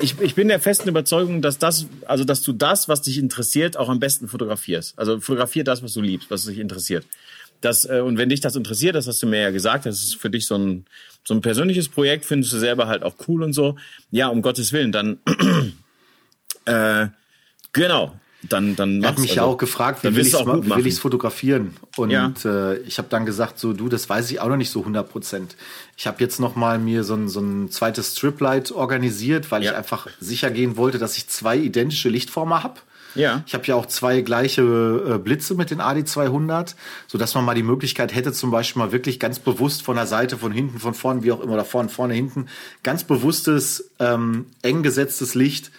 ich, 0.00 0.20
ich 0.20 0.34
bin 0.34 0.48
der 0.48 0.60
festen 0.60 0.88
Überzeugung, 0.88 1.40
dass 1.40 1.58
das, 1.58 1.86
also 2.06 2.24
dass 2.24 2.42
du 2.42 2.52
das, 2.52 2.88
was 2.88 3.02
dich 3.02 3.18
interessiert, 3.18 3.76
auch 3.76 3.88
am 3.88 4.00
besten 4.00 4.28
fotografierst. 4.28 4.98
Also 4.98 5.20
fotografier 5.20 5.64
das, 5.64 5.82
was 5.82 5.94
du 5.94 6.00
liebst, 6.00 6.30
was 6.30 6.44
dich 6.44 6.58
interessiert. 6.58 7.06
Das, 7.60 7.84
äh, 7.84 8.00
und 8.00 8.18
wenn 8.18 8.28
dich 8.28 8.40
das 8.40 8.56
interessiert, 8.56 8.94
das 8.94 9.06
hast 9.06 9.22
du 9.22 9.26
mir 9.26 9.40
ja 9.40 9.50
gesagt, 9.50 9.86
das 9.86 10.02
ist 10.02 10.16
für 10.16 10.30
dich 10.30 10.46
so 10.46 10.56
ein, 10.56 10.86
so 11.24 11.34
ein 11.34 11.40
persönliches 11.40 11.88
Projekt, 11.88 12.24
findest 12.24 12.52
du 12.52 12.58
selber 12.58 12.86
halt 12.86 13.02
auch 13.02 13.14
cool 13.28 13.42
und 13.42 13.52
so. 13.52 13.76
Ja, 14.10 14.28
um 14.28 14.42
Gottes 14.42 14.72
Willen, 14.72 14.92
dann 14.92 15.18
äh, 16.64 17.08
genau. 17.72 18.14
Dann, 18.42 18.74
dann 18.74 19.02
er 19.02 19.10
hat 19.10 19.18
mich 19.18 19.32
also, 19.32 19.40
ja 19.40 19.46
auch 19.46 19.58
gefragt, 19.58 20.02
wie 20.02 20.14
will 20.14 20.26
ich 20.86 20.94
es 20.94 20.98
fotografieren? 20.98 21.76
Und 21.98 22.10
ja. 22.10 22.32
äh, 22.44 22.78
ich 22.78 22.96
habe 22.96 23.08
dann 23.10 23.26
gesagt, 23.26 23.58
so 23.58 23.74
du, 23.74 23.90
das 23.90 24.08
weiß 24.08 24.30
ich 24.30 24.40
auch 24.40 24.48
noch 24.48 24.56
nicht 24.56 24.70
so 24.70 24.80
100 24.80 25.10
Prozent. 25.10 25.56
Ich 25.98 26.06
habe 26.06 26.16
jetzt 26.20 26.40
noch 26.40 26.56
mal 26.56 26.78
mir 26.78 27.04
so 27.04 27.14
ein, 27.14 27.28
so 27.28 27.40
ein 27.40 27.70
zweites 27.70 28.12
Striplight 28.12 28.72
organisiert, 28.72 29.50
weil 29.50 29.62
ja. 29.62 29.72
ich 29.72 29.76
einfach 29.76 30.08
sicher 30.20 30.50
gehen 30.50 30.78
wollte, 30.78 30.96
dass 30.96 31.18
ich 31.18 31.28
zwei 31.28 31.58
identische 31.58 32.08
Lichtformer 32.08 32.62
habe. 32.62 32.80
Ja. 33.14 33.42
Ich 33.46 33.54
habe 33.54 33.66
ja 33.66 33.74
auch 33.74 33.86
zwei 33.86 34.20
gleiche 34.20 34.62
äh, 34.62 35.18
Blitze 35.18 35.54
mit 35.54 35.70
den 35.70 35.80
AD200, 35.80 36.74
so 37.06 37.18
dass 37.18 37.34
man 37.34 37.44
mal 37.44 37.54
die 37.54 37.62
Möglichkeit 37.62 38.14
hätte, 38.14 38.32
zum 38.32 38.50
Beispiel 38.50 38.80
mal 38.80 38.92
wirklich 38.92 39.18
ganz 39.18 39.38
bewusst 39.38 39.82
von 39.82 39.96
der 39.96 40.06
Seite, 40.06 40.36
von 40.36 40.52
hinten, 40.52 40.78
von 40.78 40.94
vorne, 40.94 41.22
wie 41.22 41.32
auch 41.32 41.40
immer, 41.40 41.54
oder 41.54 41.64
vorne, 41.64 41.88
vorne, 41.88 42.14
hinten, 42.14 42.46
ganz 42.82 43.04
bewusstes, 43.04 43.90
ähm, 43.98 44.46
eng 44.62 44.82
gesetztes 44.82 45.34
Licht 45.34 45.70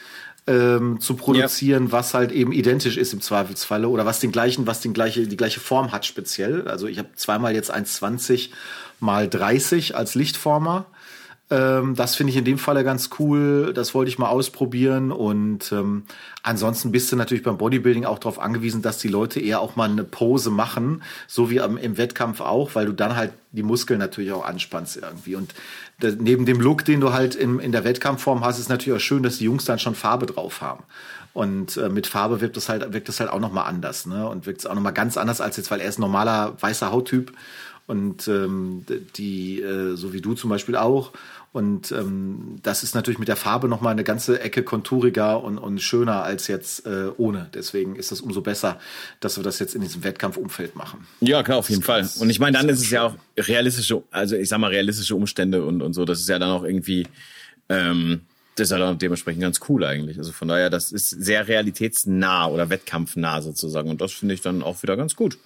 ähm, 0.47 0.99
zu 0.99 1.15
produzieren, 1.15 1.85
ja. 1.87 1.91
was 1.91 2.13
halt 2.13 2.31
eben 2.31 2.51
identisch 2.51 2.97
ist 2.97 3.13
im 3.13 3.21
Zweifelsfalle 3.21 3.87
oder 3.87 4.05
was 4.05 4.19
den 4.19 4.31
gleichen, 4.31 4.67
was 4.67 4.81
den 4.81 4.93
gleiche, 4.93 5.27
die 5.27 5.37
gleiche 5.37 5.59
Form 5.59 5.91
hat 5.91 6.05
speziell. 6.05 6.67
Also 6.67 6.87
ich 6.87 6.97
habe 6.97 7.09
zweimal 7.15 7.53
jetzt 7.53 7.73
1,20 7.73 8.49
mal 8.99 9.29
30 9.29 9.95
als 9.95 10.15
Lichtformer. 10.15 10.85
Ähm, 11.51 11.95
das 11.95 12.15
finde 12.15 12.31
ich 12.31 12.37
in 12.37 12.45
dem 12.45 12.57
Falle 12.57 12.85
ganz 12.85 13.09
cool. 13.19 13.73
Das 13.75 13.93
wollte 13.93 14.09
ich 14.09 14.17
mal 14.17 14.29
ausprobieren. 14.29 15.11
Und 15.11 15.71
ähm, 15.73 16.03
ansonsten 16.43 16.91
bist 16.91 17.11
du 17.11 17.17
natürlich 17.17 17.43
beim 17.43 17.57
Bodybuilding 17.57 18.05
auch 18.05 18.19
darauf 18.19 18.39
angewiesen, 18.39 18.81
dass 18.81 18.97
die 18.97 19.09
Leute 19.09 19.41
eher 19.41 19.59
auch 19.59 19.75
mal 19.75 19.89
eine 19.89 20.05
Pose 20.05 20.49
machen, 20.49 21.03
so 21.27 21.49
wie 21.49 21.59
am, 21.59 21.77
im 21.77 21.97
Wettkampf 21.97 22.39
auch, 22.39 22.73
weil 22.73 22.85
du 22.85 22.93
dann 22.93 23.17
halt 23.17 23.33
die 23.51 23.63
Muskeln 23.63 23.99
natürlich 23.99 24.31
auch 24.31 24.45
anspannst 24.45 24.95
irgendwie. 24.95 25.35
Und 25.35 25.53
neben 26.19 26.45
dem 26.45 26.61
Look, 26.61 26.85
den 26.85 27.01
du 27.01 27.11
halt 27.11 27.35
in, 27.35 27.59
in 27.59 27.73
der 27.73 27.83
Wettkampfform 27.83 28.45
hast, 28.45 28.57
ist 28.57 28.69
natürlich 28.69 28.97
auch 28.97 29.03
schön, 29.03 29.21
dass 29.21 29.37
die 29.37 29.45
Jungs 29.45 29.65
dann 29.65 29.77
schon 29.77 29.93
Farbe 29.93 30.25
drauf 30.25 30.61
haben. 30.61 30.83
Und 31.33 31.77
äh, 31.77 31.89
mit 31.89 32.07
Farbe 32.07 32.41
wirkt 32.41 32.57
das 32.57 32.69
halt, 32.69 32.93
wirkt 32.93 33.07
das 33.07 33.19
halt 33.19 33.29
auch 33.29 33.39
nochmal 33.39 33.65
anders, 33.65 34.05
ne? 34.05 34.27
Und 34.27 34.45
wirkt 34.45 34.61
es 34.61 34.65
auch 34.65 34.75
nochmal 34.75 34.93
ganz 34.93 35.15
anders 35.15 35.39
als 35.39 35.55
jetzt, 35.55 35.71
weil 35.71 35.79
er 35.79 35.87
ist 35.87 35.97
ein 35.97 36.01
normaler 36.01 36.61
weißer 36.61 36.91
Hauttyp 36.91 37.31
und 37.87 38.27
ähm, 38.29 38.85
die, 39.17 39.61
äh, 39.61 39.95
so 39.95 40.13
wie 40.13 40.21
du 40.21 40.33
zum 40.33 40.49
Beispiel 40.49 40.75
auch. 40.77 41.11
Und 41.53 41.91
ähm, 41.91 42.59
das 42.63 42.81
ist 42.81 42.95
natürlich 42.95 43.19
mit 43.19 43.27
der 43.27 43.35
Farbe 43.35 43.67
nochmal 43.67 43.91
eine 43.91 44.05
ganze 44.05 44.39
Ecke 44.39 44.63
konturiger 44.63 45.43
und, 45.43 45.57
und 45.57 45.81
schöner 45.81 46.23
als 46.23 46.47
jetzt 46.47 46.85
äh, 46.85 47.09
ohne. 47.17 47.49
Deswegen 47.53 47.97
ist 47.97 48.13
es 48.13 48.21
umso 48.21 48.41
besser, 48.41 48.79
dass 49.19 49.35
wir 49.35 49.43
das 49.43 49.59
jetzt 49.59 49.75
in 49.75 49.81
diesem 49.81 50.03
Wettkampfumfeld 50.05 50.77
machen. 50.77 51.05
Ja, 51.19 51.43
klar, 51.43 51.57
auf 51.57 51.69
jeden 51.69 51.83
Fall. 51.83 52.09
Und 52.19 52.29
ich 52.29 52.39
meine, 52.39 52.57
dann 52.57 52.69
ist 52.69 52.79
es 52.79 52.89
ja 52.89 53.03
auch 53.03 53.15
realistische, 53.37 54.01
also 54.11 54.37
ich 54.37 54.47
sag 54.47 54.59
mal 54.59 54.69
realistische 54.69 55.13
Umstände 55.13 55.65
und, 55.65 55.81
und 55.81 55.93
so. 55.93 56.05
Das 56.05 56.21
ist 56.21 56.29
ja 56.29 56.39
dann 56.39 56.51
auch 56.51 56.63
irgendwie, 56.63 57.05
ähm, 57.67 58.21
das 58.55 58.67
ist 58.67 58.71
ja 58.71 58.77
dann 58.77 58.97
dementsprechend 58.97 59.41
ganz 59.41 59.59
cool 59.67 59.83
eigentlich. 59.83 60.17
Also 60.19 60.31
von 60.31 60.47
daher, 60.47 60.69
das 60.69 60.93
ist 60.93 61.09
sehr 61.09 61.49
realitätsnah 61.49 62.47
oder 62.47 62.69
wettkampfnah 62.69 63.41
sozusagen. 63.41 63.89
Und 63.89 63.99
das 63.99 64.13
finde 64.13 64.35
ich 64.35 64.41
dann 64.41 64.63
auch 64.63 64.83
wieder 64.83 64.95
ganz 64.95 65.17
gut. 65.17 65.37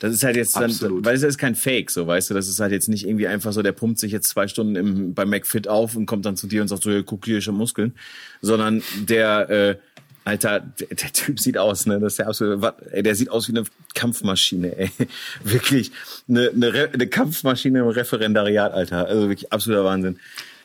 Das 0.00 0.14
ist 0.14 0.24
halt 0.24 0.36
jetzt 0.36 0.56
dann, 0.56 0.64
Absolut. 0.64 1.04
weil 1.04 1.14
es 1.14 1.22
ist 1.22 1.38
kein 1.38 1.54
Fake, 1.54 1.90
so 1.90 2.06
weißt 2.06 2.30
du, 2.30 2.34
das 2.34 2.48
ist 2.48 2.58
halt 2.58 2.72
jetzt 2.72 2.88
nicht 2.88 3.06
irgendwie 3.06 3.28
einfach 3.28 3.52
so, 3.52 3.62
der 3.62 3.72
pumpt 3.72 3.98
sich 3.98 4.12
jetzt 4.12 4.30
zwei 4.30 4.48
Stunden 4.48 4.74
im, 4.74 5.14
bei 5.14 5.26
McFit 5.26 5.68
auf 5.68 5.94
und 5.94 6.06
kommt 6.06 6.24
dann 6.24 6.36
zu 6.36 6.46
dir 6.46 6.62
und 6.62 6.68
sagt 6.68 6.82
so, 6.82 6.90
ja, 6.90 7.02
guck 7.02 7.26
hier 7.26 7.42
schon 7.42 7.54
Muskeln, 7.54 7.94
sondern 8.40 8.82
der, 9.06 9.50
äh, 9.50 9.76
Alter, 10.24 10.60
der, 10.60 10.88
der 10.88 11.12
Typ 11.12 11.40
sieht 11.40 11.56
aus, 11.58 11.86
ne? 11.86 11.98
Das 11.98 12.14
ist 12.14 12.18
der 12.18 12.28
absolute, 12.28 12.74
ey, 12.92 13.02
der 13.02 13.14
sieht 13.14 13.30
aus 13.30 13.48
wie 13.48 13.52
eine 13.52 13.64
Kampfmaschine, 13.94 14.76
ey. 14.76 14.90
Wirklich. 15.44 15.92
Eine, 16.28 16.50
eine, 16.50 16.90
eine 16.92 17.06
Kampfmaschine 17.06 17.80
im 17.80 17.88
Referendariat, 17.88 18.72
Alter. 18.72 19.06
Also 19.06 19.22
wirklich 19.22 19.52
absoluter 19.52 19.84
Wahnsinn. 19.84 20.18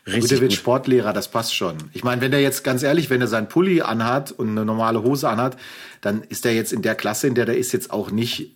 Richtig 0.05 0.21
gut, 0.21 0.31
der 0.31 0.41
wird 0.41 0.51
gut. 0.51 0.59
Sportlehrer, 0.59 1.13
das 1.13 1.29
passt 1.29 1.55
schon. 1.55 1.77
Ich 1.93 2.03
meine, 2.03 2.21
wenn 2.21 2.31
der 2.31 2.41
jetzt 2.41 2.63
ganz 2.63 2.83
ehrlich, 2.83 3.09
wenn 3.09 3.21
er 3.21 3.27
seinen 3.27 3.47
Pulli 3.47 3.81
anhat 3.81 4.31
und 4.31 4.49
eine 4.49 4.65
normale 4.65 5.01
Hose 5.03 5.29
anhat, 5.29 5.57
dann 6.01 6.21
ist 6.23 6.45
er 6.45 6.53
jetzt 6.53 6.73
in 6.73 6.81
der 6.81 6.95
Klasse, 6.95 7.27
in 7.27 7.33
der 7.33 7.45
der 7.45 7.57
ist 7.57 7.71
jetzt 7.71 7.91
auch 7.91 8.11
nicht 8.11 8.51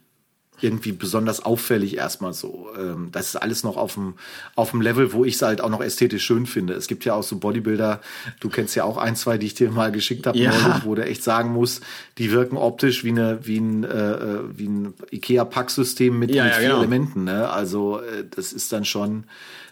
irgendwie 0.61 0.91
besonders 0.91 1.43
auffällig 1.43 1.97
erstmal 1.97 2.33
so. 2.33 2.69
Ähm, 2.77 3.09
das 3.11 3.29
ist 3.29 3.35
alles 3.35 3.63
noch 3.63 3.77
auf 3.77 3.95
dem, 3.95 4.15
auf 4.55 4.71
dem 4.71 4.81
Level, 4.81 5.13
wo 5.13 5.25
ich 5.25 5.35
es 5.35 5.41
halt 5.41 5.61
auch 5.61 5.69
noch 5.69 5.81
ästhetisch 5.81 6.23
schön 6.23 6.45
finde. 6.45 6.73
Es 6.73 6.87
gibt 6.87 7.05
ja 7.05 7.13
auch 7.13 7.23
so 7.23 7.37
Bodybuilder, 7.37 8.01
du 8.39 8.49
kennst 8.49 8.75
ja 8.75 8.83
auch 8.83 8.97
ein, 8.97 9.15
zwei, 9.15 9.37
die 9.37 9.47
ich 9.47 9.53
dir 9.53 9.71
mal 9.71 9.91
geschickt 9.91 10.27
habe, 10.27 10.37
ja. 10.37 10.81
wo 10.83 10.95
du 10.95 11.05
echt 11.05 11.23
sagen 11.23 11.51
musst, 11.51 11.83
die 12.17 12.31
wirken 12.31 12.57
optisch 12.57 13.03
wie 13.03 13.09
eine, 13.09 13.39
wie 13.43 13.59
ein, 13.59 13.83
äh, 13.83 14.11
äh 14.11 14.39
wie 14.55 14.67
ein 14.67 14.93
Ikea-Packsystem 15.11 16.17
mit, 16.17 16.31
ja, 16.31 16.43
mit 16.43 16.53
ja, 16.53 16.59
vier 16.59 16.67
genau. 16.67 16.79
Elementen. 16.79 17.23
Ne? 17.23 17.49
Also 17.49 17.99
äh, 17.99 18.25
das 18.29 18.53
ist 18.53 18.71
dann 18.71 18.85
schon, 18.85 19.25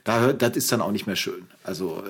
da, 0.08 0.32
das 0.32 0.56
ist 0.56 0.72
dann 0.72 0.82
auch 0.82 0.92
nicht 0.92 1.06
mehr 1.06 1.18
schön. 1.18 1.48
Also, 1.64 2.02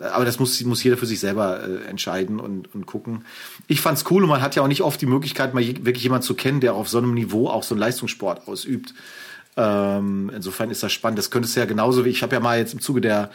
äh, 0.00 0.04
aber 0.04 0.24
das 0.24 0.38
muss, 0.38 0.60
muss 0.62 0.84
jeder 0.84 0.96
für 0.96 1.06
sich 1.06 1.18
selber 1.18 1.60
äh, 1.62 1.88
entscheiden 1.88 2.38
und, 2.38 2.72
und 2.72 2.86
gucken. 2.86 3.24
Ich 3.66 3.80
fand's 3.80 4.04
cool 4.10 4.22
und 4.22 4.28
man 4.28 4.40
hat 4.40 4.54
ja 4.54 4.62
auch 4.62 4.68
nicht 4.68 4.82
oft 4.82 5.00
die 5.00 5.06
Möglichkeit, 5.06 5.52
mal 5.52 5.60
je, 5.60 5.74
wirklich 5.82 6.04
jemanden 6.04 6.24
zu 6.24 6.34
kennen, 6.34 6.60
der 6.60 6.74
auf 6.74 6.88
so 6.88 6.98
einem 6.98 7.12
Niveau 7.12 7.48
auch 7.48 7.64
so 7.64 7.74
einen 7.74 7.80
Leistungssport 7.80 8.46
ausübt. 8.46 8.94
Ähm, 9.56 10.30
insofern 10.34 10.70
ist 10.70 10.84
das 10.84 10.92
spannend. 10.92 11.18
Das 11.18 11.32
könntest 11.32 11.56
du 11.56 11.60
ja 11.60 11.66
genauso 11.66 12.04
wie 12.04 12.10
ich 12.10 12.22
habe 12.22 12.34
ja 12.34 12.40
mal 12.40 12.58
jetzt 12.58 12.72
im 12.72 12.80
Zuge 12.80 13.00
der 13.00 13.30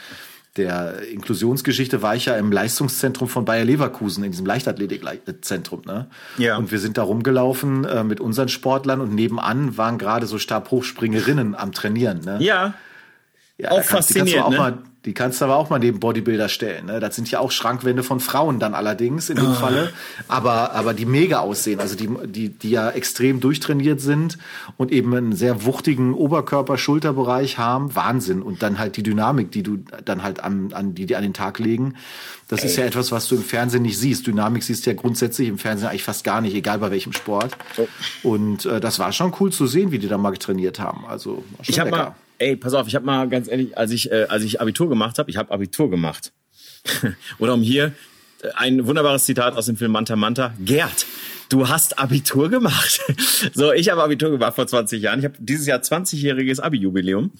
der 0.55 1.05
Inklusionsgeschichte 1.09 2.01
war 2.01 2.15
ich 2.15 2.27
ja 2.27 2.37
im 2.37 2.49
Leistungszentrum 2.49 3.27
von 3.27 3.43
Bayer 3.43 3.65
Leverkusen, 3.65 4.23
in 4.23 4.31
diesem 4.31 4.45
Leichtathletikzentrum. 4.45 5.81
Ne? 5.85 6.07
Ja. 6.37 6.55
Und 6.55 6.71
wir 6.71 6.79
sind 6.79 6.97
da 6.97 7.03
rumgelaufen 7.03 7.83
äh, 7.83 8.05
mit 8.05 8.21
unseren 8.21 8.47
Sportlern 8.47 9.01
und 9.01 9.13
nebenan 9.13 9.77
waren 9.77 9.97
gerade 9.97 10.27
so 10.27 10.39
Stabhochspringerinnen 10.39 11.55
am 11.55 11.73
Trainieren. 11.73 12.21
Ne? 12.21 12.37
Ja. 12.39 12.73
Ja, 13.57 13.71
auch 13.71 13.83
faszinierend. 13.83 14.49
Ne? 14.49 14.57
Mal, 14.57 14.77
die 15.05 15.13
kannst 15.13 15.39
du 15.39 15.45
aber 15.45 15.55
auch 15.55 15.69
mal 15.69 15.79
neben 15.79 15.99
Bodybuilder 15.99 16.49
stellen. 16.49 16.87
Ne? 16.87 16.99
Das 16.99 17.15
sind 17.15 17.29
ja 17.29 17.39
auch 17.39 17.51
Schrankwände 17.51 18.03
von 18.03 18.19
Frauen 18.19 18.59
dann 18.59 18.73
allerdings 18.73 19.29
in 19.29 19.37
dem 19.37 19.51
oh. 19.51 19.53
Falle. 19.53 19.93
Aber, 20.27 20.73
aber 20.73 20.93
die 20.93 21.05
mega 21.05 21.39
aussehen. 21.39 21.79
Also 21.79 21.95
die, 21.95 22.09
die, 22.25 22.49
die 22.49 22.71
ja 22.71 22.89
extrem 22.89 23.39
durchtrainiert 23.39 24.01
sind 24.01 24.37
und 24.77 24.91
eben 24.91 25.15
einen 25.15 25.33
sehr 25.33 25.63
wuchtigen 25.63 26.13
Oberkörper-Schulterbereich 26.13 27.57
haben. 27.57 27.95
Wahnsinn. 27.95 28.41
Und 28.41 28.61
dann 28.63 28.79
halt 28.79 28.97
die 28.97 29.03
Dynamik, 29.03 29.51
die 29.51 29.63
du 29.63 29.77
dann 30.03 30.23
halt 30.23 30.41
an, 30.41 30.73
an, 30.73 30.95
die, 30.95 31.05
die 31.05 31.15
an 31.15 31.23
den 31.23 31.33
Tag 31.33 31.59
legen. 31.59 31.95
Das 32.49 32.61
Ey. 32.61 32.65
ist 32.65 32.75
ja 32.75 32.83
etwas, 32.83 33.11
was 33.11 33.27
du 33.27 33.35
im 33.35 33.43
Fernsehen 33.43 33.83
nicht 33.83 33.97
siehst. 33.97 34.27
Dynamik 34.27 34.63
siehst 34.63 34.85
du 34.85 34.89
ja 34.89 34.95
grundsätzlich 34.95 35.47
im 35.47 35.59
Fernsehen 35.59 35.87
eigentlich 35.87 36.03
fast 36.03 36.23
gar 36.23 36.41
nicht, 36.41 36.55
egal 36.55 36.79
bei 36.79 36.91
welchem 36.91 37.13
Sport. 37.13 37.55
Oh. 37.77 37.87
Und 38.23 38.65
äh, 38.65 38.81
das 38.81 38.99
war 38.99 39.13
schon 39.13 39.33
cool 39.39 39.51
zu 39.51 39.65
sehen, 39.65 39.91
wie 39.91 39.99
die 39.99 40.07
da 40.07 40.17
mal 40.17 40.35
trainiert 40.35 40.79
haben. 40.79 41.05
Also 41.05 41.43
ich 41.63 41.79
habe 41.79 41.91
mal 41.91 42.15
Ey, 42.37 42.55
pass 42.55 42.73
auf, 42.73 42.87
ich 42.87 42.95
habe 42.95 43.05
mal 43.05 43.27
ganz 43.29 43.47
ehrlich, 43.47 43.77
als 43.77 43.91
ich, 43.91 44.11
äh, 44.11 44.25
als 44.29 44.43
ich 44.43 44.61
Abitur 44.61 44.89
gemacht 44.89 45.19
habe, 45.19 45.29
ich 45.29 45.37
habe 45.37 45.51
Abitur 45.51 45.89
gemacht. 45.89 46.31
Oder 47.39 47.53
um 47.53 47.61
hier 47.61 47.93
äh, 48.41 48.49
ein 48.55 48.85
wunderbares 48.85 49.25
Zitat 49.25 49.55
aus 49.55 49.67
dem 49.67 49.77
Film 49.77 49.91
Manta 49.91 50.15
Manta. 50.15 50.53
Gerd, 50.59 51.05
du 51.49 51.67
hast 51.67 51.99
Abitur 51.99 52.49
gemacht. 52.49 53.01
so, 53.53 53.71
ich 53.71 53.89
habe 53.89 54.03
Abitur 54.03 54.31
gemacht 54.31 54.55
vor 54.55 54.67
20 54.67 55.01
Jahren. 55.01 55.19
Ich 55.19 55.25
habe 55.25 55.35
dieses 55.39 55.67
Jahr 55.67 55.79
20-jähriges 55.79 56.61
Abi-Jubiläum. 56.61 57.31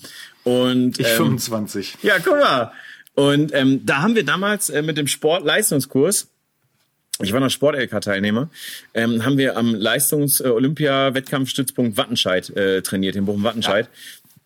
Und, 0.43 0.99
ich 0.99 1.07
ähm, 1.07 1.17
25. 1.17 1.97
Ja, 2.01 2.19
guck 2.19 2.39
mal. 2.39 2.71
Und 3.15 3.53
ähm, 3.53 3.85
da 3.85 4.01
haben 4.01 4.15
wir 4.15 4.25
damals 4.25 4.69
äh, 4.69 4.81
mit 4.81 4.97
dem 4.97 5.07
Sportleistungskurs 5.07 6.27
ich 7.21 7.31
war 7.31 7.39
noch 7.39 7.49
Sport-LK-Teilnehmer, 7.49 8.49
ähm, 8.93 9.23
haben 9.23 9.37
wir 9.37 9.55
am 9.55 9.73
Leistungs-Olympia-Wettkampfstützpunkt 9.73 11.95
Wattenscheid 11.95 12.49
äh, 12.49 12.81
trainiert, 12.81 13.15
in 13.15 13.25
Bochum-Wattenscheid. 13.25 13.85
Ja. 13.85 13.91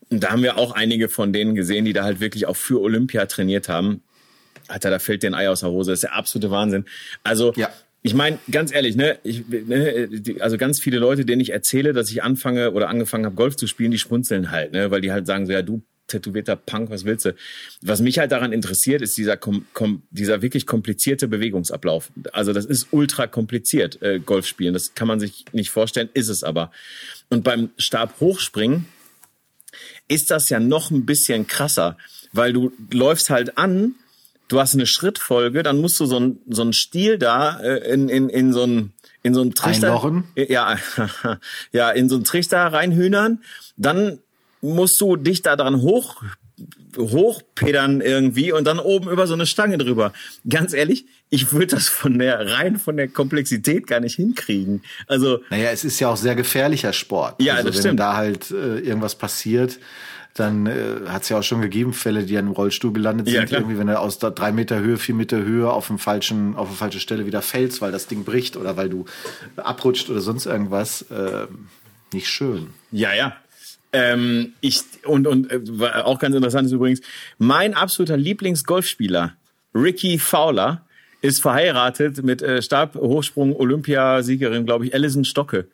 Und 0.09 0.23
da 0.23 0.31
haben 0.31 0.43
wir 0.43 0.57
auch 0.57 0.71
einige 0.71 1.09
von 1.09 1.33
denen 1.33 1.55
gesehen, 1.55 1.85
die 1.85 1.93
da 1.93 2.03
halt 2.03 2.19
wirklich 2.19 2.47
auch 2.47 2.55
für 2.55 2.81
Olympia 2.81 3.25
trainiert 3.25 3.69
haben. 3.69 4.01
Alter, 4.67 4.89
da 4.89 4.99
fällt 4.99 5.23
dir 5.23 5.27
ein 5.27 5.35
Ei 5.35 5.49
aus 5.49 5.61
der 5.61 5.69
Hose. 5.69 5.91
Das 5.91 5.97
ist 5.97 6.03
der 6.03 6.15
absolute 6.15 6.51
Wahnsinn. 6.51 6.85
Also, 7.23 7.53
ja. 7.55 7.69
ich 8.01 8.13
meine, 8.13 8.39
ganz 8.51 8.73
ehrlich, 8.73 8.95
ne, 8.95 9.19
ich, 9.23 9.47
ne, 9.47 10.09
also 10.39 10.57
ganz 10.57 10.79
viele 10.79 10.99
Leute, 10.99 11.25
denen 11.25 11.41
ich 11.41 11.51
erzähle, 11.51 11.93
dass 11.93 12.09
ich 12.09 12.23
anfange 12.23 12.71
oder 12.71 12.89
angefangen 12.89 13.25
habe, 13.25 13.35
Golf 13.35 13.55
zu 13.55 13.67
spielen, 13.67 13.91
die 13.91 13.99
schmunzeln 13.99 14.51
halt, 14.51 14.73
ne, 14.73 14.91
weil 14.91 15.01
die 15.01 15.11
halt 15.11 15.27
sagen 15.27 15.45
so, 15.45 15.51
ja, 15.51 15.61
du 15.61 15.81
tätowierter 16.09 16.55
Punk, 16.55 16.89
was 16.89 17.05
willst 17.05 17.25
du? 17.25 17.35
Was 17.81 18.01
mich 18.01 18.19
halt 18.19 18.31
daran 18.31 18.51
interessiert, 18.51 19.01
ist 19.01 19.15
dieser, 19.17 19.37
kom, 19.37 19.65
kom, 19.73 20.03
dieser 20.09 20.41
wirklich 20.41 20.65
komplizierte 20.65 21.27
Bewegungsablauf. 21.27 22.11
Also 22.33 22.51
das 22.51 22.65
ist 22.65 22.87
ultra 22.91 23.27
kompliziert, 23.27 24.01
äh, 24.01 24.19
Golf 24.19 24.47
spielen. 24.47 24.73
Das 24.73 24.95
kann 24.95 25.07
man 25.07 25.19
sich 25.19 25.45
nicht 25.53 25.69
vorstellen, 25.69 26.09
ist 26.13 26.29
es 26.29 26.43
aber. 26.43 26.71
Und 27.29 27.43
beim 27.43 27.69
Stab 27.77 28.19
hochspringen, 28.19 28.85
ist 30.09 30.31
das 30.31 30.49
ja 30.49 30.59
noch 30.59 30.91
ein 30.91 31.05
bisschen 31.05 31.47
krasser, 31.47 31.97
weil 32.33 32.51
du 32.51 32.73
läufst 32.91 33.29
halt 33.29 33.57
an, 33.57 33.95
du 34.49 34.59
hast 34.59 34.73
eine 34.73 34.85
Schrittfolge, 34.85 35.63
dann 35.63 35.79
musst 35.79 35.99
du 35.99 36.05
so 36.05 36.19
ein 36.19 36.39
so 36.49 36.63
ein 36.63 36.73
Stiel 36.73 37.17
da 37.17 37.59
äh, 37.59 37.93
in, 37.93 38.09
in, 38.09 38.27
in 38.27 38.51
so 38.51 38.63
ein 38.65 38.91
in 39.23 39.33
so 39.33 39.41
ein 39.41 39.53
Trichter 39.53 39.87
Einlochen. 39.87 40.25
ja 40.35 40.77
ja 41.71 41.91
in 41.91 42.09
so 42.09 42.17
ein 42.17 42.25
Trichter 42.25 42.59
reinhühnern, 42.59 43.41
dann 43.77 44.19
musst 44.61 44.99
du 44.99 45.15
dich 45.15 45.41
da 45.41 45.55
dran 45.55 45.81
hoch 45.81 46.21
hochpedern 46.97 48.01
irgendwie 48.01 48.51
und 48.51 48.65
dann 48.65 48.79
oben 48.79 49.09
über 49.09 49.27
so 49.27 49.33
eine 49.33 49.45
Stange 49.45 49.77
drüber. 49.77 50.11
Ganz 50.49 50.73
ehrlich, 50.73 51.05
ich 51.29 51.51
würde 51.51 51.67
das 51.67 51.87
von 51.87 52.17
der 52.17 52.51
rein 52.51 52.77
von 52.77 52.97
der 52.97 53.07
Komplexität 53.07 53.87
gar 53.87 53.99
nicht 53.99 54.15
hinkriegen. 54.15 54.83
Also 55.07 55.39
naja, 55.49 55.69
es 55.71 55.83
ist 55.83 55.99
ja 55.99 56.09
auch 56.09 56.17
sehr 56.17 56.35
gefährlicher 56.35 56.93
Sport. 56.93 57.41
Ja, 57.41 57.55
also, 57.55 57.67
das 57.67 57.77
wenn 57.77 57.81
stimmt. 57.81 57.99
da 57.99 58.15
halt 58.15 58.51
äh, 58.51 58.79
irgendwas 58.79 59.15
passiert, 59.15 59.79
dann 60.33 60.67
äh, 60.67 61.07
hat 61.07 61.23
es 61.23 61.29
ja 61.29 61.39
auch 61.39 61.43
schon 61.43 61.61
gegeben 61.61 61.93
Fälle, 61.93 62.23
die 62.23 62.37
an 62.37 62.45
einem 62.45 62.53
Rollstuhl 62.53 62.93
gelandet 62.93 63.27
sind, 63.27 63.49
ja, 63.49 63.57
irgendwie, 63.57 63.77
wenn 63.77 63.87
er 63.87 63.99
aus 64.01 64.19
drei 64.19 64.51
Meter 64.51 64.79
Höhe, 64.79 64.97
vier 64.97 65.15
Meter 65.15 65.37
Höhe 65.43 65.69
auf 65.69 65.87
dem 65.87 65.99
falschen, 65.99 66.55
auf 66.55 66.67
eine 66.67 66.77
falsche 66.77 66.99
Stelle 66.99 67.25
wieder 67.25 67.41
fällst, 67.41 67.81
weil 67.81 67.91
das 67.91 68.07
Ding 68.07 68.23
bricht 68.23 68.55
oder 68.55 68.77
weil 68.77 68.89
du 68.89 69.05
abrutscht 69.57 70.09
oder 70.09 70.21
sonst 70.21 70.45
irgendwas. 70.45 71.03
Äh, 71.03 71.47
nicht 72.13 72.27
schön. 72.27 72.69
Ja, 72.91 73.13
ja. 73.13 73.35
Ähm, 73.91 74.53
ich 74.61 74.81
und 75.03 75.27
und 75.27 75.51
äh, 75.51 75.85
auch 76.03 76.19
ganz 76.19 76.35
interessant 76.35 76.67
ist 76.67 76.71
übrigens 76.71 77.01
mein 77.39 77.73
absoluter 77.73 78.17
Lieblingsgolfspieler 78.17 79.33
Ricky 79.73 80.19
Fowler 80.19 80.85
ist 81.21 81.41
verheiratet 81.41 82.23
mit 82.23 82.41
äh, 82.41 82.61
Stabhochsprung 82.61 83.55
Olympiasiegerin, 83.55 84.65
glaube 84.65 84.85
ich, 84.85 84.93
Alison 84.93 85.25
Stocke. 85.25 85.67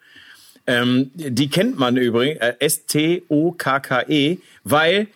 Ähm, 0.67 1.12
die 1.13 1.49
kennt 1.49 1.77
man 1.77 1.97
übrigens, 1.97 2.41
äh, 2.41 2.53
S-T-O-K-K-E, 2.60 4.39
weil, 4.63 5.08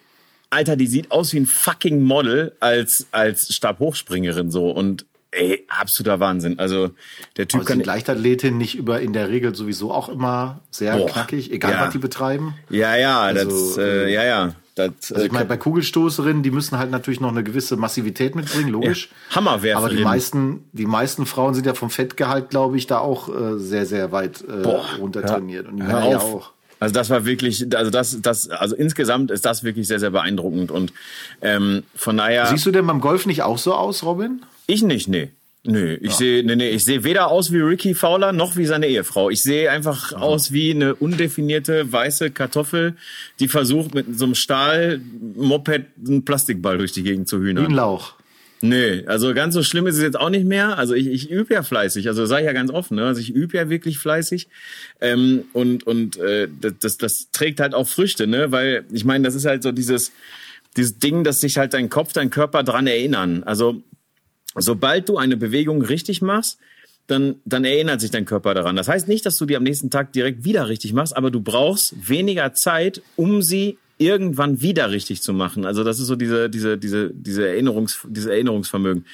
Alter, 0.49 0.75
die 0.75 0.87
sieht 0.87 1.11
aus 1.11 1.33
wie 1.33 1.39
ein 1.39 1.47
fucking 1.47 2.03
Model 2.03 2.53
als, 2.59 3.07
als 3.11 3.53
Stabhochspringerin 3.53 4.51
so 4.51 4.69
und 4.69 5.05
Ey, 5.31 5.63
absoluter 5.67 6.19
Wahnsinn. 6.19 6.57
Also 6.57 6.89
der 7.37 7.47
Typ 7.47 7.59
Aber 7.59 7.67
kann. 7.67 7.77
Sind 7.77 7.85
Leichtathletin 7.85 8.57
nicht 8.57 8.73
über 8.75 8.99
in 8.99 9.13
der 9.13 9.29
Regel 9.29 9.53
sowieso 9.53 9.91
auch 9.91 10.09
immer 10.09 10.61
sehr 10.71 10.97
Boah, 10.97 11.05
knackig, 11.05 11.51
egal 11.51 11.73
ja. 11.73 11.81
was 11.81 11.91
die 11.91 11.99
betreiben. 11.99 12.55
Ja, 12.71 12.95
ja, 12.95 13.19
also, 13.21 13.45
das, 13.45 13.77
äh, 13.77 14.05
äh, 14.05 14.13
ja, 14.13 14.23
ja. 14.23 14.55
Das, 14.79 15.11
also 15.11 15.25
ich 15.25 15.31
äh, 15.31 15.33
meine, 15.33 15.45
bei 15.45 15.57
Kugelstoßerinnen, 15.57 16.41
die 16.41 16.51
müssen 16.51 16.77
halt 16.77 16.89
natürlich 16.89 17.19
noch 17.19 17.31
eine 17.31 17.43
gewisse 17.43 17.75
Massivität 17.75 18.35
mitbringen, 18.35 18.69
logisch. 18.69 19.09
Ja, 19.29 19.35
Hammerwerfer. 19.35 19.77
Aber 19.79 19.89
die 19.89 20.03
meisten, 20.03 20.63
die 20.71 20.85
meisten 20.85 21.25
Frauen 21.25 21.53
sind 21.53 21.65
ja 21.65 21.73
vom 21.73 21.89
Fettgehalt, 21.89 22.49
glaube 22.49 22.77
ich, 22.77 22.87
da 22.87 22.99
auch 22.99 23.29
äh, 23.29 23.59
sehr, 23.59 23.85
sehr 23.85 24.11
weit 24.11 24.41
äh, 24.41 24.63
Boah, 24.63 24.85
runtertrainiert. 24.97 25.67
Und 25.67 25.77
die 25.77 25.83
Männer 25.83 26.09
ja 26.09 26.19
auch. 26.19 26.51
Also 26.79 26.93
das 26.93 27.09
war 27.09 27.25
wirklich, 27.25 27.67
also 27.75 27.91
das, 27.91 28.21
das, 28.21 28.49
also 28.49 28.75
insgesamt 28.75 29.31
ist 29.31 29.43
das 29.45 29.63
wirklich 29.63 29.87
sehr, 29.87 29.99
sehr 29.99 30.11
beeindruckend 30.11 30.71
und 30.71 30.93
ähm, 31.41 31.83
von 31.93 32.15
daher. 32.15 32.45
Siehst 32.45 32.65
du 32.65 32.71
denn 32.71 32.87
beim 32.87 33.01
Golf 33.01 33.25
nicht 33.25 33.43
auch 33.43 33.57
so 33.57 33.73
aus, 33.73 34.03
Robin? 34.03 34.43
Ich 34.65 34.81
nicht, 34.81 35.09
nee. 35.09 35.29
Nö, 35.65 35.95
ich 35.95 36.11
ja. 36.11 36.17
sehe 36.17 36.43
nee, 36.43 36.55
nee, 36.55 36.69
ich 36.69 36.85
sehe 36.85 37.03
weder 37.03 37.29
aus 37.29 37.51
wie 37.51 37.59
Ricky 37.59 37.93
Fowler 37.93 38.31
noch 38.31 38.55
wie 38.55 38.65
seine 38.65 38.87
Ehefrau. 38.87 39.29
Ich 39.29 39.43
sehe 39.43 39.69
einfach 39.69 40.11
mhm. 40.11 40.17
aus 40.17 40.53
wie 40.53 40.71
eine 40.71 40.95
undefinierte 40.95 41.91
weiße 41.91 42.31
Kartoffel, 42.31 42.95
die 43.39 43.49
versucht 43.49 43.93
mit 43.93 44.17
so 44.17 44.25
einem 44.25 44.35
Stahlmoped 44.35 45.85
einen 46.07 46.23
Plastikball 46.23 46.77
durch 46.77 46.93
die 46.93 47.03
Gegend 47.03 47.27
zu 47.27 47.39
hühnern. 47.39 47.65
Wie 47.65 47.69
ein 47.69 47.75
Lauch. 47.75 48.15
Nee, 48.61 49.05
also 49.05 49.33
ganz 49.33 49.53
so 49.53 49.63
schlimm 49.63 49.87
ist 49.87 49.95
es 49.95 50.01
jetzt 50.01 50.19
auch 50.19 50.29
nicht 50.29 50.45
mehr. 50.45 50.77
Also 50.77 50.93
ich, 50.93 51.07
ich 51.07 51.29
übe 51.29 51.53
ja 51.53 51.63
fleißig, 51.63 52.07
also 52.07 52.25
sage 52.25 52.41
ich 52.41 52.47
ja 52.47 52.53
ganz 52.53 52.71
offen, 52.71 52.95
ne? 52.95 53.05
also 53.05 53.21
ich 53.21 53.33
übe 53.33 53.55
ja 53.55 53.69
wirklich 53.69 53.99
fleißig 53.99 54.49
ähm, 54.99 55.45
und 55.53 55.87
und 55.87 56.17
äh, 56.17 56.49
das, 56.79 56.97
das 56.97 57.29
trägt 57.31 57.61
halt 57.61 57.73
auch 57.73 57.87
Früchte, 57.87 58.27
ne? 58.27 58.51
Weil 58.51 58.85
ich 58.91 59.05
meine, 59.05 59.23
das 59.23 59.35
ist 59.35 59.45
halt 59.45 59.63
so 59.63 59.71
dieses 59.71 60.11
dieses 60.75 60.99
Ding, 60.99 61.23
dass 61.23 61.39
sich 61.39 61.57
halt 61.57 61.73
dein 61.73 61.89
Kopf, 61.89 62.11
dein 62.11 62.29
Körper 62.29 62.63
dran 62.63 62.85
erinnern. 62.85 63.43
Also 63.43 63.81
sobald 64.59 65.09
du 65.09 65.17
eine 65.17 65.37
Bewegung 65.37 65.81
richtig 65.81 66.21
machst, 66.21 66.59
dann, 67.07 67.35
dann 67.45 67.65
erinnert 67.65 68.01
sich 68.01 68.11
dein 68.11 68.25
Körper 68.25 68.53
daran. 68.53 68.75
Das 68.75 68.87
heißt 68.87 69.07
nicht, 69.07 69.25
dass 69.25 69.37
du 69.37 69.45
die 69.45 69.55
am 69.55 69.63
nächsten 69.63 69.89
Tag 69.89 70.13
direkt 70.13 70.43
wieder 70.43 70.69
richtig 70.69 70.93
machst, 70.93 71.17
aber 71.17 71.31
du 71.31 71.41
brauchst 71.41 72.07
weniger 72.07 72.53
Zeit, 72.53 73.01
um 73.15 73.41
sie 73.41 73.77
irgendwann 73.97 74.61
wieder 74.61 74.91
richtig 74.91 75.21
zu 75.21 75.33
machen. 75.33 75.65
Also 75.65 75.83
das 75.83 75.99
ist 75.99 76.07
so 76.07 76.15
diese, 76.15 76.49
diese, 76.49 76.77
diese, 76.77 77.11
diese 77.13 77.47
Erinnerungs, 77.47 77.99
diese 78.07 78.31
Erinnerungsvermögen. 78.31 79.05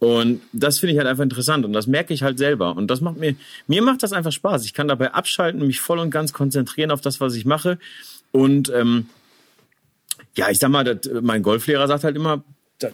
Und 0.00 0.40
das 0.52 0.80
finde 0.80 0.92
ich 0.92 0.98
halt 0.98 1.06
einfach 1.06 1.22
interessant 1.22 1.64
und 1.64 1.72
das 1.72 1.86
merke 1.86 2.12
ich 2.12 2.24
halt 2.24 2.38
selber. 2.38 2.76
Und 2.76 2.88
das 2.90 3.00
macht 3.00 3.16
mir, 3.16 3.36
mir 3.68 3.82
macht 3.82 4.02
das 4.02 4.12
einfach 4.12 4.32
Spaß. 4.32 4.64
Ich 4.64 4.74
kann 4.74 4.88
dabei 4.88 5.14
abschalten, 5.14 5.64
mich 5.64 5.80
voll 5.80 6.00
und 6.00 6.10
ganz 6.10 6.32
konzentrieren 6.32 6.90
auf 6.90 7.00
das, 7.00 7.20
was 7.20 7.36
ich 7.36 7.44
mache. 7.44 7.78
Und 8.32 8.72
ähm, 8.74 9.06
ja, 10.36 10.50
ich 10.50 10.58
sag 10.58 10.70
mal, 10.70 10.82
das, 10.82 11.08
mein 11.22 11.42
Golflehrer 11.42 11.86
sagt 11.86 12.02
halt 12.02 12.16
immer, 12.16 12.42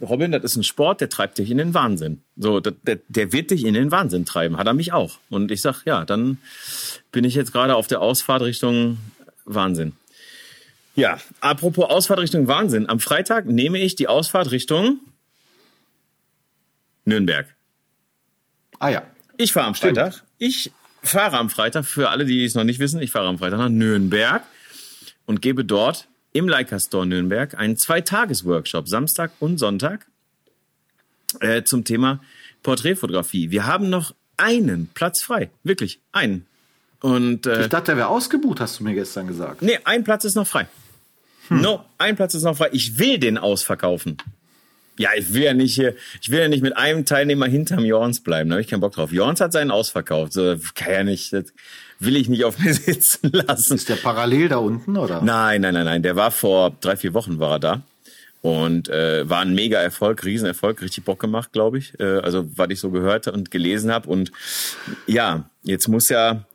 Robin, 0.01 0.33
das 0.33 0.45
ist 0.45 0.57
ein 0.57 0.63
Sport, 0.65 1.01
der 1.01 1.09
treibt 1.09 1.39
dich 1.39 1.51
in 1.51 1.59
den 1.59 1.75
Wahnsinn. 1.75 2.23
So, 2.37 2.61
der, 2.61 2.99
der 3.09 3.33
wird 3.33 3.51
dich 3.51 3.65
in 3.65 3.75
den 3.75 3.91
Wahnsinn 3.91 4.25
treiben. 4.25 4.57
Hat 4.57 4.67
er 4.67 4.75
mich 4.75 4.93
auch. 4.93 5.19
Und 5.29 5.51
ich 5.51 5.63
sag, 5.63 5.85
ja, 5.85 6.05
dann 6.05 6.39
bin 7.13 7.25
ich 7.25 7.35
jetzt 7.35 7.53
gerade 7.53 7.77
auf 7.77 7.87
der 7.87 8.01
Ausfahrt 8.01 8.43
Richtung 8.43 8.99
Wahnsinn. 9.45 9.93
Ja, 10.97 11.19
apropos 11.41 11.89
Ausfahrt 11.89 12.21
Richtung 12.21 12.47
Wahnsinn. 12.47 12.89
Am 12.89 13.01
Freitag 13.01 13.47
nehme 13.47 13.79
ich 13.79 13.95
die 13.95 14.09
Ausfahrt 14.09 14.51
Richtung 14.51 15.01
Nürnberg. 17.05 17.47
Ah 18.79 18.89
ja. 18.89 19.03
Ich 19.37 19.53
fahre 19.53 19.69
am. 19.69 19.75
Freitag. 19.75 20.23
Ich 20.39 20.71
fahre 21.03 21.39
am 21.39 21.49
Freitag, 21.51 21.87
für 21.87 22.11
alle, 22.11 22.25
die 22.25 22.45
es 22.45 22.55
noch 22.55 22.65
nicht 22.65 22.79
wissen, 22.79 23.01
ich 23.01 23.11
fahre 23.11 23.29
am 23.29 23.39
Freitag 23.39 23.59
nach 23.59 23.69
Nürnberg 23.69 24.43
und 25.27 25.41
gebe 25.41 25.65
dort 25.65 26.09
im 26.33 26.49
Leica 26.49 26.79
Store 26.79 27.07
Nürnberg 27.07 27.55
einen 27.55 27.77
Zweitages-Workshop, 27.77 28.89
Samstag 28.89 29.33
und 29.41 29.59
Sonntag, 29.59 30.07
äh, 31.41 31.63
zum 31.63 31.85
Thema 31.85 32.21
Porträtfotografie. 32.63 33.51
Wir 33.51 33.67
haben 33.67 33.91
noch 33.91 34.15
einen 34.37 34.89
Platz 34.95 35.23
frei. 35.23 35.51
Wirklich, 35.63 36.01
einen. 36.13 36.47
Und, 37.01 37.47
äh, 37.47 37.63
ich 37.63 37.69
dachte, 37.69 37.87
der 37.87 37.97
wäre 37.97 38.09
ausgebucht, 38.09 38.61
hast 38.61 38.81
du 38.81 38.85
mir 38.85 38.95
gestern 38.95 39.27
gesagt. 39.27 39.63
Nee, 39.63 39.79
ein 39.85 40.05
Platz 40.05 40.25
ist 40.25 40.35
noch 40.35 40.47
frei. 40.47 40.67
Hm. 41.49 41.61
No, 41.63 41.85
ein 41.99 42.17
Platz 42.17 42.35
ist 42.35 42.43
noch 42.43 42.57
frei. 42.57 42.69
Ich 42.73 42.99
will 42.99 43.19
den 43.19 43.39
ausverkaufen. 43.39 44.19
Ja, 44.99 45.11
ich 45.17 45.33
will 45.33 45.43
ja 45.43 45.55
nicht 45.55 45.75
hier, 45.75 45.95
ich 46.21 46.31
will 46.31 46.41
ja 46.41 46.49
nicht 46.49 46.63
mit 46.63 46.77
einem 46.77 47.07
Teilnehmer 47.07 47.47
hinterm 47.47 47.85
Jorns 47.85 48.21
bleiben. 48.21 48.51
Da 48.51 48.55
habe 48.55 48.61
ich 48.61 48.69
keinen 48.69 48.81
Bock 48.81 48.93
drauf. 48.93 49.13
Jorns 49.13 49.41
hat 49.41 49.53
seinen 49.53 49.71
ausverkauft. 49.71 50.35
So, 50.35 50.57
kann 50.75 50.93
ja 50.93 51.05
nicht, 51.05 51.33
das 51.33 51.55
will 52.01 52.17
ich 52.17 52.29
nicht 52.29 52.45
auf 52.45 52.59
mir 52.59 52.75
sitzen 52.75 53.31
lassen. 53.33 53.77
Ist 53.77 53.89
der 53.89 53.97
parallel 53.97 54.49
da 54.49 54.57
unten, 54.57 54.97
oder? 54.97 55.23
Nein, 55.23 55.61
nein, 55.61 55.75
nein, 55.75 55.85
nein. 55.85 56.03
Der 56.03 56.17
war 56.17 56.31
vor 56.31 56.73
drei, 56.81 56.97
vier 56.97 57.15
Wochen 57.15 57.39
war 57.39 57.53
er 57.53 57.61
da. 57.61 57.83
Und 58.43 58.89
äh, 58.89 59.29
war 59.29 59.41
ein 59.41 59.55
mega 59.55 59.79
Erfolg, 59.79 60.25
Riesenerfolg, 60.25 60.81
richtig 60.81 61.05
Bock 61.05 61.21
gemacht, 61.21 61.53
glaube 61.53 61.77
ich. 61.77 61.99
Äh, 62.01 62.21
also, 62.21 62.47
was 62.57 62.71
ich 62.71 62.81
so 62.81 62.91
gehört 62.91 63.29
und 63.29 63.51
gelesen 63.51 63.93
habe. 63.93 64.09
Und 64.09 64.33
ja, 65.07 65.45
jetzt 65.63 65.89
muss 65.89 66.09
ja 66.09 66.47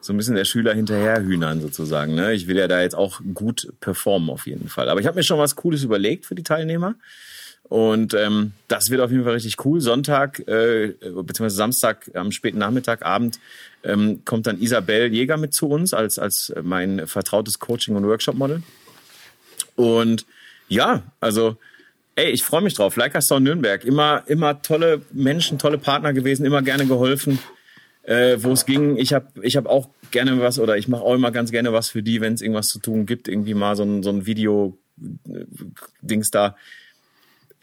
so 0.00 0.12
ein 0.12 0.16
bisschen 0.16 0.36
der 0.36 0.46
Schüler 0.46 0.74
hinterherhühnern 0.74 1.60
sozusagen. 1.60 2.14
Ne? 2.14 2.32
Ich 2.32 2.46
will 2.46 2.56
ja 2.56 2.68
da 2.68 2.80
jetzt 2.80 2.94
auch 2.94 3.20
gut 3.34 3.72
performen 3.80 4.30
auf 4.30 4.46
jeden 4.46 4.68
Fall. 4.68 4.88
Aber 4.88 5.00
ich 5.00 5.06
habe 5.06 5.16
mir 5.16 5.22
schon 5.22 5.38
was 5.38 5.56
Cooles 5.56 5.82
überlegt 5.82 6.24
für 6.26 6.34
die 6.34 6.42
Teilnehmer. 6.42 6.94
Und 7.64 8.12
ähm, 8.14 8.52
das 8.68 8.90
wird 8.90 9.00
auf 9.00 9.10
jeden 9.10 9.24
Fall 9.24 9.32
richtig 9.32 9.64
cool. 9.64 9.80
Sonntag 9.80 10.40
äh, 10.46 10.94
beziehungsweise 11.00 11.56
Samstag 11.56 12.10
am 12.14 12.30
späten 12.32 12.58
Nachmittag, 12.58 13.04
Abend 13.04 13.38
ähm, 13.84 14.22
kommt 14.24 14.46
dann 14.46 14.60
Isabel 14.60 15.12
Jäger 15.12 15.36
mit 15.36 15.54
zu 15.54 15.68
uns 15.68 15.94
als 15.94 16.18
als 16.18 16.52
mein 16.62 17.06
vertrautes 17.06 17.58
Coaching 17.58 17.96
und 17.96 18.06
Workshop 18.06 18.36
Model. 18.36 18.62
Und 19.76 20.26
ja, 20.68 21.02
also 21.20 21.56
ey, 22.16 22.30
ich 22.30 22.42
freue 22.42 22.62
mich 22.62 22.74
drauf. 22.74 22.96
Leica 22.96 23.20
Store 23.20 23.40
Nürnberg, 23.40 23.84
immer 23.84 24.22
immer 24.26 24.62
tolle 24.62 25.02
Menschen, 25.12 25.58
tolle 25.58 25.78
Partner 25.78 26.12
gewesen, 26.12 26.44
immer 26.44 26.62
gerne 26.62 26.86
geholfen 26.86 27.38
äh, 28.04 28.36
wo 28.40 28.52
es 28.52 28.66
ging. 28.66 28.96
Ich 28.96 29.12
habe 29.12 29.26
ich 29.42 29.56
hab 29.56 29.66
auch 29.66 29.88
gerne 30.10 30.40
was 30.40 30.58
oder 30.58 30.76
ich 30.76 30.88
mache 30.88 31.02
auch 31.02 31.14
immer 31.14 31.30
ganz 31.30 31.50
gerne 31.50 31.72
was 31.72 31.88
für 31.88 32.02
die, 32.02 32.20
wenn 32.20 32.34
es 32.34 32.42
irgendwas 32.42 32.68
zu 32.68 32.78
tun 32.78 33.06
gibt, 33.06 33.28
irgendwie 33.28 33.54
mal 33.54 33.76
so 33.76 33.84
ein, 33.84 34.02
so 34.02 34.10
ein 34.10 34.26
Video-Dings 34.26 36.30
da. 36.30 36.56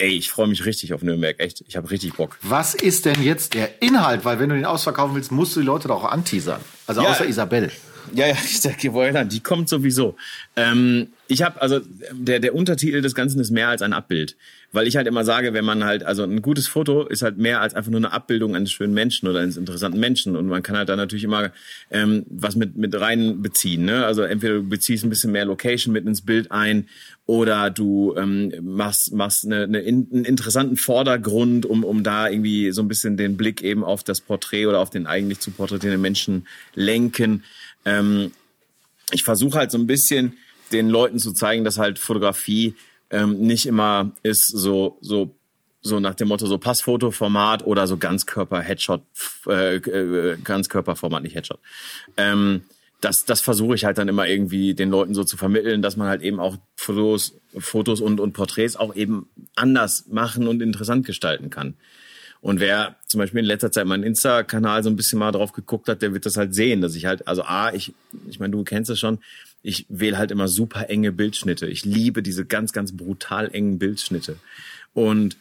Ey, 0.02 0.18
ich 0.18 0.32
freue 0.32 0.47
mich 0.47 0.66
richtig 0.66 0.95
auf 0.95 1.04
Nürnberg, 1.04 1.39
echt. 1.39 1.64
Ich 1.68 1.78
habe 1.78 1.91
richtig 1.91 2.16
Bock. 2.16 2.39
Was 2.41 2.74
ist 2.74 3.06
denn 3.06 3.22
jetzt 3.22 3.54
der 3.54 3.84
Inhalt? 3.84 4.26
Weil 4.26 4.39
wenn 4.39 4.49
du 4.49 4.56
den 4.56 4.66
ausverkaufen 4.66 5.14
willst, 5.14 5.32
musst 5.32 5.56
du 5.56 5.60
die 5.60 5.66
Leute 5.68 5.89
doch 5.89 6.04
auch 6.04 6.12
anteasern. 6.12 6.60
Also 6.88 7.04
ja, 7.04 7.12
außer 7.12 7.28
Isabel. 7.28 7.72
Ja, 8.12 8.26
ja, 8.26 8.34
ich 8.43 8.60
sag, 8.62 8.78
woher 8.86 9.24
die 9.26 9.41
kommt 9.41 9.70
sowieso. 9.70 10.16
Ähm, 10.56 11.10
ich 11.28 11.43
habe 11.43 11.62
also 11.62 11.82
der 12.14 12.39
der 12.39 12.56
Untertitel 12.56 13.02
des 13.02 13.14
Ganzen 13.14 13.39
ist 13.39 13.52
mehr 13.52 13.68
als 13.68 13.84
ein 13.84 13.93
Abbild, 13.93 14.38
weil 14.72 14.88
ich 14.88 14.95
halt 14.95 15.07
immer 15.07 15.26
sage, 15.26 15.53
wenn 15.53 15.65
man 15.65 15.84
halt 15.84 16.03
also 16.03 16.24
ein 16.24 16.41
gutes 16.41 16.67
Foto 16.67 17.05
ist 17.05 17.22
halt 17.22 17.38
mehr 17.38 17.61
als 17.61 17.74
einfach 17.74 17.91
nur 17.91 17.99
eine 17.99 18.11
Abbildung 18.11 18.55
eines 18.55 18.72
schönen 18.72 18.93
Menschen 18.93 19.28
oder 19.28 19.39
eines 19.39 19.57
interessanten 19.57 19.99
Menschen 19.99 20.36
und 20.36 20.47
man 20.47 20.63
kann 20.63 20.78
halt 20.78 20.89
da 20.89 20.95
natürlich 20.95 21.24
immer 21.24 21.51
ähm, 21.89 22.26
was 22.30 22.55
mit 22.55 22.78
mit 22.78 22.99
rein 22.99 23.41
beziehen. 23.41 23.86
Ne? 23.86 24.05
Also 24.05 24.22
entweder 24.24 24.55
du 24.55 24.63
beziehst 24.63 25.03
ein 25.03 25.09
bisschen 25.09 25.32
mehr 25.32 25.45
Location 25.45 25.93
mit 25.93 26.05
ins 26.05 26.22
Bild 26.22 26.51
ein 26.51 26.88
oder 27.26 27.69
du 27.69 28.15
ähm, 28.17 28.53
machst 28.61 29.13
machst 29.13 29.45
eine, 29.45 29.63
eine, 29.63 29.80
einen 29.80 30.26
interessanten 30.26 30.78
Vordergrund, 30.78 31.65
um 31.65 31.84
um 31.84 32.03
da 32.03 32.30
irgendwie 32.30 32.72
so 32.72 32.82
ein 32.82 32.88
bisschen 32.88 33.17
den 33.17 33.38
Blick 33.38 33.61
eben 33.61 33.84
auf 33.84 34.03
das 34.03 34.22
Porträt 34.22 34.67
oder 34.67 34.80
auf 34.80 34.89
den 34.89 35.05
eigentlich 35.05 35.39
zu 35.39 35.51
porträtierenden 35.51 36.01
Menschen 36.01 36.47
lenken. 36.76 37.43
Ähm, 37.86 38.32
ich 39.11 39.24
versuche 39.24 39.57
halt 39.57 39.72
so 39.72 39.78
ein 39.78 39.88
bisschen 39.88 40.34
den 40.72 40.89
Leuten 40.89 41.19
zu 41.19 41.34
zeigen, 41.34 41.63
dass 41.63 41.78
halt 41.78 41.99
Fotografie 41.99 42.76
ähm, 43.12 43.39
nicht 43.39 43.66
immer 43.66 44.12
ist 44.24 44.47
so 44.47 44.97
so 45.01 45.36
so 45.82 45.99
nach 45.99 46.14
dem 46.14 46.28
Motto 46.28 46.45
so 46.45 46.57
Passfotoformat 46.57 47.66
oder 47.66 47.88
so 47.88 47.97
Ganzkörper-Headshot, 47.97 49.01
äh, 49.47 49.76
äh, 49.78 50.38
Ganzkörperformat, 50.43 51.24
nicht 51.24 51.36
Headshot. 51.36 51.59
Ähm, 52.18 52.62
das, 53.01 53.26
das 53.26 53.41
versuche 53.41 53.74
ich 53.74 53.84
halt 53.84 53.97
dann 53.97 54.07
immer 54.07 54.28
irgendwie 54.28 54.76
den 54.76 54.91
Leuten 54.91 55.16
so 55.16 55.24
zu 55.24 55.36
vermitteln, 55.36 55.82
dass 55.82 55.97
man 55.97 56.07
halt 56.07 56.22
eben 56.22 56.39
auch 56.39 56.57
Fotos, 56.76 57.34
Fotos 57.57 57.99
und, 57.99 58.20
und 58.20 58.34
Porträts 58.34 58.76
auch 58.76 58.95
eben 58.95 59.28
anders 59.55 60.05
machen 60.07 60.47
und 60.47 60.62
interessant 60.62 61.05
gestalten 61.05 61.49
kann. 61.49 61.74
Und 62.41 62.59
wer 62.59 62.95
zum 63.07 63.20
Beispiel 63.20 63.39
in 63.39 63.45
letzter 63.45 63.72
Zeit 63.72 63.86
meinen 63.86 64.03
Insta-Kanal 64.03 64.84
so 64.84 64.89
ein 64.89 64.95
bisschen 64.95 65.20
mal 65.20 65.32
drauf 65.32 65.51
geguckt 65.51 65.88
hat, 65.89 66.01
der 66.03 66.14
wird 66.14 66.26
das 66.26 66.38
halt 66.38 66.53
sehen, 66.53 66.82
dass 66.82 66.95
ich 66.95 67.05
halt, 67.05 67.28
also 67.28 67.43
A, 67.43 67.74
ich, 67.74 67.93
ich 68.28 68.39
meine, 68.39 68.51
du 68.51 68.64
kennst 68.64 68.89
es 68.89 68.99
schon, 68.99 69.20
ich 69.64 69.86
wähle 69.89 70.18
halt 70.18 70.32
immer 70.32 70.47
super 70.47 70.89
enge 70.89 71.12
Bildschnitte. 71.12 71.68
Ich 71.68 71.86
liebe 71.86 72.24
diese 72.24 72.45
ganz, 72.45 72.74
ganz 72.74 72.95
brutal 72.95 73.53
engen 73.53 73.80
Bildschnitte. 73.80 74.38
Und 74.93 75.38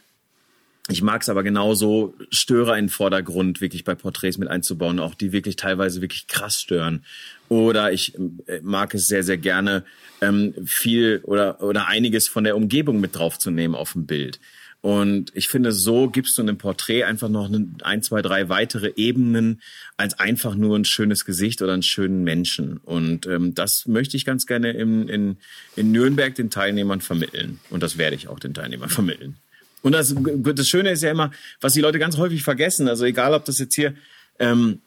ich 0.89 1.03
mag 1.03 1.23
es 1.23 1.29
aber 1.29 1.43
genauso, 1.43 2.15
Störer 2.31 2.77
in 2.77 2.87
den 2.87 2.91
Vordergrund 2.91 3.61
wirklich 3.61 3.85
bei 3.85 3.95
Porträts 3.95 4.39
mit 4.39 4.49
einzubauen, 4.49 4.99
auch 4.99 5.15
die 5.15 5.33
wirklich 5.33 5.57
teilweise 5.57 6.01
wirklich 6.01 6.27
krass 6.27 6.61
stören. 6.61 7.05
Oder 7.49 7.93
ich 7.93 8.15
äh, 8.47 8.61
mag 8.63 8.95
es 8.95 9.07
sehr, 9.07 9.23
sehr 9.23 9.39
gerne, 9.39 9.85
ähm, 10.21 10.55
viel 10.65 11.21
oder, 11.23 11.63
oder 11.63 11.87
einiges 11.87 12.29
von 12.29 12.45
der 12.45 12.57
Umgebung 12.57 13.01
mit 13.01 13.17
draufzunehmen 13.17 13.77
auf 13.77 13.93
dem 13.93 14.07
Bild. 14.07 14.41
Und 14.83 15.31
ich 15.35 15.49
finde, 15.49 15.73
so 15.73 16.09
gibst 16.09 16.39
du 16.39 16.43
einem 16.43 16.57
Porträt 16.57 17.05
einfach 17.05 17.29
noch 17.29 17.51
ein, 17.83 18.03
zwei, 18.03 18.23
drei 18.23 18.49
weitere 18.49 18.93
Ebenen 18.97 19.61
als 19.99 20.19
einfach 20.19 20.55
nur 20.55 20.79
ein 20.79 20.87
schönes 20.87 21.27
Gesicht 21.27 21.61
oder 21.61 21.75
einen 21.75 21.83
schönen 21.83 22.25
Menschen. 22.25 22.79
Und 22.79 23.27
ähm, 23.27 23.55
das 23.55 23.87
möchte 23.87 24.17
ich 24.17 24.25
ganz 24.25 24.47
gerne 24.47 24.71
in, 24.71 25.09
in, 25.09 25.37
in 25.77 25.93
Nürnberg 25.93 26.35
den 26.35 26.49
Teilnehmern 26.49 27.03
vermitteln. 27.03 27.61
Und 27.69 27.83
das 27.83 27.99
werde 27.99 28.17
ich 28.17 28.29
auch 28.29 28.39
den 28.39 28.55
Teilnehmern 28.55 28.89
vermitteln. 28.89 29.37
Und 29.83 29.93
das, 29.93 30.15
das 30.17 30.69
Schöne 30.69 30.91
ist 30.91 31.03
ja 31.03 31.11
immer, 31.11 31.31
was 31.61 31.75
die 31.75 31.81
Leute 31.81 31.99
ganz 31.99 32.17
häufig 32.17 32.43
vergessen, 32.43 32.89
also 32.89 33.05
egal 33.05 33.35
ob 33.35 33.45
das 33.45 33.59
jetzt 33.59 33.75
hier 33.75 33.95
ähm, 34.39 34.81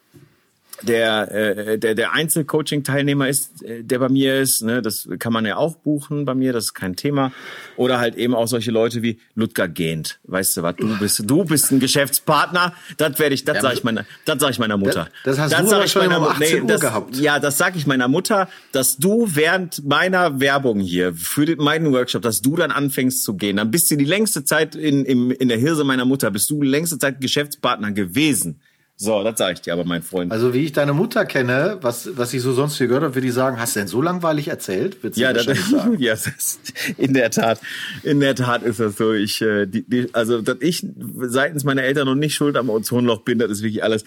der, 0.87 1.31
äh, 1.31 1.77
der, 1.79 1.95
der 1.95 2.13
Einzelcoaching-Teilnehmer 2.13 3.27
ist, 3.27 3.63
äh, 3.63 3.83
der 3.83 3.99
bei 3.99 4.09
mir 4.09 4.39
ist. 4.39 4.61
Ne? 4.61 4.81
Das 4.81 5.07
kann 5.19 5.33
man 5.33 5.45
ja 5.45 5.57
auch 5.57 5.75
buchen 5.75 6.25
bei 6.25 6.35
mir, 6.35 6.53
das 6.53 6.65
ist 6.65 6.73
kein 6.73 6.95
Thema. 6.95 7.31
Oder 7.75 7.99
halt 7.99 8.15
eben 8.15 8.35
auch 8.35 8.47
solche 8.47 8.71
Leute 8.71 9.01
wie 9.01 9.19
Ludger 9.35 9.67
Gehnt. 9.67 10.19
Weißt 10.23 10.57
du 10.57 10.63
was, 10.63 10.75
du 10.75 10.97
bist, 10.99 11.21
du 11.25 11.45
bist 11.45 11.71
ein 11.71 11.79
Geschäftspartner. 11.79 12.73
Das 12.97 13.19
werde 13.19 13.35
ich, 13.35 13.45
das 13.45 13.57
ja, 13.57 13.61
sage 13.61 13.75
ich 13.75 13.83
meiner, 13.83 14.05
das 14.25 14.39
sage 14.39 14.51
ich 14.51 14.59
meiner 14.59 14.77
Mutter. 14.77 15.07
Das, 15.23 15.37
das 15.37 15.39
hast 15.39 15.53
das 15.53 15.69
du 15.69 15.75
aber 15.75 15.87
schon 15.87 16.07
um 16.07 16.23
18 16.23 16.39
nee, 16.39 16.61
Uhr 16.61 16.67
das, 16.67 16.81
gehabt. 16.81 17.15
Ja, 17.17 17.39
das 17.39 17.57
sage 17.57 17.77
ich 17.77 17.87
meiner 17.87 18.07
Mutter, 18.07 18.47
dass 18.71 18.97
du 18.97 19.29
während 19.31 19.85
meiner 19.85 20.39
Werbung 20.39 20.79
hier 20.79 21.13
für 21.13 21.45
den, 21.45 21.59
meinen 21.59 21.91
Workshop, 21.93 22.21
dass 22.21 22.41
du 22.41 22.55
dann 22.55 22.71
anfängst 22.71 23.23
zu 23.23 23.35
gehen. 23.35 23.57
Dann 23.57 23.71
bist 23.71 23.89
du 23.89 23.95
die 23.95 24.05
längste 24.05 24.43
Zeit 24.43 24.75
in, 24.75 25.05
in, 25.05 25.31
in 25.31 25.47
der 25.47 25.57
Hirse 25.57 25.83
meiner 25.83 26.05
Mutter, 26.05 26.31
bist 26.31 26.49
du 26.49 26.61
die 26.61 26.67
längste 26.69 26.97
Zeit 26.99 27.21
Geschäftspartner 27.21 27.91
gewesen. 27.91 28.59
So, 29.03 29.21
das 29.21 29.37
sage 29.37 29.55
ich 29.55 29.61
dir 29.61 29.73
aber, 29.73 29.83
mein 29.83 30.01
Freund. 30.01 30.31
Also 30.31 30.53
wie 30.53 30.63
ich 30.63 30.71
deine 30.71 30.93
Mutter 30.93 31.25
kenne, 31.25 31.77
was, 31.81 32.15
was 32.15 32.33
ich 32.33 32.41
so 32.41 32.53
sonst 32.53 32.77
viel 32.77 32.87
gehört 32.87 33.03
habe, 33.03 33.15
würde 33.15 33.27
ich 33.27 33.33
sagen, 33.33 33.59
hast 33.59 33.75
du 33.75 33.81
denn 33.81 33.89
so 33.89 34.01
langweilig 34.01 34.47
erzählt? 34.47 35.03
Wird 35.03 35.17
ja, 35.17 35.33
das, 35.33 35.45
sagen. 35.45 35.97
ja, 35.99 36.13
das 36.13 36.27
ist, 36.27 36.73
in 36.97 37.13
der 37.13 37.29
Tat, 37.29 37.59
in 38.03 38.21
der 38.21 38.33
Tat 38.33 38.63
ist 38.63 38.79
das 38.79 38.95
so. 38.95 39.11
Ich, 39.11 39.41
äh, 39.41 39.65
die, 39.65 39.81
die, 39.81 40.07
also 40.13 40.41
dass 40.41 40.55
ich 40.61 40.85
seitens 41.19 41.65
meiner 41.65 41.83
Eltern 41.83 42.07
noch 42.07 42.15
nicht 42.15 42.33
schuld 42.33 42.55
am 42.55 42.69
Ozonloch 42.69 43.23
bin, 43.23 43.39
das 43.39 43.51
ist 43.51 43.61
wirklich 43.61 43.83
alles. 43.83 44.05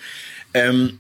Ähm, 0.54 0.98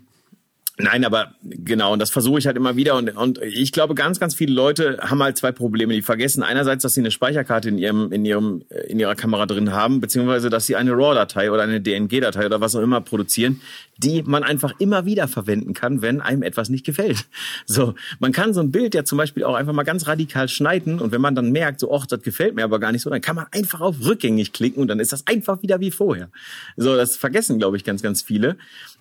Nein, 0.78 1.06
aber 1.06 1.32
genau, 1.42 1.94
und 1.94 2.02
das 2.02 2.10
versuche 2.10 2.38
ich 2.38 2.46
halt 2.46 2.56
immer 2.58 2.76
wieder. 2.76 2.96
Und, 2.96 3.16
und 3.16 3.38
ich 3.38 3.72
glaube, 3.72 3.94
ganz, 3.94 4.20
ganz 4.20 4.34
viele 4.34 4.52
Leute 4.52 4.98
haben 5.00 5.22
halt 5.22 5.38
zwei 5.38 5.50
Probleme. 5.50 5.94
Die 5.94 6.02
vergessen 6.02 6.42
einerseits, 6.42 6.82
dass 6.82 6.92
sie 6.92 7.00
eine 7.00 7.10
Speicherkarte 7.10 7.70
in 7.70 7.78
ihrem, 7.78 8.12
in 8.12 8.26
ihrem, 8.26 8.62
äh, 8.68 8.80
in 8.90 9.00
ihrer 9.00 9.14
Kamera 9.14 9.46
drin 9.46 9.72
haben, 9.72 10.00
beziehungsweise 10.00 10.50
dass 10.50 10.66
sie 10.66 10.76
eine 10.76 10.92
RAW-Datei 10.92 11.50
oder 11.50 11.62
eine 11.62 11.80
DNG-Datei 11.80 12.44
oder 12.44 12.60
was 12.60 12.76
auch 12.76 12.82
immer 12.82 13.00
produzieren, 13.00 13.62
die 13.96 14.22
man 14.22 14.42
einfach 14.42 14.74
immer 14.78 15.06
wieder 15.06 15.28
verwenden 15.28 15.72
kann, 15.72 16.02
wenn 16.02 16.20
einem 16.20 16.42
etwas 16.42 16.68
nicht 16.68 16.84
gefällt. 16.84 17.24
So, 17.64 17.94
man 18.18 18.32
kann 18.32 18.54
so 18.54 18.60
ein 18.60 18.70
Bild 18.70 18.94
ja 18.94 19.04
zum 19.04 19.18
Beispiel 19.18 19.44
auch 19.44 19.54
einfach 19.54 19.72
mal 19.72 19.82
ganz 19.82 20.06
radikal 20.06 20.48
schneiden 20.48 21.00
und 21.00 21.10
wenn 21.10 21.20
man 21.20 21.34
dann 21.34 21.52
merkt, 21.52 21.80
so, 21.80 21.92
ach, 21.92 22.06
das 22.06 22.22
gefällt 22.22 22.54
mir 22.54 22.64
aber 22.64 22.78
gar 22.78 22.92
nicht 22.92 23.02
so, 23.02 23.10
dann 23.10 23.20
kann 23.20 23.36
man 23.36 23.46
einfach 23.50 23.80
auf 23.80 23.96
rückgängig 24.04 24.52
klicken 24.52 24.80
und 24.80 24.88
dann 24.88 25.00
ist 25.00 25.12
das 25.12 25.26
einfach 25.26 25.62
wieder 25.62 25.80
wie 25.80 25.90
vorher. 25.90 26.30
So, 26.76 26.94
das 26.96 27.16
vergessen, 27.16 27.58
glaube 27.58 27.76
ich, 27.76 27.84
ganz, 27.84 28.02
ganz 28.02 28.22
viele. 28.22 28.56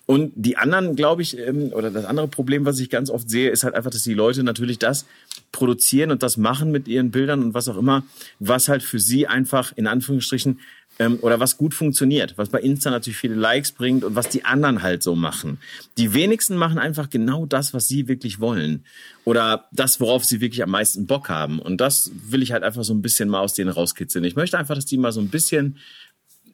Und 0.06 0.32
die 0.36 0.56
anderen, 0.56 0.94
glaube 0.94 1.22
ich, 1.22 1.36
ähm, 1.36 1.72
oder 1.72 1.90
das 1.90 2.04
andere 2.04 2.28
Problem, 2.28 2.64
was 2.64 2.78
ich 2.78 2.90
ganz 2.90 3.10
oft 3.10 3.28
sehe, 3.28 3.50
ist 3.50 3.64
halt 3.64 3.74
einfach, 3.74 3.90
dass 3.90 4.04
die 4.04 4.14
Leute 4.14 4.44
natürlich 4.44 4.78
das 4.78 5.04
produzieren 5.50 6.12
und 6.12 6.22
das 6.22 6.36
machen 6.36 6.70
mit 6.70 6.86
ihren 6.86 7.10
Bildern 7.10 7.42
und 7.42 7.54
was 7.54 7.68
auch 7.68 7.76
immer, 7.76 8.04
was 8.38 8.68
halt 8.68 8.84
für 8.84 9.00
sie 9.00 9.26
einfach 9.26 9.72
in 9.76 9.88
Anführungsstrichen 9.88 10.60
ähm, 10.98 11.18
oder 11.22 11.40
was 11.40 11.56
gut 11.56 11.74
funktioniert, 11.74 12.38
was 12.38 12.48
bei 12.48 12.60
Insta 12.60 12.90
natürlich 12.90 13.18
viele 13.18 13.34
Likes 13.34 13.72
bringt 13.72 14.04
und 14.04 14.14
was 14.14 14.28
die 14.28 14.44
anderen 14.44 14.82
halt 14.82 15.02
so 15.02 15.14
machen. 15.14 15.58
Die 15.98 16.14
wenigsten 16.14 16.56
machen 16.56 16.78
einfach 16.78 17.10
genau 17.10 17.44
das, 17.44 17.74
was 17.74 17.88
sie 17.88 18.08
wirklich 18.08 18.40
wollen 18.40 18.84
oder 19.24 19.66
das, 19.72 20.00
worauf 20.00 20.24
sie 20.24 20.40
wirklich 20.40 20.62
am 20.62 20.70
meisten 20.70 21.06
Bock 21.06 21.28
haben. 21.28 21.58
Und 21.58 21.80
das 21.80 22.12
will 22.14 22.42
ich 22.42 22.52
halt 22.52 22.62
einfach 22.62 22.84
so 22.84 22.94
ein 22.94 23.02
bisschen 23.02 23.28
mal 23.28 23.40
aus 23.40 23.54
denen 23.54 23.70
rauskitzeln. 23.70 24.24
Ich 24.24 24.36
möchte 24.36 24.56
einfach, 24.56 24.76
dass 24.76 24.86
die 24.86 24.98
mal 24.98 25.12
so 25.12 25.20
ein 25.20 25.28
bisschen 25.28 25.78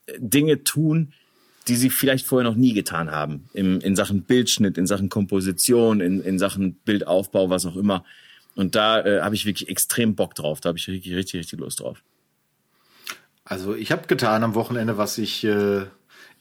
äh, 0.07 0.15
Dinge 0.19 0.65
tun, 0.65 1.13
die 1.69 1.77
sie 1.77 1.91
vielleicht 1.91 2.27
vorher 2.27 2.49
noch 2.49 2.57
nie 2.57 2.73
getan 2.73 3.11
haben. 3.11 3.49
Im, 3.53 3.81
in 3.81 3.97
Sachen 3.97 4.23
Bildschnitt, 4.23 4.79
in 4.79 4.87
Sachen 4.87 5.09
Komposition, 5.09 6.01
in, 6.01 6.21
in 6.21 6.39
Sachen 6.39 6.75
Bildaufbau, 6.85 7.51
was 7.51 7.67
auch 7.67 7.77
immer. 7.77 8.05
Und 8.55 8.75
da 8.75 9.01
äh, 9.01 9.21
habe 9.23 9.35
ich 9.35 9.47
wirklich 9.47 9.69
extrem 9.69 10.15
Bock 10.15 10.35
drauf. 10.35 10.61
Da 10.61 10.69
habe 10.69 10.79
ich 10.79 10.89
richtig, 10.89 11.15
richtig, 11.15 11.41
richtig 11.41 11.59
Lust 11.61 11.81
drauf. 11.81 12.03
Also 13.45 13.75
ich 13.75 13.93
habe 13.93 14.07
getan 14.07 14.45
am 14.45 14.55
Wochenende, 14.55 14.99
was 14.99 15.19
ich 15.19 15.45
äh, 15.45 15.83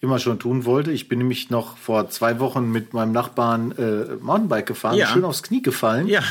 immer 0.02 0.20
schon 0.20 0.40
tun 0.40 0.66
wollte. 0.66 0.92
Ich 0.92 1.08
bin 1.08 1.20
nämlich 1.20 1.50
noch 1.50 1.78
vor 1.78 2.10
zwei 2.10 2.40
Wochen 2.40 2.72
mit 2.72 2.94
meinem 2.94 3.12
Nachbarn 3.12 3.72
äh, 3.74 4.16
Mountainbike 4.20 4.66
gefahren, 4.66 4.98
ja. 4.98 5.08
schön 5.08 5.24
aufs 5.24 5.44
Knie 5.44 5.62
gefallen, 5.62 6.08
ja. 6.08 6.24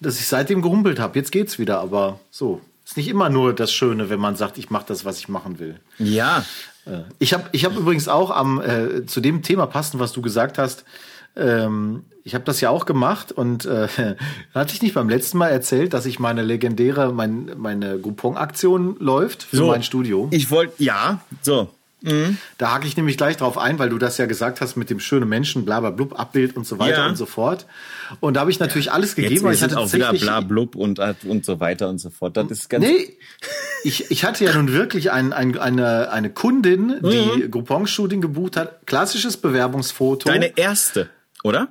dass 0.00 0.20
ich 0.20 0.26
seitdem 0.26 0.62
gerumpelt 0.62 0.98
habe. 0.98 1.18
Jetzt 1.18 1.32
geht's 1.32 1.58
wieder, 1.58 1.80
aber 1.80 2.20
so. 2.30 2.60
Ist 2.84 2.96
nicht 2.96 3.08
immer 3.08 3.30
nur 3.30 3.54
das 3.54 3.72
Schöne, 3.72 4.10
wenn 4.10 4.20
man 4.20 4.36
sagt, 4.36 4.58
ich 4.58 4.70
mache 4.70 4.84
das, 4.88 5.04
was 5.04 5.18
ich 5.18 5.28
machen 5.28 5.58
will. 5.58 5.80
Ja, 5.98 6.44
ich 7.18 7.32
habe 7.32 7.44
ich 7.52 7.64
hab 7.64 7.76
übrigens 7.76 8.08
auch 8.08 8.30
am 8.30 8.60
äh, 8.60 9.06
zu 9.06 9.20
dem 9.20 9.42
Thema 9.42 9.66
passend, 9.66 10.00
was 10.00 10.12
du 10.12 10.20
gesagt 10.20 10.58
hast. 10.58 10.84
Ähm, 11.36 12.04
ich 12.24 12.34
habe 12.34 12.44
das 12.44 12.60
ja 12.60 12.70
auch 12.70 12.86
gemacht 12.86 13.32
und 13.32 13.64
äh, 13.66 13.88
hatte 14.54 14.74
ich 14.74 14.82
nicht 14.82 14.94
beim 14.94 15.08
letzten 15.08 15.38
Mal 15.38 15.48
erzählt, 15.48 15.94
dass 15.94 16.06
ich 16.06 16.18
meine 16.18 16.42
legendäre, 16.42 17.12
mein, 17.12 17.52
meine 17.56 17.98
Groupon-Aktion 17.98 18.96
läuft 18.98 19.44
für 19.44 19.56
so, 19.56 19.66
mein 19.68 19.82
Studio. 19.82 20.28
Ich 20.30 20.50
wollte, 20.50 20.82
ja, 20.82 21.20
so. 21.42 21.70
Mhm. 22.04 22.38
Da 22.58 22.72
hake 22.72 22.86
ich 22.86 22.96
nämlich 22.96 23.16
gleich 23.16 23.36
drauf 23.36 23.56
ein, 23.56 23.78
weil 23.78 23.88
du 23.88 23.98
das 23.98 24.18
ja 24.18 24.26
gesagt 24.26 24.60
hast 24.60 24.76
mit 24.76 24.90
dem 24.90 25.00
schönen 25.00 25.28
Menschen, 25.28 25.64
bla 25.64 25.80
bla 25.80 25.90
blub, 25.90 26.18
Abbild 26.18 26.56
und 26.56 26.66
so 26.66 26.78
weiter 26.78 26.98
ja. 26.98 27.06
und 27.06 27.16
so 27.16 27.26
fort. 27.26 27.66
Und 28.20 28.34
da 28.34 28.40
habe 28.40 28.50
ich 28.50 28.60
natürlich 28.60 28.92
alles 28.92 29.14
gegeben. 29.14 29.46
Jetzt, 29.50 29.62
jetzt 29.62 29.76
auch 29.76 29.92
wieder 29.92 30.12
bla 30.12 30.40
blub 30.40 30.76
und, 30.76 31.00
und 31.24 31.44
so 31.44 31.60
weiter 31.60 31.88
und 31.88 31.98
so 31.98 32.10
fort. 32.10 32.36
Das 32.36 32.50
ist 32.50 32.68
ganz 32.68 32.84
nee, 32.84 33.16
ich, 33.84 34.10
ich 34.10 34.24
hatte 34.24 34.44
ja 34.44 34.54
nun 34.54 34.72
wirklich 34.72 35.12
ein, 35.12 35.32
ein, 35.32 35.58
eine, 35.58 36.10
eine 36.10 36.30
Kundin, 36.30 37.00
die 37.02 37.44
mhm. 37.44 37.50
Groupon-Shooting 37.50 38.20
gebucht 38.20 38.56
hat. 38.56 38.86
Klassisches 38.86 39.36
Bewerbungsfoto. 39.36 40.28
Deine 40.28 40.56
erste, 40.56 41.08
oder? 41.42 41.68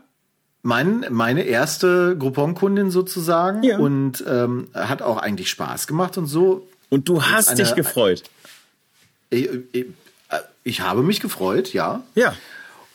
Mein, 0.61 1.05
meine 1.09 1.43
erste 1.43 2.15
Groupon-Kundin 2.17 2.89
sozusagen. 2.89 3.63
Ja. 3.63 3.77
Und 3.77 4.23
ähm, 4.27 4.69
hat 4.73 5.01
auch 5.01 5.17
eigentlich 5.17 5.49
Spaß 5.49 5.88
gemacht 5.88 6.17
und 6.17 6.27
so. 6.27 6.67
Und 6.89 7.09
du 7.09 7.23
hast 7.23 7.57
dich 7.57 7.75
gefreut. 7.75 8.23
Ich, 9.29 9.49
ich, 9.71 9.86
ich 10.64 10.82
habe 10.82 11.03
mich 11.03 11.20
gefreut, 11.20 11.74
ja. 11.74 12.03
Ja. 12.16 12.34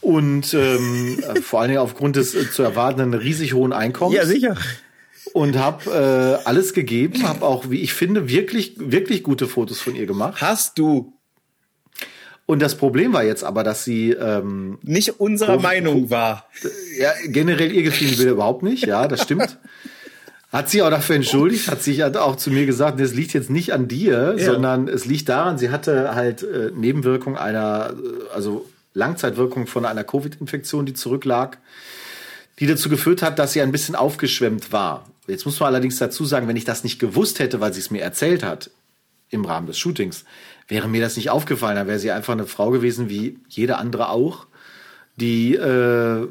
Und 0.01 0.55
ähm, 0.55 1.23
vor 1.43 1.61
allen 1.61 1.71
Dingen 1.71 1.81
aufgrund 1.81 2.16
des 2.16 2.35
äh, 2.35 2.51
zu 2.51 2.62
erwartenden 2.62 3.14
riesig 3.14 3.55
hohen 3.55 3.73
Einkommens. 3.73 4.16
Ja, 4.16 4.27
sicher. 4.27 4.57
Und 5.33 5.59
habe 5.59 6.41
äh, 6.45 6.49
alles 6.49 6.73
gegeben, 6.73 7.27
habe 7.27 7.45
auch, 7.45 7.69
wie 7.69 7.81
ich 7.81 7.93
finde, 7.93 8.29
wirklich, 8.29 8.75
wirklich 8.79 9.23
gute 9.23 9.47
Fotos 9.47 9.81
von 9.81 9.95
ihr 9.95 10.07
gemacht. 10.07 10.41
Hast 10.41 10.79
du? 10.79 11.12
Und 12.47 12.61
das 12.61 12.77
Problem 12.77 13.12
war 13.12 13.25
jetzt 13.25 13.45
aber, 13.45 13.62
dass 13.62 13.85
sie 13.85 14.12
ähm, 14.12 14.79
nicht 14.83 15.21
unserer 15.21 15.61
Meinung 15.61 16.09
war. 16.09 16.49
Ja, 16.99 17.12
generell 17.27 17.73
ihr 17.73 17.83
gefielen 17.83 18.16
Bilder 18.16 18.33
überhaupt 18.33 18.62
nicht. 18.62 18.87
Ja, 18.87 19.07
das 19.07 19.23
stimmt. 19.23 19.59
Hat 20.51 20.70
sie 20.70 20.80
auch 20.82 20.90
dafür 20.90 21.16
entschuldigt, 21.16 21.68
hat 21.68 21.82
sich 21.82 22.03
auch 22.03 22.36
zu 22.36 22.51
mir 22.51 22.64
gesagt, 22.64 22.99
das 23.01 23.12
liegt 23.12 23.34
jetzt 23.34 23.51
nicht 23.51 23.74
an 23.74 23.86
dir, 23.86 24.34
ja. 24.38 24.53
sondern 24.53 24.88
es 24.88 25.05
liegt 25.05 25.28
daran, 25.28 25.59
sie 25.59 25.68
hatte 25.68 26.14
halt 26.14 26.42
äh, 26.42 26.70
Nebenwirkung 26.74 27.36
einer, 27.36 27.90
äh, 27.90 28.34
also 28.34 28.66
Langzeitwirkung 28.94 29.66
von 29.66 29.84
einer 29.84 30.05
Covid-Infektion, 30.05 30.86
die 30.86 30.94
zurücklag, 30.94 31.59
die 32.61 32.66
dazu 32.66 32.88
geführt 32.88 33.22
hat, 33.22 33.38
dass 33.38 33.53
sie 33.53 33.61
ein 33.61 33.72
bisschen 33.72 33.94
aufgeschwemmt 33.94 34.72
war. 34.72 35.05
Jetzt 35.26 35.44
muss 35.44 35.61
man 35.61 35.68
allerdings 35.68 35.99
dazu 35.99 36.24
sagen, 36.24 36.49
wenn 36.49 36.57
ich 36.57 36.64
das 36.64 36.82
nicht 36.82 36.99
gewusst 36.99 37.38
hätte, 37.38 37.61
weil 37.61 37.74
sie 37.74 37.80
es 37.80 37.90
mir 37.90 38.01
erzählt 38.01 38.42
hat 38.42 38.70
im 39.28 39.44
Rahmen 39.44 39.66
des 39.66 39.78
Shootings, 39.78 40.24
wäre 40.66 40.88
mir 40.88 41.03
das 41.03 41.16
nicht 41.16 41.28
aufgefallen. 41.28 41.76
Da 41.76 41.86
wäre 41.86 41.99
sie 41.99 42.11
einfach 42.11 42.32
eine 42.32 42.46
Frau 42.46 42.70
gewesen 42.70 43.11
wie 43.11 43.38
jede 43.49 43.76
andere 43.76 44.09
auch, 44.09 44.46
die 45.16 45.55
äh, 45.55 46.26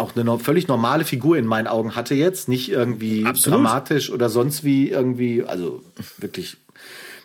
auch 0.00 0.16
eine 0.16 0.38
völlig 0.38 0.66
normale 0.68 1.04
Figur 1.04 1.36
in 1.36 1.46
meinen 1.46 1.66
Augen 1.66 1.94
hatte 1.94 2.14
jetzt, 2.14 2.48
nicht 2.48 2.70
irgendwie 2.70 3.24
Absolut. 3.24 3.58
dramatisch 3.58 4.10
oder 4.10 4.28
sonst 4.28 4.64
wie 4.64 4.88
irgendwie, 4.88 5.44
also 5.44 5.82
wirklich 6.18 6.56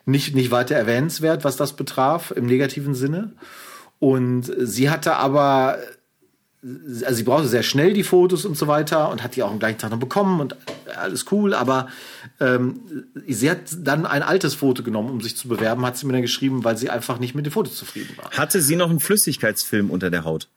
nicht, 0.05 0.35
nicht 0.35 0.51
weiter 0.51 0.75
erwähnenswert, 0.75 1.43
was 1.43 1.55
das 1.55 1.73
betraf, 1.73 2.31
im 2.31 2.45
negativen 2.45 2.93
Sinne. 2.93 3.31
Und 3.99 4.51
sie 4.59 4.89
hatte 4.89 5.15
aber, 5.15 5.77
also 6.61 7.13
sie 7.13 7.23
brauchte 7.23 7.47
sehr 7.47 7.63
schnell 7.63 7.93
die 7.93 8.03
Fotos 8.03 8.45
und 8.45 8.57
so 8.57 8.67
weiter 8.67 9.09
und 9.09 9.23
hat 9.23 9.35
die 9.35 9.43
auch 9.43 9.51
am 9.51 9.59
gleichen 9.59 9.79
Tag 9.79 9.91
noch 9.91 9.99
bekommen 9.99 10.41
und 10.41 10.55
alles 10.95 11.25
cool, 11.31 11.53
aber 11.53 11.87
ähm, 12.39 12.79
sie 13.27 13.49
hat 13.49 13.59
dann 13.79 14.05
ein 14.05 14.23
altes 14.23 14.53
Foto 14.53 14.83
genommen, 14.83 15.09
um 15.09 15.21
sich 15.21 15.37
zu 15.37 15.47
bewerben, 15.47 15.85
hat 15.85 15.97
sie 15.97 16.05
mir 16.05 16.13
dann 16.13 16.21
geschrieben, 16.21 16.63
weil 16.63 16.77
sie 16.77 16.89
einfach 16.89 17.19
nicht 17.19 17.35
mit 17.35 17.45
dem 17.45 17.51
Foto 17.51 17.71
zufrieden 17.71 18.15
war. 18.17 18.31
Hatte 18.31 18.61
sie 18.61 18.75
noch 18.75 18.89
einen 18.89 18.99
Flüssigkeitsfilm 18.99 19.89
unter 19.89 20.11
der 20.11 20.23
Haut? 20.23 20.47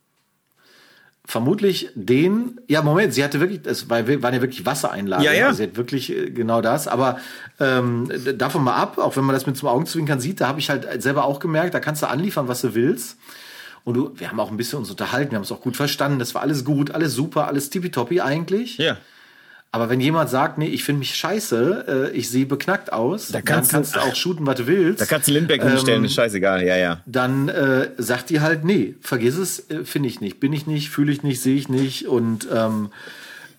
Vermutlich 1.29 1.91
den, 1.95 2.59
ja 2.69 2.81
Moment, 2.81 3.13
sie 3.13 3.23
hatte 3.23 3.39
wirklich, 3.39 3.61
es 3.65 3.91
war, 3.91 4.09
waren 4.09 4.35
ja 4.35 4.41
wirklich 4.41 4.65
Wassereinlagen, 4.65 5.27
ja, 5.27 5.33
ja. 5.35 5.47
Also 5.49 5.59
sie 5.59 5.65
hat 5.65 5.77
wirklich 5.77 6.11
äh, 6.11 6.31
genau 6.31 6.63
das, 6.63 6.89
aber 6.89 7.19
ähm, 7.61 8.11
davon 8.39 8.65
mal 8.65 8.77
ab, 8.77 8.97
auch 8.97 9.15
wenn 9.15 9.25
man 9.25 9.35
das 9.35 9.47
mit 9.47 9.55
zum 9.55 9.69
Augenzwinkern 9.69 10.21
sieht, 10.21 10.41
da 10.41 10.49
habe 10.49 10.59
ich 10.59 10.71
halt 10.71 11.03
selber 11.03 11.27
auch 11.27 11.39
gemerkt, 11.39 11.75
da 11.75 11.81
kannst 11.81 12.01
du 12.01 12.09
anliefern, 12.09 12.49
was 12.49 12.63
du 12.63 12.75
willst. 12.75 13.19
Und 13.85 13.95
du, 13.95 14.13
wir 14.17 14.31
haben 14.31 14.41
auch 14.41 14.51
ein 14.51 14.57
bisschen 14.57 14.79
uns 14.79 14.91
unterhalten, 14.91 15.33
wir 15.33 15.37
haben 15.37 15.45
es 15.45 15.53
auch 15.53 15.61
gut 15.61 15.77
verstanden, 15.77 16.19
das 16.19 16.35
war 16.35 16.41
alles 16.41 16.65
gut, 16.65 16.93
alles 16.93 17.13
super, 17.13 17.47
alles 17.47 17.69
tippitoppi 17.69 18.23
eigentlich. 18.23 18.79
Ja. 18.79 18.97
Aber 19.71 19.91
wenn 19.91 20.01
jemand 20.01 20.31
sagt, 20.31 20.57
nee, 20.57 20.67
ich 20.67 20.83
finde 20.83 21.01
mich 21.01 21.15
scheiße, 21.15 22.11
äh, 22.13 22.17
ich 22.17 22.31
sehe 22.31 22.47
beknackt 22.47 22.91
aus, 22.91 23.29
da 23.29 23.43
kannst, 23.43 23.73
dann 23.73 23.83
kannst 23.83 23.97
du, 23.97 24.01
auch 24.01 24.15
shooten, 24.15 24.47
was 24.47 24.57
du 24.57 24.67
willst. 24.67 25.01
Da 25.01 25.05
kannst 25.05 25.29
du 25.29 25.33
Lindbergh 25.33 25.63
ähm, 25.63 25.73
hinstellen, 25.73 26.05
ist 26.05 26.15
scheißegal, 26.15 26.65
ja, 26.65 26.77
ja. 26.77 27.03
Dann 27.05 27.51
äh, 27.51 27.91
sagt 27.99 28.31
die 28.31 28.41
halt, 28.41 28.65
nee, 28.65 28.95
vergiss 29.03 29.37
es, 29.37 29.69
äh, 29.71 29.85
finde 29.85 30.09
ich 30.09 30.23
nicht, 30.23 30.41
bin 30.41 30.55
ich 30.55 30.67
nicht, 30.67 30.89
fühle 30.89 31.13
ich 31.13 31.23
nicht, 31.23 31.43
sehe 31.43 31.57
ich 31.57 31.69
nicht 31.69 32.09
und 32.09 32.49
ähm, 32.51 32.91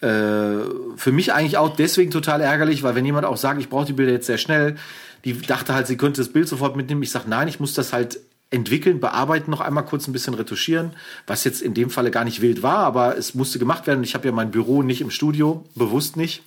äh, 0.01 0.65
für 0.95 1.11
mich 1.11 1.33
eigentlich 1.33 1.57
auch 1.57 1.75
deswegen 1.75 2.09
total 2.09 2.41
ärgerlich, 2.41 2.81
weil 2.81 2.95
wenn 2.95 3.05
jemand 3.05 3.27
auch 3.27 3.37
sagt, 3.37 3.59
ich 3.59 3.69
brauche 3.69 3.85
die 3.85 3.93
Bilder 3.93 4.13
jetzt 4.13 4.25
sehr 4.25 4.39
schnell, 4.39 4.77
die 5.25 5.39
dachte 5.39 5.75
halt, 5.75 5.85
sie 5.85 5.97
könnte 5.97 6.21
das 6.21 6.29
Bild 6.29 6.47
sofort 6.47 6.75
mitnehmen. 6.75 7.03
Ich 7.03 7.11
sage, 7.11 7.29
nein, 7.29 7.47
ich 7.47 7.59
muss 7.59 7.73
das 7.73 7.93
halt 7.93 8.19
entwickeln, 8.51 8.99
bearbeiten, 8.99 9.51
noch 9.51 9.61
einmal 9.61 9.85
kurz 9.85 10.07
ein 10.07 10.13
bisschen 10.13 10.33
retuschieren, 10.33 10.91
was 11.27 11.43
jetzt 11.43 11.61
in 11.61 11.73
dem 11.73 11.89
Falle 11.89 12.11
gar 12.11 12.23
nicht 12.23 12.41
wild 12.41 12.63
war, 12.63 12.79
aber 12.79 13.17
es 13.17 13.35
musste 13.35 13.59
gemacht 13.59 13.85
werden. 13.85 14.03
Ich 14.03 14.15
habe 14.15 14.27
ja 14.27 14.31
mein 14.31 14.51
Büro 14.51 14.81
nicht 14.81 15.01
im 15.01 15.11
Studio, 15.11 15.65
bewusst 15.75 16.17
nicht. 16.17 16.41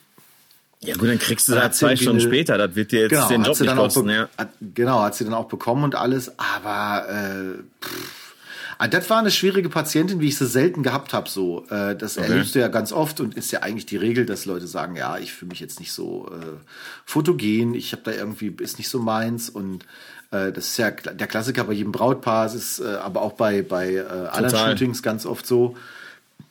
Ja 0.80 0.96
gut, 0.96 1.08
dann 1.08 1.18
kriegst 1.18 1.46
du 1.48 1.52
da 1.52 1.70
zwei 1.70 1.94
Stunden 1.94 2.18
eine, 2.18 2.28
später, 2.28 2.58
das 2.58 2.74
wird 2.74 2.90
dir 2.90 3.02
jetzt 3.02 3.10
genau, 3.10 3.28
den 3.28 3.44
Job 3.44 3.60
nicht 3.60 3.76
kosten. 3.76 4.10
Ja. 4.10 4.28
Hat, 4.36 4.48
genau, 4.74 5.00
hat 5.02 5.14
sie 5.14 5.24
dann 5.24 5.34
auch 5.34 5.46
bekommen 5.46 5.84
und 5.84 5.94
alles, 5.94 6.32
aber 6.38 7.08
äh, 7.08 7.62
pff, 7.84 8.22
ah, 8.78 8.88
das 8.88 9.08
war 9.08 9.20
eine 9.20 9.30
schwierige 9.30 9.68
Patientin, 9.68 10.20
wie 10.20 10.28
ich 10.28 10.36
sie 10.36 10.46
selten 10.46 10.82
gehabt 10.82 11.12
habe. 11.12 11.30
So, 11.30 11.66
äh, 11.70 11.94
das 11.94 12.18
okay. 12.18 12.28
erlebst 12.28 12.56
du 12.56 12.58
ja 12.58 12.66
ganz 12.66 12.92
oft 12.92 13.20
und 13.20 13.36
ist 13.36 13.52
ja 13.52 13.60
eigentlich 13.60 13.86
die 13.86 13.96
Regel, 13.96 14.26
dass 14.26 14.44
Leute 14.44 14.66
sagen, 14.66 14.96
ja, 14.96 15.18
ich 15.18 15.32
fühle 15.32 15.50
mich 15.50 15.60
jetzt 15.60 15.78
nicht 15.78 15.92
so 15.92 16.28
äh, 16.32 16.58
fotogen, 17.04 17.74
ich 17.74 17.92
habe 17.92 18.02
da 18.02 18.10
irgendwie 18.10 18.52
ist 18.58 18.78
nicht 18.78 18.88
so 18.88 18.98
meins 18.98 19.48
und 19.48 19.86
äh, 20.32 20.52
das 20.52 20.66
ist 20.68 20.76
ja 20.78 20.90
der 20.90 21.26
Klassiker 21.26 21.64
bei 21.64 21.74
jedem 21.74 21.92
Brautpaar, 21.92 22.46
es 22.46 22.54
ist 22.54 22.80
äh, 22.80 22.94
aber 22.96 23.22
auch 23.22 23.32
bei 23.32 23.62
bei 23.62 23.94
äh, 23.94 24.04
anderen 24.30 24.50
Shootings 24.50 25.02
ganz 25.02 25.26
oft 25.26 25.46
so. 25.46 25.76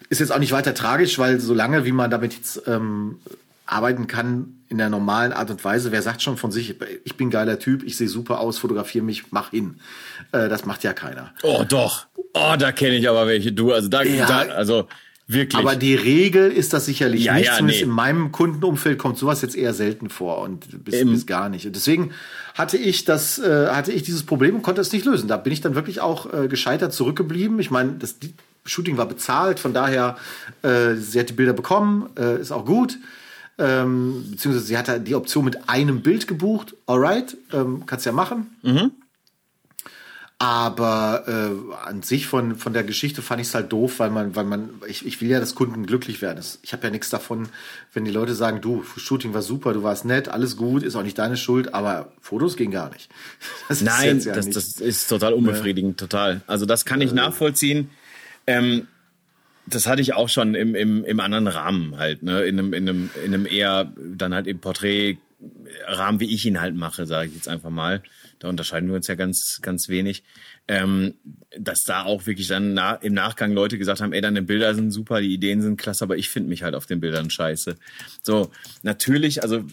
Ist 0.09 0.19
jetzt 0.19 0.31
auch 0.31 0.39
nicht 0.39 0.51
weiter 0.51 0.73
tragisch, 0.73 1.19
weil 1.19 1.39
solange 1.39 1.85
wie 1.85 1.91
man 1.91 2.11
damit 2.11 2.33
jetzt 2.33 2.63
ähm, 2.67 3.19
arbeiten 3.65 4.07
kann 4.07 4.57
in 4.67 4.77
der 4.77 4.89
normalen 4.89 5.31
Art 5.31 5.49
und 5.49 5.63
Weise. 5.63 5.91
Wer 5.91 6.01
sagt 6.01 6.21
schon 6.21 6.37
von 6.37 6.51
sich, 6.51 6.75
ich 7.03 7.15
bin 7.15 7.29
geiler 7.29 7.59
Typ, 7.59 7.83
ich 7.83 7.95
sehe 7.95 8.09
super 8.09 8.39
aus, 8.39 8.57
fotografiere 8.57 9.03
mich, 9.03 9.31
mach 9.31 9.51
hin. 9.51 9.79
Äh, 10.31 10.49
das 10.49 10.65
macht 10.65 10.83
ja 10.83 10.93
keiner. 10.93 11.33
Oh, 11.43 11.63
doch. 11.67 12.07
Oh, 12.33 12.55
da 12.57 12.71
kenne 12.71 12.95
ich 12.95 13.07
aber 13.09 13.27
welche. 13.27 13.51
Du, 13.53 13.71
also 13.71 13.87
da, 13.87 14.03
ja, 14.03 14.25
da 14.25 14.53
also 14.53 14.87
wirklich. 15.33 15.61
Aber 15.61 15.75
die 15.75 15.95
Regel 15.95 16.51
ist 16.51 16.73
das 16.73 16.85
sicherlich 16.85 17.25
ja, 17.25 17.35
nicht. 17.35 17.47
Ja, 17.47 17.57
Zumindest 17.57 17.81
nee. 17.81 17.89
in 17.89 17.91
meinem 17.91 18.31
Kundenumfeld 18.31 18.97
kommt 18.97 19.17
sowas 19.17 19.41
jetzt 19.41 19.55
eher 19.55 19.73
selten 19.73 20.09
vor 20.09 20.39
und 20.39 20.83
bis, 20.83 21.03
bis 21.03 21.25
gar 21.25 21.49
nicht. 21.49 21.65
Und 21.65 21.75
deswegen 21.75 22.11
hatte 22.53 22.77
ich 22.77 23.05
das, 23.05 23.39
äh, 23.39 23.67
hatte 23.67 23.91
ich 23.91 24.03
dieses 24.03 24.23
Problem 24.23 24.55
und 24.55 24.61
konnte 24.61 24.81
es 24.81 24.91
nicht 24.91 25.05
lösen. 25.05 25.27
Da 25.27 25.37
bin 25.37 25.53
ich 25.53 25.61
dann 25.61 25.75
wirklich 25.75 26.01
auch 26.01 26.31
äh, 26.33 26.47
gescheitert 26.47 26.93
zurückgeblieben. 26.93 27.59
Ich 27.59 27.71
meine, 27.71 27.93
das 27.93 28.15
Shooting 28.65 28.97
war 28.97 29.07
bezahlt, 29.07 29.59
von 29.59 29.73
daher, 29.73 30.17
äh, 30.61 30.95
sie 30.95 31.19
hat 31.19 31.29
die 31.29 31.33
Bilder 31.33 31.53
bekommen, 31.53 32.09
äh, 32.17 32.39
ist 32.39 32.51
auch 32.51 32.65
gut 32.65 32.97
ähm, 33.61 34.25
beziehungsweise 34.31 34.65
sie 34.65 34.77
hatte 34.77 34.99
die 34.99 35.15
Option 35.15 35.45
mit 35.45 35.69
einem 35.69 36.01
Bild 36.01 36.27
gebucht. 36.27 36.75
Alright, 36.87 37.37
ähm, 37.53 37.83
kannst 37.85 38.05
ja 38.05 38.11
machen. 38.11 38.57
Mhm. 38.63 38.91
Aber 40.41 41.25
äh, 41.27 41.87
an 41.87 42.01
sich 42.01 42.25
von, 42.25 42.55
von 42.55 42.73
der 42.73 42.83
Geschichte 42.83 43.21
fand 43.21 43.41
ich 43.41 43.49
es 43.49 43.53
halt 43.53 43.71
doof, 43.71 43.99
weil 43.99 44.09
man, 44.09 44.35
weil 44.35 44.43
man, 44.43 44.71
ich, 44.87 45.05
ich 45.05 45.21
will 45.21 45.29
ja, 45.29 45.39
dass 45.39 45.53
Kunden 45.53 45.85
glücklich 45.85 46.19
werden. 46.23 46.43
Ich 46.63 46.73
habe 46.73 46.83
ja 46.85 46.89
nichts 46.89 47.11
davon, 47.11 47.49
wenn 47.93 48.05
die 48.05 48.11
Leute 48.11 48.33
sagen, 48.33 48.59
du, 48.59 48.83
Shooting 48.97 49.35
war 49.35 49.43
super, 49.43 49.71
du 49.73 49.83
warst 49.83 50.03
nett, 50.03 50.29
alles 50.29 50.57
gut, 50.57 50.81
ist 50.81 50.95
auch 50.95 51.03
nicht 51.03 51.19
deine 51.19 51.37
Schuld, 51.37 51.75
aber 51.75 52.11
Fotos 52.21 52.57
gehen 52.57 52.71
gar 52.71 52.91
nicht. 52.91 53.07
Das 53.69 53.81
Nein, 53.81 54.19
ja 54.19 54.33
das, 54.33 54.49
das 54.49 54.77
ist 54.77 55.07
total 55.07 55.33
unbefriedigend, 55.33 56.01
ja. 56.01 56.07
total. 56.07 56.41
Also 56.47 56.65
das 56.65 56.85
kann 56.85 57.01
ich 57.01 57.11
äh, 57.11 57.15
nachvollziehen. 57.15 57.91
Ähm, 58.47 58.87
das 59.67 59.85
hatte 59.85 60.01
ich 60.01 60.15
auch 60.15 60.27
schon 60.27 60.55
im, 60.55 60.73
im, 60.73 61.05
im 61.05 61.19
anderen 61.19 61.47
Rahmen 61.47 61.99
halt, 61.99 62.23
ne? 62.23 62.45
In 62.45 62.57
einem, 62.57 62.73
in 62.73 62.89
einem, 62.89 63.09
in 63.23 63.33
einem 63.35 63.45
eher 63.45 63.93
dann 63.95 64.33
halt 64.33 64.47
im 64.47 64.57
Porträtrahmen, 64.57 66.19
wie 66.19 66.33
ich 66.33 66.47
ihn 66.47 66.59
halt 66.59 66.75
mache, 66.75 67.05
sage 67.05 67.29
ich 67.29 67.35
jetzt 67.35 67.47
einfach 67.47 67.69
mal. 67.69 68.01
Da 68.41 68.49
unterscheiden 68.49 68.89
wir 68.89 68.95
uns 68.95 69.07
ja 69.07 69.15
ganz, 69.15 69.59
ganz 69.61 69.87
wenig. 69.87 70.23
Ähm, 70.67 71.13
dass 71.57 71.83
da 71.83 72.03
auch 72.03 72.25
wirklich 72.25 72.47
dann 72.47 72.73
na, 72.73 72.95
im 72.95 73.13
Nachgang 73.13 73.53
Leute 73.53 73.77
gesagt 73.77 74.01
haben, 74.01 74.13
ey, 74.13 74.21
deine 74.21 74.41
Bilder 74.41 74.73
sind 74.73 74.91
super, 74.91 75.21
die 75.21 75.33
Ideen 75.33 75.61
sind 75.61 75.79
klasse, 75.79 76.03
aber 76.03 76.17
ich 76.17 76.29
finde 76.29 76.49
mich 76.49 76.63
halt 76.63 76.75
auf 76.75 76.85
den 76.85 76.99
Bildern 76.99 77.29
scheiße. 77.29 77.75
So, 78.23 78.51
natürlich, 78.81 79.43
also 79.43 79.63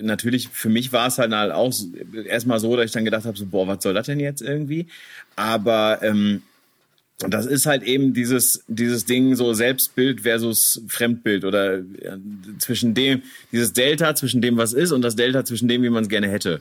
natürlich, 0.00 0.48
für 0.48 0.68
mich 0.68 0.92
war 0.92 1.08
es 1.08 1.18
halt, 1.18 1.32
halt 1.32 1.52
auch 1.52 1.74
erstmal 2.26 2.60
so, 2.60 2.76
dass 2.76 2.86
ich 2.86 2.92
dann 2.92 3.04
gedacht 3.04 3.24
habe, 3.24 3.36
so, 3.36 3.46
boah, 3.46 3.66
was 3.66 3.82
soll 3.82 3.94
das 3.94 4.06
denn 4.06 4.20
jetzt 4.20 4.42
irgendwie? 4.42 4.86
Aber 5.36 6.00
ähm, 6.02 6.42
und 7.22 7.34
das 7.34 7.46
ist 7.46 7.66
halt 7.66 7.82
eben 7.82 8.14
dieses, 8.14 8.64
dieses 8.68 9.04
Ding 9.04 9.34
so 9.34 9.52
Selbstbild 9.52 10.20
versus 10.20 10.80
Fremdbild 10.86 11.44
oder 11.44 11.78
ja, 11.78 12.16
zwischen 12.58 12.94
dem, 12.94 13.22
dieses 13.50 13.72
Delta 13.72 14.14
zwischen 14.14 14.40
dem, 14.40 14.56
was 14.56 14.72
ist 14.72 14.92
und 14.92 15.02
das 15.02 15.16
Delta 15.16 15.44
zwischen 15.44 15.66
dem, 15.66 15.82
wie 15.82 15.90
man 15.90 16.04
es 16.04 16.08
gerne 16.08 16.30
hätte. 16.30 16.60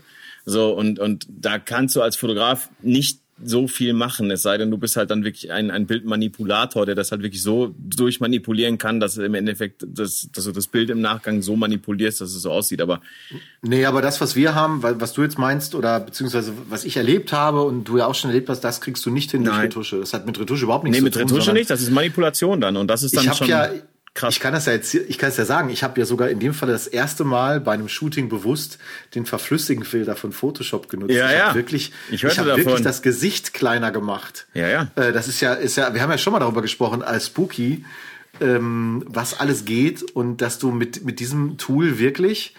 So, 0.49 0.71
und, 0.71 0.97
und 0.97 1.27
da 1.29 1.59
kannst 1.59 1.93
du 1.97 2.01
als 2.01 2.15
Fotograf 2.15 2.69
nicht 2.81 3.19
so 3.43 3.67
viel 3.67 3.91
machen, 3.91 4.31
es 4.31 4.43
sei 4.43 4.57
denn, 4.57 4.71
du 4.71 4.77
bist 4.77 4.95
halt 4.95 5.11
dann 5.11 5.25
wirklich 5.25 5.51
ein, 5.51 5.69
ein 5.71 5.85
Bildmanipulator, 5.85 6.85
der 6.85 6.95
das 6.95 7.11
halt 7.11 7.21
wirklich 7.21 7.43
so 7.43 7.75
durchmanipulieren 7.77 8.77
kann, 8.77 9.01
dass 9.01 9.17
im 9.17 9.33
Endeffekt, 9.35 9.85
das, 9.85 10.29
dass 10.33 10.45
du 10.45 10.53
das 10.53 10.67
Bild 10.67 10.89
im 10.89 11.01
Nachgang 11.01 11.41
so 11.41 11.57
manipulierst, 11.57 12.21
dass 12.21 12.33
es 12.33 12.41
so 12.41 12.49
aussieht. 12.49 12.81
Aber 12.81 13.01
nee, 13.61 13.85
aber 13.85 14.01
das, 14.01 14.21
was 14.21 14.37
wir 14.37 14.55
haben, 14.55 14.81
was 14.81 15.11
du 15.11 15.21
jetzt 15.21 15.37
meinst, 15.37 15.75
oder 15.75 15.99
beziehungsweise 15.99 16.53
was 16.69 16.85
ich 16.85 16.95
erlebt 16.95 17.33
habe 17.33 17.63
und 17.63 17.83
du 17.83 17.97
ja 17.97 18.07
auch 18.07 18.15
schon 18.15 18.31
erlebt 18.31 18.47
hast, 18.47 18.61
das 18.61 18.79
kriegst 18.79 19.05
du 19.05 19.11
nicht 19.11 19.31
hin 19.31 19.43
Nein. 19.43 19.53
durch 19.53 19.63
Retusche. 19.65 19.99
Das 19.99 20.13
hat 20.13 20.25
mit 20.25 20.39
Retusche 20.39 20.63
überhaupt 20.63 20.85
nichts 20.85 20.97
nee, 20.97 21.05
zu 21.05 21.11
tun. 21.11 21.19
Nee, 21.19 21.25
mit 21.25 21.33
Retusche 21.33 21.53
nicht, 21.53 21.69
das 21.69 21.81
ist 21.81 21.91
Manipulation 21.91 22.61
dann. 22.61 22.77
Und 22.77 22.87
das 22.87 23.03
ist 23.03 23.17
dann 23.17 23.25
ich 23.25 23.33
schon. 23.33 23.49
Ja, 23.49 23.69
Krass. 24.17 24.33
Ich 24.33 24.39
kann 24.39 24.51
das 24.51 24.65
ja 24.65 24.73
jetzt, 24.73 24.95
ich 24.95 25.19
kann 25.19 25.29
es 25.29 25.37
ja 25.37 25.45
sagen. 25.45 25.69
Ich 25.69 25.83
habe 25.83 25.99
ja 25.99 26.05
sogar 26.07 26.29
in 26.29 26.39
dem 26.39 26.55
Fall 26.55 26.69
das 26.69 26.87
erste 26.87 27.23
Mal 27.23 27.61
bei 27.61 27.73
einem 27.73 27.87
Shooting 27.87 28.29
bewusst 28.29 28.79
den 29.13 29.27
Verflüssigen-Filter 29.27 30.15
von 30.15 30.31
Photoshop 30.31 30.89
genutzt. 30.89 31.13
Ja, 31.13 31.29
ich 31.29 31.37
ja. 31.37 31.53
wirklich, 31.53 31.91
ich, 32.09 32.23
ich 32.23 32.39
habe 32.39 32.57
wirklich 32.57 32.81
das 32.81 33.03
Gesicht 33.03 33.53
kleiner 33.53 33.91
gemacht. 33.91 34.47
Ja, 34.55 34.67
ja. 34.69 34.87
Äh, 34.95 35.13
das 35.13 35.27
ist 35.27 35.39
ja, 35.39 35.53
ist 35.53 35.75
ja, 35.75 35.93
wir 35.93 36.01
haben 36.01 36.09
ja 36.09 36.17
schon 36.17 36.33
mal 36.33 36.39
darüber 36.39 36.63
gesprochen 36.63 37.03
als 37.03 37.27
Spooky, 37.27 37.85
ähm, 38.41 39.05
was 39.07 39.39
alles 39.39 39.65
geht 39.65 40.01
und 40.01 40.37
dass 40.37 40.57
du 40.57 40.71
mit 40.71 41.05
mit 41.05 41.19
diesem 41.19 41.59
Tool 41.59 41.99
wirklich 41.99 42.55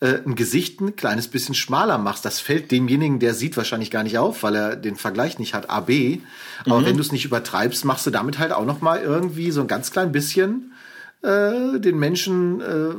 äh, 0.00 0.14
ein 0.24 0.34
Gesicht 0.34 0.80
ein 0.80 0.96
kleines 0.96 1.28
bisschen 1.28 1.54
schmaler 1.54 1.98
machst. 1.98 2.24
Das 2.24 2.40
fällt 2.40 2.70
demjenigen, 2.70 3.18
der 3.18 3.34
sieht 3.34 3.58
wahrscheinlich 3.58 3.90
gar 3.90 4.02
nicht 4.02 4.16
auf, 4.16 4.42
weil 4.42 4.54
er 4.54 4.76
den 4.76 4.96
Vergleich 4.96 5.38
nicht 5.38 5.52
hat, 5.52 5.68
AB. 5.68 6.20
Aber 6.64 6.80
mhm. 6.80 6.86
wenn 6.86 6.96
du 6.96 7.02
es 7.02 7.12
nicht 7.12 7.26
übertreibst, 7.26 7.84
machst 7.84 8.06
du 8.06 8.10
damit 8.10 8.38
halt 8.38 8.52
auch 8.52 8.64
noch 8.64 8.80
mal 8.80 9.02
irgendwie 9.02 9.50
so 9.50 9.60
ein 9.60 9.68
ganz 9.68 9.90
klein 9.90 10.10
bisschen 10.10 10.71
äh, 11.22 11.78
den 11.78 11.98
Menschen 11.98 12.60
äh, 12.60 12.94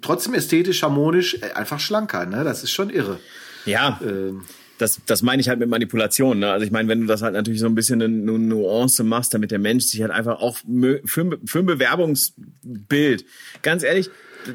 trotzdem 0.00 0.34
ästhetisch, 0.34 0.82
harmonisch, 0.82 1.38
äh, 1.42 1.52
einfach 1.54 1.80
schlanker. 1.80 2.26
Ne? 2.26 2.44
Das 2.44 2.62
ist 2.62 2.70
schon 2.70 2.90
irre. 2.90 3.18
Ja. 3.64 4.00
Ähm. 4.02 4.42
Das, 4.78 5.00
das 5.06 5.22
meine 5.22 5.42
ich 5.42 5.48
halt 5.48 5.58
mit 5.58 5.68
Manipulation. 5.68 6.38
Ne? 6.38 6.52
Also 6.52 6.64
ich 6.64 6.70
meine, 6.70 6.88
wenn 6.88 7.00
du 7.00 7.06
das 7.06 7.20
halt 7.20 7.34
natürlich 7.34 7.58
so 7.58 7.66
ein 7.66 7.74
bisschen 7.74 8.00
eine, 8.00 8.04
eine 8.14 8.38
Nuance 8.38 9.02
machst, 9.02 9.34
damit 9.34 9.50
der 9.50 9.58
Mensch 9.58 9.86
sich 9.86 10.02
halt 10.02 10.12
einfach 10.12 10.40
auch 10.40 10.58
für, 11.04 11.38
für 11.44 11.58
ein 11.58 11.66
Bewerbungsbild, 11.66 13.24
ganz 13.62 13.82
ehrlich, 13.82 14.08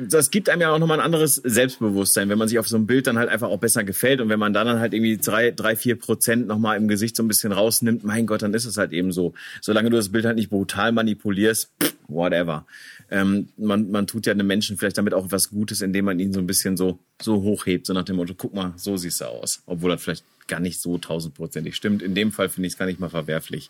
das 0.10 0.32
gibt 0.32 0.50
einem 0.50 0.62
ja 0.62 0.72
auch 0.72 0.80
nochmal 0.80 1.00
ein 1.00 1.06
anderes 1.06 1.36
Selbstbewusstsein, 1.36 2.30
wenn 2.30 2.38
man 2.38 2.48
sich 2.48 2.60
auf 2.60 2.68
so 2.68 2.78
ein 2.78 2.88
Bild 2.88 3.08
dann 3.08 3.18
halt 3.18 3.30
einfach 3.30 3.50
auch 3.50 3.60
besser 3.60 3.84
gefällt 3.84 4.22
und 4.22 4.30
wenn 4.30 4.39
man 4.39 4.54
dann 4.54 4.80
halt 4.80 4.94
irgendwie 4.94 5.18
drei, 5.18 5.52
drei, 5.52 5.76
vier 5.76 5.98
Prozent 5.98 6.48
nochmal 6.48 6.78
im 6.78 6.88
Gesicht 6.88 7.16
so 7.16 7.24
ein 7.24 7.28
bisschen 7.28 7.52
rausnimmt, 7.52 8.04
mein 8.04 8.26
Gott, 8.26 8.41
dann 8.41 8.54
ist 8.54 8.66
es 8.66 8.78
halt 8.78 8.91
eben 8.94 9.12
so. 9.12 9.34
Solange 9.62 9.89
du 9.89 9.98
das 9.98 10.10
Bild 10.10 10.26
halt 10.26 10.36
nicht 10.36 10.50
brutal 10.50 10.91
manipulierst, 10.91 11.72
whatever. 12.08 12.66
Ähm, 13.12 13.50
man, 13.58 13.91
man 13.91 14.08
tut 14.08 14.26
ja 14.26 14.34
einem 14.34 14.48
Menschen 14.48 14.78
vielleicht 14.78 14.98
damit 14.98 15.14
auch 15.14 15.32
was 15.32 15.50
Gutes, 15.50 15.82
indem 15.82 16.06
man 16.06 16.20
ihn 16.20 16.34
so 16.34 16.39
ein 16.39 16.48
bisschen 16.48 16.78
so, 16.78 17.00
so 17.22 17.41
hochhebt, 17.41 17.86
so 17.86 17.94
nach 17.94 18.06
dem 18.06 18.16
Motto, 18.16 18.34
guck 18.36 18.54
mal, 18.54 18.74
so 18.76 18.98
siehst 18.98 19.22
du 19.22 19.26
aus. 19.26 19.62
Obwohl 19.66 19.91
das 19.91 20.04
vielleicht 20.04 20.26
gar 20.48 20.60
nicht 20.60 20.82
so 20.82 20.98
tausendprozentig 20.98 21.76
stimmt. 21.76 22.02
In 22.02 22.16
dem 22.16 22.32
Fall 22.32 22.50
finde 22.50 22.68
ich 22.68 22.74
es 22.74 22.80
gar 22.80 22.86
nicht 22.86 23.00
mal 23.00 23.10
verwerflich. 23.10 23.70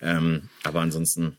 Ähm, 0.00 0.48
aber 0.62 0.80
ansonsten 0.80 1.36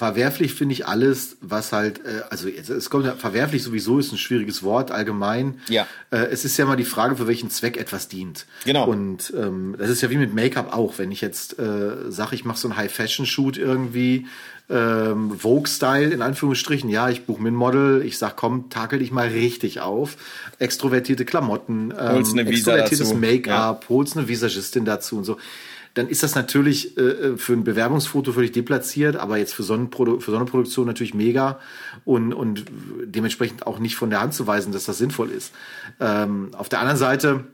Verwerflich 0.00 0.54
finde 0.54 0.72
ich 0.72 0.86
alles, 0.86 1.36
was 1.42 1.72
halt, 1.72 1.98
äh, 2.06 2.22
also 2.30 2.48
es 2.48 2.88
kommt 2.88 3.04
ja, 3.04 3.12
verwerflich 3.12 3.62
sowieso 3.62 3.98
ist 3.98 4.12
ein 4.12 4.16
schwieriges 4.16 4.62
Wort 4.62 4.90
allgemein. 4.90 5.60
Ja. 5.68 5.86
Äh, 6.10 6.20
es 6.30 6.46
ist 6.46 6.56
ja 6.56 6.64
mal 6.64 6.76
die 6.76 6.86
Frage, 6.86 7.16
für 7.16 7.26
welchen 7.26 7.50
Zweck 7.50 7.76
etwas 7.76 8.08
dient. 8.08 8.46
Genau. 8.64 8.86
Und 8.86 9.30
ähm, 9.36 9.74
das 9.78 9.90
ist 9.90 10.00
ja 10.00 10.08
wie 10.08 10.16
mit 10.16 10.32
Make-up 10.34 10.74
auch. 10.74 10.94
Wenn 10.96 11.12
ich 11.12 11.20
jetzt 11.20 11.58
äh, 11.58 12.10
sage, 12.10 12.34
ich 12.34 12.46
mache 12.46 12.56
so 12.56 12.68
einen 12.68 12.78
High-Fashion-Shoot 12.78 13.58
irgendwie, 13.58 14.26
ähm, 14.70 15.38
Vogue-Style 15.38 16.14
in 16.14 16.22
Anführungsstrichen, 16.22 16.88
ja, 16.88 17.10
ich 17.10 17.26
buche 17.26 17.42
mir 17.42 17.50
ein 17.50 17.54
Model, 17.54 18.02
ich 18.02 18.16
sag, 18.16 18.36
komm, 18.36 18.70
takel 18.70 19.00
dich 19.00 19.10
mal 19.10 19.28
richtig 19.28 19.82
auf. 19.82 20.16
Extrovertierte 20.58 21.26
Klamotten, 21.26 21.92
ähm, 21.92 22.38
extrovertiertes 22.38 23.12
Make-up, 23.12 23.82
ja. 23.82 23.88
holst 23.90 24.16
eine 24.16 24.28
Visagistin 24.28 24.86
dazu 24.86 25.18
und 25.18 25.24
so 25.24 25.36
dann 25.94 26.08
ist 26.08 26.22
das 26.22 26.34
natürlich 26.34 26.96
äh, 26.96 27.00
äh, 27.00 27.36
für 27.36 27.52
ein 27.52 27.64
Bewerbungsfoto 27.64 28.32
völlig 28.32 28.52
deplatziert, 28.52 29.16
aber 29.16 29.38
jetzt 29.38 29.54
für 29.54 29.62
so, 29.62 29.74
eine 29.74 29.88
für 29.90 30.30
so 30.30 30.36
eine 30.36 30.44
Produktion 30.44 30.86
natürlich 30.86 31.14
mega 31.14 31.58
und, 32.04 32.32
und 32.32 32.64
dementsprechend 33.04 33.66
auch 33.66 33.78
nicht 33.78 33.96
von 33.96 34.10
der 34.10 34.20
Hand 34.20 34.34
zu 34.34 34.46
weisen, 34.46 34.72
dass 34.72 34.84
das 34.84 34.98
sinnvoll 34.98 35.30
ist. 35.30 35.52
Ähm, 35.98 36.50
auf 36.56 36.68
der 36.68 36.80
anderen 36.80 36.98
Seite 36.98 37.44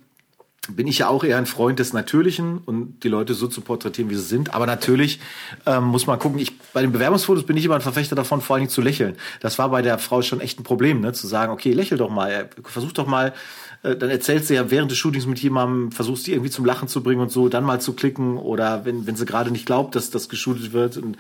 bin 0.69 0.87
ich 0.87 0.99
ja 0.99 1.09
auch 1.09 1.25
eher 1.25 1.39
ein 1.39 1.47
Freund 1.47 1.79
des 1.79 1.93
Natürlichen 1.93 2.59
und 2.59 3.05
die 3.05 3.09
Leute 3.09 3.35
so 3.35 3.47
zu 3.47 3.61
porträtieren, 3.61 4.11
wie 4.11 4.15
sie 4.15 4.23
sind. 4.23 4.55
Aber 4.55 4.67
natürlich 4.67 5.21
ähm, 5.65 5.85
muss 5.85 6.07
man 6.07 6.19
gucken. 6.19 6.39
Ich, 6.39 6.59
bei 6.73 6.83
den 6.83 6.93
Bewerbungsfotos 6.93 7.47
bin 7.47 7.57
ich 7.57 7.65
immer 7.65 7.77
ein 7.77 7.81
Verfechter 7.81 8.17
davon, 8.17 8.41
vor 8.41 8.55
allen 8.55 8.63
Dingen 8.63 8.71
zu 8.71 8.81
lächeln. 8.81 9.17
Das 9.41 9.59
war 9.59 9.69
bei 9.69 9.83
der 9.83 9.99
Frau 9.99 10.23
schon 10.23 10.41
echt 10.41 10.59
ein 10.59 10.65
Problem, 10.65 11.01
ne? 11.01 11.13
zu 11.13 11.27
sagen, 11.27 11.53
okay, 11.53 11.73
lächel 11.73 11.99
doch 11.99 12.11
mal, 12.11 12.51
versuch 12.65 12.93
doch 12.93 13.07
mal 13.07 13.33
äh, 13.83 13.97
dann 13.97 14.11
erzählt 14.11 14.47
sie 14.47 14.55
ja 14.55 14.71
während 14.71 14.91
des 14.91 14.99
Shootings 14.99 15.27
mit 15.27 15.39
jemandem, 15.39 15.93
versucht 15.93 16.23
sie 16.23 16.33
irgendwie 16.33 16.51
zum 16.51 16.65
Lachen 16.65 16.89
zu 16.89 17.03
bringen 17.03 17.21
und 17.21 17.31
so, 17.31 17.49
dann 17.49 17.65
mal 17.65 17.81
zu 17.81 17.93
klicken 17.95 18.37
oder 18.37 18.85
wenn, 18.85 19.07
wenn 19.07 19.17
sie 19.17 19.27
gerade 19.27 19.51
nicht 19.51 19.67
glaubt, 19.67 19.95
dass 19.95 20.11
das 20.11 20.29
geshootet 20.29 20.73
wird 20.73 20.97
und 20.97 21.17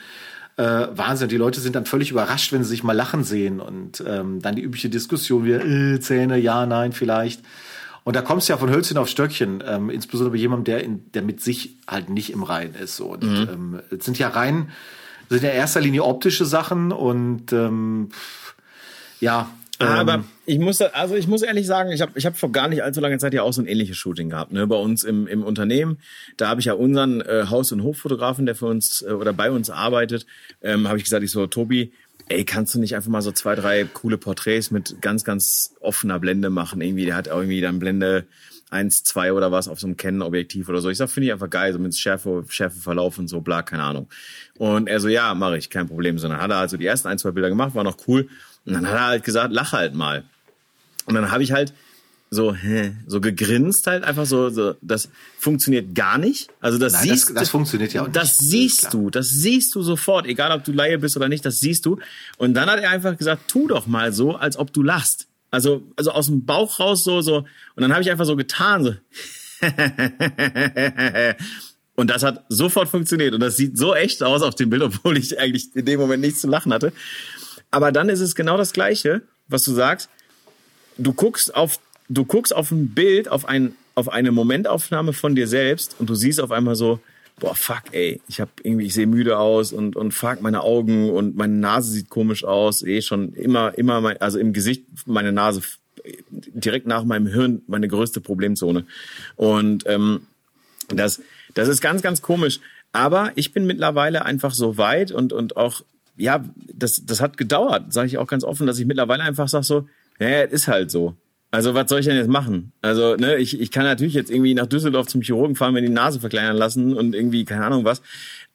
äh, 0.56 0.62
Wahnsinn. 0.62 1.28
Die 1.28 1.36
Leute 1.36 1.60
sind 1.60 1.76
dann 1.76 1.86
völlig 1.86 2.10
überrascht, 2.10 2.52
wenn 2.52 2.64
sie 2.64 2.70
sich 2.70 2.82
mal 2.82 2.94
lachen 2.94 3.24
sehen 3.24 3.60
und 3.60 4.02
ähm, 4.06 4.40
dann 4.40 4.56
die 4.56 4.62
übliche 4.62 4.88
Diskussion 4.88 5.44
wie 5.44 5.52
äh, 5.52 6.00
Zähne, 6.00 6.38
ja, 6.38 6.66
nein, 6.66 6.92
vielleicht. 6.92 7.42
Und 8.04 8.14
da 8.14 8.22
kommst 8.22 8.48
du 8.48 8.52
ja 8.52 8.56
von 8.56 8.70
Hölzchen 8.70 8.98
auf 8.98 9.08
Stöckchen, 9.08 9.64
ähm, 9.66 9.90
insbesondere 9.90 10.30
bei 10.30 10.38
jemandem, 10.38 10.64
der, 10.64 10.84
in, 10.84 11.10
der 11.12 11.22
mit 11.22 11.40
sich 11.40 11.76
halt 11.88 12.08
nicht 12.08 12.32
im 12.32 12.44
Reinen 12.44 12.76
ist. 12.76 12.96
So. 12.96 13.06
Und 13.06 13.24
mhm. 13.24 13.48
ähm, 13.52 13.80
es 13.90 14.04
sind 14.04 14.16
ja 14.18 14.28
rein, 14.28 14.70
sind 15.28 15.42
ja 15.42 15.50
in 15.50 15.56
erster 15.56 15.80
Linie 15.80 16.04
optische 16.04 16.44
Sachen 16.44 16.92
und 16.92 17.52
ähm, 17.52 18.10
ja, 19.18 19.50
aber 19.78 20.14
ähm. 20.14 20.24
ich 20.46 20.58
muss, 20.58 20.80
also 20.80 21.14
ich 21.14 21.26
muss 21.26 21.42
ehrlich 21.42 21.66
sagen, 21.66 21.90
ich 21.90 22.00
habe 22.00 22.12
ich 22.14 22.26
hab 22.26 22.36
vor 22.36 22.52
gar 22.52 22.68
nicht 22.68 22.82
allzu 22.82 23.00
langer 23.00 23.18
Zeit 23.18 23.34
ja 23.34 23.42
auch 23.42 23.52
so 23.52 23.60
ein 23.60 23.66
ähnliches 23.66 23.96
Shooting 23.96 24.30
gehabt. 24.30 24.52
Ne? 24.52 24.66
Bei 24.66 24.76
uns 24.76 25.04
im, 25.04 25.26
im 25.26 25.42
Unternehmen, 25.42 25.98
da 26.36 26.48
habe 26.48 26.60
ich 26.60 26.66
ja 26.66 26.74
unseren 26.74 27.20
äh, 27.20 27.46
Haus- 27.50 27.72
und 27.72 27.82
Hoffotografen, 27.82 28.46
der 28.46 28.54
für 28.54 28.66
uns 28.66 29.02
äh, 29.02 29.12
oder 29.12 29.32
bei 29.32 29.50
uns 29.50 29.70
arbeitet, 29.70 30.26
ähm, 30.62 30.88
habe 30.88 30.98
ich 30.98 31.04
gesagt, 31.04 31.22
ich 31.22 31.30
so, 31.30 31.46
Tobi, 31.46 31.92
ey, 32.28 32.44
kannst 32.44 32.74
du 32.74 32.80
nicht 32.80 32.96
einfach 32.96 33.10
mal 33.10 33.22
so 33.22 33.32
zwei, 33.32 33.54
drei 33.54 33.84
coole 33.84 34.18
Porträts 34.18 34.70
mit 34.70 35.00
ganz, 35.00 35.24
ganz 35.24 35.74
offener 35.80 36.18
Blende 36.18 36.50
machen? 36.50 36.80
Irgendwie, 36.80 37.04
der 37.04 37.16
hat 37.16 37.26
irgendwie 37.26 37.60
dann 37.60 37.78
Blende 37.78 38.26
eins, 38.70 39.04
zwei 39.04 39.32
oder 39.32 39.52
was 39.52 39.68
auf 39.68 39.78
so 39.78 39.86
einem 39.86 39.96
Canon-Objektiv 39.96 40.68
oder 40.68 40.80
so. 40.80 40.90
Ich 40.90 40.98
sag, 40.98 41.08
finde 41.08 41.26
ich 41.28 41.32
einfach 41.32 41.50
geil, 41.50 41.72
so 41.72 41.78
mit 41.78 41.94
Schärfe, 41.96 42.44
Schärfe 42.48 42.80
Verlauf 42.80 43.18
und 43.18 43.28
so, 43.28 43.40
bla, 43.40 43.62
keine 43.62 43.84
Ahnung. 43.84 44.08
Und 44.58 44.88
er 44.88 44.98
so, 45.00 45.08
ja, 45.08 45.34
mache 45.34 45.56
ich, 45.58 45.70
kein 45.70 45.86
Problem. 45.86 46.18
Sondern 46.18 46.40
hat 46.40 46.50
er 46.50 46.56
also 46.56 46.76
die 46.76 46.86
ersten 46.86 47.08
ein, 47.08 47.18
zwei 47.18 47.30
Bilder 47.30 47.48
gemacht, 47.48 47.74
war 47.74 47.84
noch 47.84 47.98
cool. 48.08 48.28
Und 48.66 48.74
dann 48.74 48.86
hat 48.86 48.94
er 48.94 49.06
halt 49.06 49.24
gesagt, 49.24 49.52
lach 49.52 49.72
halt 49.72 49.94
mal. 49.94 50.24
Und 51.06 51.14
dann 51.14 51.30
habe 51.30 51.42
ich 51.42 51.52
halt 51.52 51.72
so 52.30 52.54
hä, 52.54 52.92
so 53.06 53.20
gegrinst 53.20 53.86
halt 53.86 54.02
einfach 54.04 54.26
so, 54.26 54.50
so 54.50 54.74
das 54.80 55.08
funktioniert 55.38 55.94
gar 55.94 56.18
nicht. 56.18 56.48
Also 56.60 56.76
das 56.78 56.94
Nein, 56.94 57.02
siehst 57.02 57.28
das, 57.30 57.34
das 57.34 57.48
funktioniert 57.50 57.92
ja 57.92 58.02
auch 58.02 58.06
nicht. 58.06 58.16
Das 58.16 58.36
siehst 58.38 58.92
du, 58.92 59.10
das 59.10 59.28
siehst 59.28 59.74
du 59.74 59.82
sofort, 59.82 60.26
egal 60.26 60.50
ob 60.50 60.64
du 60.64 60.72
Laie 60.72 60.98
bist 60.98 61.16
oder 61.16 61.28
nicht, 61.28 61.44
das 61.44 61.60
siehst 61.60 61.86
du. 61.86 61.98
Und 62.36 62.54
dann 62.54 62.68
hat 62.68 62.80
er 62.80 62.90
einfach 62.90 63.16
gesagt, 63.16 63.48
tu 63.48 63.68
doch 63.68 63.86
mal 63.86 64.12
so, 64.12 64.34
als 64.34 64.56
ob 64.56 64.72
du 64.72 64.82
lachst. 64.82 65.28
Also 65.50 65.84
also 65.96 66.10
aus 66.10 66.26
dem 66.26 66.44
Bauch 66.44 66.80
raus 66.80 67.04
so 67.04 67.20
so 67.20 67.36
und 67.38 67.82
dann 67.82 67.92
habe 67.92 68.02
ich 68.02 68.10
einfach 68.10 68.26
so 68.26 68.34
getan 68.34 68.82
so. 68.84 68.94
und 71.94 72.10
das 72.10 72.24
hat 72.24 72.44
sofort 72.48 72.88
funktioniert 72.88 73.32
und 73.34 73.40
das 73.40 73.56
sieht 73.56 73.78
so 73.78 73.94
echt 73.94 74.22
aus 74.22 74.42
auf 74.42 74.56
dem 74.56 74.68
Bild, 74.68 74.82
obwohl 74.82 75.16
ich 75.16 75.38
eigentlich 75.38 75.74
in 75.74 75.86
dem 75.86 76.00
Moment 76.00 76.22
nichts 76.22 76.40
zu 76.40 76.48
lachen 76.48 76.74
hatte. 76.74 76.92
Aber 77.76 77.92
dann 77.92 78.08
ist 78.08 78.20
es 78.20 78.34
genau 78.34 78.56
das 78.56 78.72
Gleiche, 78.72 79.20
was 79.48 79.62
du 79.62 79.74
sagst. 79.74 80.08
Du 80.96 81.12
guckst 81.12 81.54
auf, 81.54 81.78
du 82.08 82.24
guckst 82.24 82.56
auf 82.56 82.70
ein 82.70 82.94
Bild, 82.94 83.28
auf 83.28 83.44
ein, 83.44 83.76
auf 83.94 84.08
eine 84.08 84.32
Momentaufnahme 84.32 85.12
von 85.12 85.34
dir 85.34 85.46
selbst 85.46 85.94
und 85.98 86.08
du 86.08 86.14
siehst 86.14 86.40
auf 86.40 86.52
einmal 86.52 86.74
so, 86.74 87.00
boah, 87.38 87.54
fuck, 87.54 87.82
ey, 87.92 88.22
ich 88.28 88.40
hab 88.40 88.48
irgendwie, 88.62 88.86
ich 88.86 88.94
sehe 88.94 89.06
müde 89.06 89.36
aus 89.36 89.74
und, 89.74 89.94
und 89.94 90.12
fuck, 90.12 90.40
meine 90.40 90.62
Augen 90.62 91.10
und 91.10 91.36
meine 91.36 91.52
Nase 91.52 91.92
sieht 91.92 92.08
komisch 92.08 92.44
aus, 92.44 92.82
eh 92.82 93.02
schon 93.02 93.34
immer, 93.34 93.76
immer, 93.76 94.00
mein, 94.00 94.18
also 94.22 94.38
im 94.38 94.54
Gesicht 94.54 94.86
meine 95.04 95.32
Nase 95.32 95.60
direkt 96.32 96.86
nach 96.86 97.04
meinem 97.04 97.26
Hirn 97.26 97.60
meine 97.66 97.88
größte 97.88 98.22
Problemzone. 98.22 98.86
Und 99.34 99.84
ähm, 99.86 100.22
das, 100.88 101.20
das 101.52 101.68
ist 101.68 101.82
ganz, 101.82 102.00
ganz 102.00 102.22
komisch. 102.22 102.58
Aber 102.92 103.32
ich 103.34 103.52
bin 103.52 103.66
mittlerweile 103.66 104.24
einfach 104.24 104.54
so 104.54 104.78
weit 104.78 105.12
und, 105.12 105.34
und 105.34 105.58
auch 105.58 105.82
ja, 106.16 106.44
das, 106.72 107.04
das 107.04 107.20
hat 107.20 107.36
gedauert, 107.36 107.92
sage 107.92 108.06
ich 108.06 108.18
auch 108.18 108.26
ganz 108.26 108.44
offen, 108.44 108.66
dass 108.66 108.78
ich 108.78 108.86
mittlerweile 108.86 109.22
einfach 109.22 109.48
sage 109.48 109.64
so, 109.64 109.88
ja, 110.18 110.42
ist 110.42 110.68
halt 110.68 110.90
so. 110.90 111.14
Also 111.50 111.74
was 111.74 111.88
soll 111.88 112.00
ich 112.00 112.06
denn 112.06 112.16
jetzt 112.16 112.28
machen? 112.28 112.72
Also 112.82 113.16
ne, 113.16 113.36
ich, 113.36 113.60
ich 113.60 113.70
kann 113.70 113.84
natürlich 113.84 114.14
jetzt 114.14 114.30
irgendwie 114.30 114.54
nach 114.54 114.66
Düsseldorf 114.66 115.06
zum 115.06 115.22
Chirurgen 115.22 115.56
fahren, 115.56 115.74
mir 115.74 115.80
die 115.80 115.88
Nase 115.88 116.20
verkleinern 116.20 116.56
lassen 116.56 116.96
und 116.96 117.14
irgendwie 117.14 117.44
keine 117.44 117.64
Ahnung 117.64 117.84
was. 117.84 118.02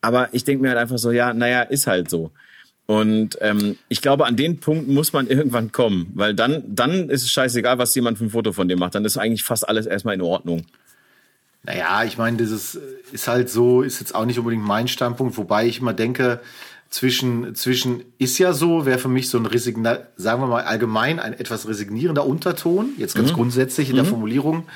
Aber 0.01 0.29
ich 0.33 0.43
denke 0.43 0.61
mir 0.61 0.69
halt 0.69 0.79
einfach 0.79 0.97
so, 0.97 1.11
ja, 1.11 1.33
naja, 1.33 1.61
ist 1.61 1.87
halt 1.87 2.09
so. 2.09 2.31
Und 2.87 3.37
ähm, 3.41 3.77
ich 3.87 4.01
glaube, 4.01 4.25
an 4.25 4.35
den 4.35 4.59
Punkt 4.59 4.87
muss 4.87 5.13
man 5.13 5.27
irgendwann 5.27 5.71
kommen, 5.71 6.11
weil 6.13 6.33
dann, 6.33 6.63
dann 6.67 7.09
ist 7.09 7.23
es 7.23 7.31
scheißegal, 7.31 7.77
was 7.77 7.95
jemand 7.95 8.17
für 8.17 8.25
ein 8.25 8.31
Foto 8.31 8.51
von 8.51 8.67
dir 8.67 8.77
macht. 8.77 8.95
Dann 8.95 9.05
ist 9.05 9.17
eigentlich 9.17 9.43
fast 9.43 9.67
alles 9.69 9.85
erstmal 9.85 10.15
in 10.15 10.21
Ordnung. 10.21 10.65
Naja, 11.63 12.03
ich 12.03 12.17
meine, 12.17 12.37
das 12.37 12.77
ist 13.11 13.27
halt 13.27 13.49
so, 13.49 13.83
ist 13.83 13.99
jetzt 13.99 14.15
auch 14.15 14.25
nicht 14.25 14.39
unbedingt 14.39 14.65
mein 14.65 14.87
Standpunkt, 14.87 15.37
wobei 15.37 15.67
ich 15.67 15.79
immer 15.79 15.93
denke, 15.93 16.41
zwischen, 16.91 17.55
zwischen 17.55 18.03
ist 18.17 18.37
ja 18.37 18.51
so, 18.53 18.85
wäre 18.85 18.99
für 18.99 19.07
mich 19.07 19.29
so 19.29 19.37
ein 19.37 19.45
Resigna 19.45 19.99
sagen 20.17 20.41
wir 20.41 20.47
mal 20.47 20.63
allgemein 20.63 21.19
ein 21.19 21.33
etwas 21.33 21.67
resignierender 21.67 22.25
Unterton, 22.25 22.89
jetzt 22.97 23.15
ganz 23.15 23.31
mhm. 23.31 23.35
grundsätzlich 23.35 23.89
in 23.89 23.95
mhm. 23.95 23.97
der 23.97 24.05
Formulierung. 24.05 24.67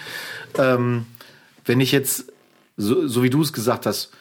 Ähm, 0.57 1.05
wenn 1.66 1.82
ich 1.82 1.91
jetzt, 1.91 2.32
so, 2.78 3.05
so 3.07 3.22
wie 3.22 3.30
du 3.30 3.41
es 3.41 3.51
gesagt 3.51 3.86
hast, 3.86 4.11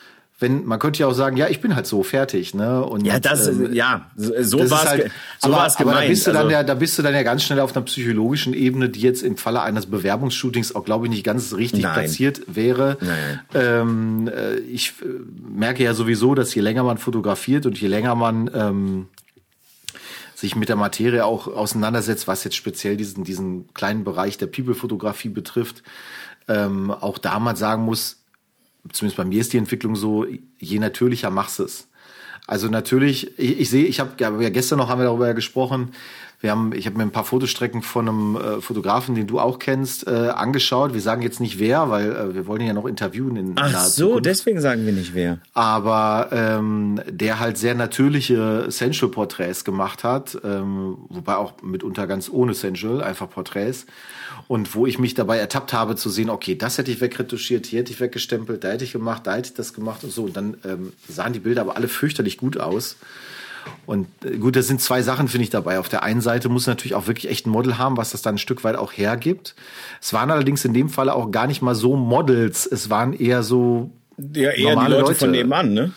wenn 0.41 0.64
man 0.64 0.80
könnte 0.80 1.01
ja 1.01 1.07
auch 1.07 1.14
sagen, 1.14 1.37
ja, 1.37 1.49
ich 1.49 1.61
bin 1.61 1.76
halt 1.76 1.87
so 1.87 2.03
fertig, 2.03 2.55
ne? 2.55 2.85
Und 2.85 3.07
ja, 3.07 3.20
das 3.20 3.47
ähm, 3.47 3.72
ja, 3.72 4.11
so 4.16 4.59
war 4.68 4.82
es 4.82 4.91
halt, 4.91 5.11
so 5.39 5.49
aber, 5.49 5.57
war's 5.59 5.76
gemeint. 5.76 5.97
Aber 5.97 6.03
da 6.03 6.09
bist 6.09 6.26
du 6.26 6.32
dann 6.32 6.37
also, 6.39 6.51
ja, 6.51 6.62
da 6.64 6.74
bist 6.74 6.99
du 6.99 7.03
dann 7.03 7.14
ja 7.14 7.22
ganz 7.22 7.45
schnell 7.45 7.61
auf 7.61 7.76
einer 7.76 7.85
psychologischen 7.85 8.53
Ebene, 8.53 8.89
die 8.89 9.01
jetzt 9.01 9.22
im 9.22 9.37
Falle 9.37 9.62
eines 9.62 9.87
Bewerbungsshootings 9.87 10.74
auch, 10.74 10.85
glaube 10.85 11.07
ich, 11.07 11.11
nicht 11.11 11.24
ganz 11.24 11.55
richtig 11.55 11.85
nein. 11.85 11.95
platziert 11.95 12.43
wäre. 12.49 12.99
Ähm, 13.55 14.28
äh, 14.28 14.57
ich 14.57 14.95
äh, 15.03 15.05
merke 15.49 15.85
ja 15.85 15.95
sowieso, 15.95 16.35
dass 16.35 16.53
je 16.53 16.62
länger 16.62 16.82
man 16.82 16.99
fotografiert 16.99 17.64
und 17.64 17.80
je 17.80 17.87
länger 17.87 18.16
man 18.16 18.51
ähm, 18.53 19.07
sich 20.35 20.57
mit 20.57 20.68
der 20.68 20.76
Materie 20.76 21.24
auch 21.24 21.47
auseinandersetzt, 21.47 22.26
was 22.26 22.43
jetzt 22.43 22.57
speziell 22.57 22.97
diesen 22.97 23.22
diesen 23.22 23.72
kleinen 23.72 24.03
Bereich 24.03 24.37
der 24.37 24.49
People-Fotografie 24.49 25.28
betrifft, 25.28 25.85
ähm, 26.49 26.91
auch 26.91 27.18
da 27.18 27.39
man 27.39 27.55
sagen 27.55 27.85
muss, 27.85 28.24
zumindest 28.93 29.16
bei 29.16 29.24
mir 29.24 29.41
ist 29.41 29.53
die 29.53 29.59
Entwicklung 29.59 29.97
so, 29.97 30.26
je 30.59 30.78
natürlicher 30.78 31.30
machst 31.30 31.61
es. 31.61 31.89
Also 32.47 32.68
natürlich, 32.68 33.39
ich, 33.39 33.61
ich 33.61 33.70
sehe, 33.70 33.87
ich 33.87 34.01
habe 34.01 34.22
ja 34.22 34.51
gestern 34.51 34.78
noch 34.78 34.89
haben 34.89 35.01
wir 35.01 35.07
darüber 35.07 35.32
gesprochen. 35.32 35.93
Wir 36.45 36.51
haben, 36.51 36.74
ich 36.74 36.84
habe 36.84 36.99
mir 36.99 37.05
ein 37.05 37.11
paar 37.11 37.24
Fotostrecken 37.24 37.80
von 37.80 38.07
einem 38.07 38.36
äh, 38.36 38.61
Fotografen, 38.61 39.14
den 39.14 39.26
du 39.26 39.40
auch 39.40 39.59
kennst, 39.59 40.07
äh, 40.07 40.11
angeschaut. 40.11 40.92
Wir 40.92 41.01
sagen 41.01 41.22
jetzt 41.22 41.40
nicht 41.40 41.59
wer, 41.59 41.88
weil 41.88 42.12
äh, 42.12 42.34
wir 42.34 42.47
wollen 42.47 42.61
ihn 42.61 42.66
ja 42.66 42.74
noch 42.74 42.84
interviewen 42.84 43.36
in 43.36 43.53
Ach 43.57 43.86
so, 43.86 44.09
Zukunft. 44.09 44.26
deswegen 44.26 44.61
sagen 44.61 44.84
wir 44.84 44.92
nicht 44.92 45.14
wer. 45.14 45.38
Aber 45.55 46.28
ähm, 46.32 47.01
der 47.09 47.40
halt 47.40 47.57
sehr 47.57 47.74
natürliche 47.74 48.66
Sensual-Porträts 48.68 49.64
gemacht 49.64 50.05
hat, 50.05 50.38
ähm, 50.45 50.99
wobei 51.09 51.36
auch 51.36 51.55
mitunter 51.62 52.07
ganz 52.07 52.28
ohne 52.28 52.53
Sensual, 52.53 53.03
einfach 53.03 53.30
Porträts 53.30 53.86
und 54.47 54.74
wo 54.74 54.86
ich 54.86 54.99
mich 54.99 55.14
dabei 55.14 55.38
ertappt 55.38 55.72
habe 55.72 55.97
zu 55.97 56.11
sehen, 56.11 56.28
okay, 56.28 56.57
das 56.57 56.76
hätte 56.76 56.90
ich 56.90 57.01
wegretuschiert, 57.01 57.64
hier 57.64 57.80
hätte 57.80 57.92
ich 57.92 58.01
weggestempelt, 58.01 58.64
da 58.64 58.72
hätte 58.72 58.84
ich 58.84 58.92
gemacht, 58.92 59.26
da 59.26 59.36
hätte 59.36 59.49
ich 59.49 59.55
das 59.55 59.72
gemacht 59.72 60.05
und 60.05 60.12
so. 60.12 60.24
Und 60.24 60.36
dann 60.36 60.59
ähm, 60.66 60.92
sahen 61.09 61.32
die 61.32 61.38
Bilder 61.38 61.62
aber 61.62 61.76
alle 61.76 61.88
fürchterlich 61.88 62.36
gut 62.36 62.59
aus. 62.59 62.97
Und 63.87 64.09
äh, 64.25 64.37
gut, 64.39 64.57
das 64.57 64.67
sind 64.67 64.81
zwei 64.81 65.03
Sachen, 65.03 65.29
finde 65.29 65.45
ich 65.45 65.51
dabei. 65.51 65.79
Auf 65.79 65.89
der 65.89 66.03
einen 66.03 66.21
Seite 66.21 66.49
muss 66.49 66.67
natürlich 66.67 66.95
auch 66.95 67.07
wirklich 67.07 67.31
echt 67.31 67.47
ein 67.47 67.51
Model 67.51 67.79
haben, 67.79 67.97
was 67.97 68.11
das 68.11 68.23
dann 68.23 68.37
ein 68.37 68.39
Stück 68.39 68.65
weit 68.65 68.77
auch 68.77 68.93
hergibt. 68.93 69.55
Es 70.01 70.12
waren 70.12 70.31
allerdings 70.31 70.65
in 70.65 70.75
dem 70.75 70.89
Fall 70.89 71.11
auch 71.11 71.31
gar 71.31 71.47
nicht 71.47 71.62
mal 71.62 71.75
so 71.75 71.97
Models, 71.97 72.67
es 72.67 72.91
waren 72.91 73.12
eher 73.12 73.43
so 73.43 73.91
ja, 74.17 74.51
eher 74.51 74.75
normale 74.75 74.87
die 74.87 74.93
Leute, 74.93 75.07
Leute 75.07 75.15
von 75.19 75.31
nebenan, 75.31 75.73
ne? 75.73 75.93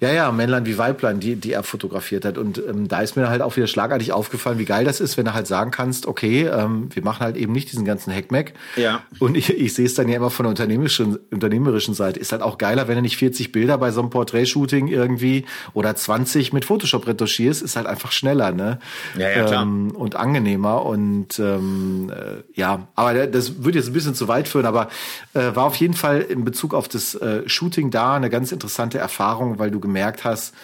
Ja, 0.00 0.12
ja, 0.12 0.32
Männlein 0.32 0.66
wie 0.66 0.78
Weiblein, 0.78 1.20
die, 1.20 1.36
die 1.36 1.52
er 1.52 1.62
fotografiert 1.62 2.24
hat. 2.24 2.38
Und 2.38 2.58
ähm, 2.58 2.88
da 2.88 3.00
ist 3.00 3.16
mir 3.16 3.28
halt 3.28 3.42
auch 3.42 3.56
wieder 3.56 3.66
schlagartig 3.66 4.12
aufgefallen, 4.12 4.58
wie 4.58 4.64
geil 4.64 4.84
das 4.84 5.00
ist, 5.00 5.16
wenn 5.16 5.24
du 5.24 5.34
halt 5.34 5.46
sagen 5.46 5.70
kannst, 5.70 6.06
okay, 6.06 6.46
ähm, 6.46 6.88
wir 6.92 7.02
machen 7.02 7.20
halt 7.20 7.36
eben 7.36 7.52
nicht 7.52 7.72
diesen 7.72 7.84
ganzen 7.84 8.12
Hackmack. 8.12 8.52
Ja. 8.76 9.02
Und 9.18 9.36
ich, 9.36 9.50
ich 9.50 9.74
sehe 9.74 9.86
es 9.86 9.94
dann 9.94 10.08
ja 10.08 10.16
immer 10.16 10.30
von 10.30 10.44
der 10.44 10.50
unternehmerischen, 10.50 11.18
unternehmerischen 11.30 11.94
Seite. 11.94 12.20
Ist 12.20 12.32
halt 12.32 12.42
auch 12.42 12.58
geiler, 12.58 12.88
wenn 12.88 12.96
du 12.96 13.02
nicht 13.02 13.16
40 13.16 13.52
Bilder 13.52 13.78
bei 13.78 13.90
so 13.90 14.00
einem 14.00 14.10
Portrait-Shooting 14.10 14.88
irgendwie 14.88 15.46
oder 15.72 15.94
20 15.94 16.52
mit 16.52 16.64
Photoshop 16.64 17.06
retuschierst, 17.06 17.62
ist 17.62 17.76
halt 17.76 17.86
einfach 17.86 18.12
schneller, 18.12 18.52
ne? 18.52 18.78
Ja, 19.16 19.30
ja, 19.30 19.44
klar. 19.44 19.62
Ähm, 19.62 19.92
und 19.92 20.16
angenehmer. 20.16 20.84
Und 20.84 21.38
ähm, 21.38 22.10
äh, 22.10 22.42
ja, 22.58 22.88
aber 22.94 23.26
das 23.26 23.64
würde 23.64 23.78
jetzt 23.78 23.88
ein 23.88 23.94
bisschen 23.94 24.14
zu 24.14 24.28
weit 24.28 24.48
führen, 24.48 24.66
aber 24.66 24.88
äh, 25.34 25.54
war 25.54 25.64
auf 25.64 25.76
jeden 25.76 25.94
Fall 25.94 26.20
in 26.20 26.44
Bezug 26.44 26.74
auf 26.74 26.88
das 26.88 27.14
äh, 27.14 27.48
Shooting 27.48 27.90
da 27.90 28.14
eine 28.14 28.30
ganz 28.30 28.52
interessante 28.52 28.98
Erfahrung, 28.98 29.58
weil 29.58 29.70
du 29.70 29.80
gemerkt 29.86 30.24
hast, 30.24 30.54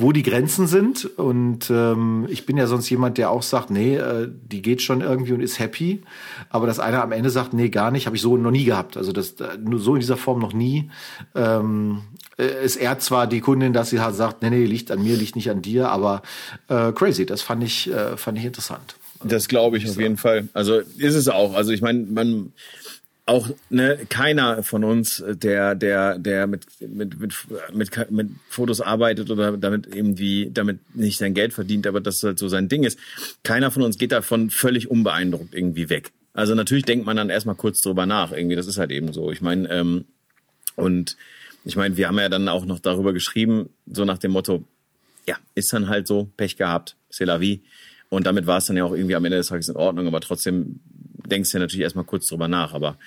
wo 0.00 0.12
die 0.12 0.22
Grenzen 0.22 0.66
sind. 0.66 1.04
Und 1.18 1.70
ähm, 1.70 2.26
ich 2.28 2.46
bin 2.46 2.56
ja 2.56 2.66
sonst 2.66 2.88
jemand, 2.90 3.18
der 3.18 3.30
auch 3.30 3.42
sagt, 3.42 3.70
nee, 3.70 3.96
äh, 3.96 4.28
die 4.28 4.62
geht 4.62 4.82
schon 4.82 5.02
irgendwie 5.02 5.32
und 5.32 5.40
ist 5.40 5.58
happy. 5.58 6.02
Aber 6.48 6.66
dass 6.66 6.80
einer 6.80 7.02
am 7.02 7.12
Ende 7.12 7.30
sagt, 7.30 7.52
nee, 7.52 7.68
gar 7.68 7.90
nicht, 7.90 8.06
habe 8.06 8.16
ich 8.16 8.22
so 8.22 8.36
noch 8.36 8.50
nie 8.50 8.64
gehabt. 8.64 8.96
Also 8.96 9.12
das 9.12 9.32
äh, 9.32 9.58
nur 9.62 9.78
so 9.78 9.94
in 9.94 10.00
dieser 10.00 10.16
Form 10.16 10.40
noch 10.40 10.54
nie. 10.54 10.90
Ähm, 11.34 12.02
äh, 12.38 12.44
es 12.44 12.76
ehrt 12.76 13.02
zwar 13.02 13.26
die 13.26 13.40
Kundin, 13.40 13.72
dass 13.72 13.90
sie 13.90 14.00
halt 14.00 14.16
sagt, 14.16 14.42
nee, 14.42 14.50
nee, 14.50 14.64
liegt 14.64 14.90
an 14.90 15.02
mir, 15.02 15.16
liegt 15.16 15.36
nicht 15.36 15.50
an 15.50 15.62
dir, 15.62 15.90
aber 15.90 16.22
äh, 16.68 16.92
crazy, 16.92 17.26
das 17.26 17.42
fand 17.42 17.62
ich, 17.62 17.90
äh, 17.92 18.16
fand 18.16 18.38
ich 18.38 18.44
interessant. 18.44 18.96
Das 19.22 19.48
glaube 19.48 19.76
ich 19.76 19.88
auf 19.88 19.98
jeden 19.98 20.16
Fall. 20.16 20.48
Also 20.54 20.78
ist 20.78 21.14
es 21.14 21.28
auch. 21.28 21.54
Also 21.54 21.72
ich 21.72 21.82
meine, 21.82 22.06
man 22.06 22.52
auch 23.30 23.48
ne, 23.70 23.96
keiner 24.08 24.64
von 24.64 24.82
uns, 24.82 25.22
der 25.24 25.76
der 25.76 26.18
der 26.18 26.48
mit 26.48 26.66
mit 26.80 27.20
mit 27.20 27.34
mit, 27.72 28.10
mit 28.10 28.28
Fotos 28.48 28.80
arbeitet 28.80 29.30
oder 29.30 29.56
damit 29.56 29.94
irgendwie 29.94 30.50
damit 30.52 30.80
nicht 30.96 31.18
sein 31.18 31.32
Geld 31.32 31.52
verdient, 31.52 31.86
aber 31.86 32.00
das 32.00 32.22
halt 32.24 32.40
so 32.40 32.48
sein 32.48 32.68
Ding 32.68 32.82
ist. 32.82 32.98
Keiner 33.44 33.70
von 33.70 33.82
uns 33.82 33.98
geht 33.98 34.10
davon 34.10 34.50
völlig 34.50 34.90
unbeeindruckt 34.90 35.54
irgendwie 35.54 35.88
weg. 35.88 36.10
Also 36.34 36.56
natürlich 36.56 36.84
denkt 36.84 37.06
man 37.06 37.16
dann 37.16 37.30
erstmal 37.30 37.54
kurz 37.54 37.80
drüber 37.80 38.04
nach. 38.04 38.32
Irgendwie, 38.32 38.56
das 38.56 38.66
ist 38.66 38.78
halt 38.78 38.90
eben 38.90 39.12
so. 39.12 39.30
Ich 39.30 39.40
meine 39.40 39.70
ähm, 39.70 40.06
und 40.74 41.16
ich 41.64 41.76
meine, 41.76 41.96
wir 41.96 42.08
haben 42.08 42.18
ja 42.18 42.28
dann 42.28 42.48
auch 42.48 42.64
noch 42.64 42.80
darüber 42.80 43.12
geschrieben, 43.12 43.70
so 43.86 44.04
nach 44.04 44.18
dem 44.18 44.32
Motto, 44.32 44.64
ja, 45.26 45.36
ist 45.54 45.72
dann 45.72 45.88
halt 45.88 46.08
so, 46.08 46.28
Pech 46.36 46.56
gehabt, 46.56 46.96
c'est 47.12 47.26
la 47.26 47.40
vie. 47.40 47.60
Und 48.08 48.26
damit 48.26 48.46
war 48.46 48.58
es 48.58 48.66
dann 48.66 48.76
ja 48.76 48.84
auch 48.84 48.92
irgendwie 48.92 49.14
am 49.14 49.24
Ende 49.24 49.36
des 49.36 49.48
Tages 49.48 49.68
in 49.68 49.76
Ordnung, 49.76 50.08
aber 50.08 50.20
trotzdem 50.20 50.80
denkst 51.26 51.50
du 51.50 51.58
ja 51.58 51.60
natürlich 51.60 51.82
erstmal 51.82 52.04
kurz 52.04 52.26
drüber 52.26 52.48
nach, 52.48 52.74
aber 52.74 52.98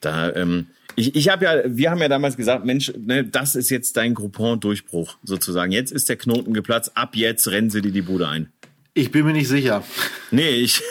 da, 0.00 0.32
ähm, 0.34 0.66
ich, 0.96 1.14
ich 1.14 1.28
habe 1.28 1.44
ja, 1.44 1.62
wir 1.64 1.90
haben 1.90 2.00
ja 2.00 2.08
damals 2.08 2.36
gesagt, 2.36 2.64
Mensch, 2.64 2.92
ne, 2.98 3.24
das 3.24 3.54
ist 3.54 3.70
jetzt 3.70 3.96
dein 3.96 4.14
Groupon-Durchbruch 4.14 5.16
sozusagen. 5.22 5.70
Jetzt 5.70 5.92
ist 5.92 6.08
der 6.08 6.16
Knoten 6.16 6.54
geplatzt, 6.54 6.96
ab 6.96 7.14
jetzt 7.14 7.46
rennen 7.48 7.70
sie 7.70 7.82
dir 7.82 7.92
die 7.92 8.02
Bude 8.02 8.28
ein. 8.28 8.52
Ich 8.94 9.12
bin 9.12 9.24
mir 9.24 9.32
nicht 9.32 9.48
sicher. 9.48 9.84
Nee, 10.32 10.50
ich. 10.50 10.82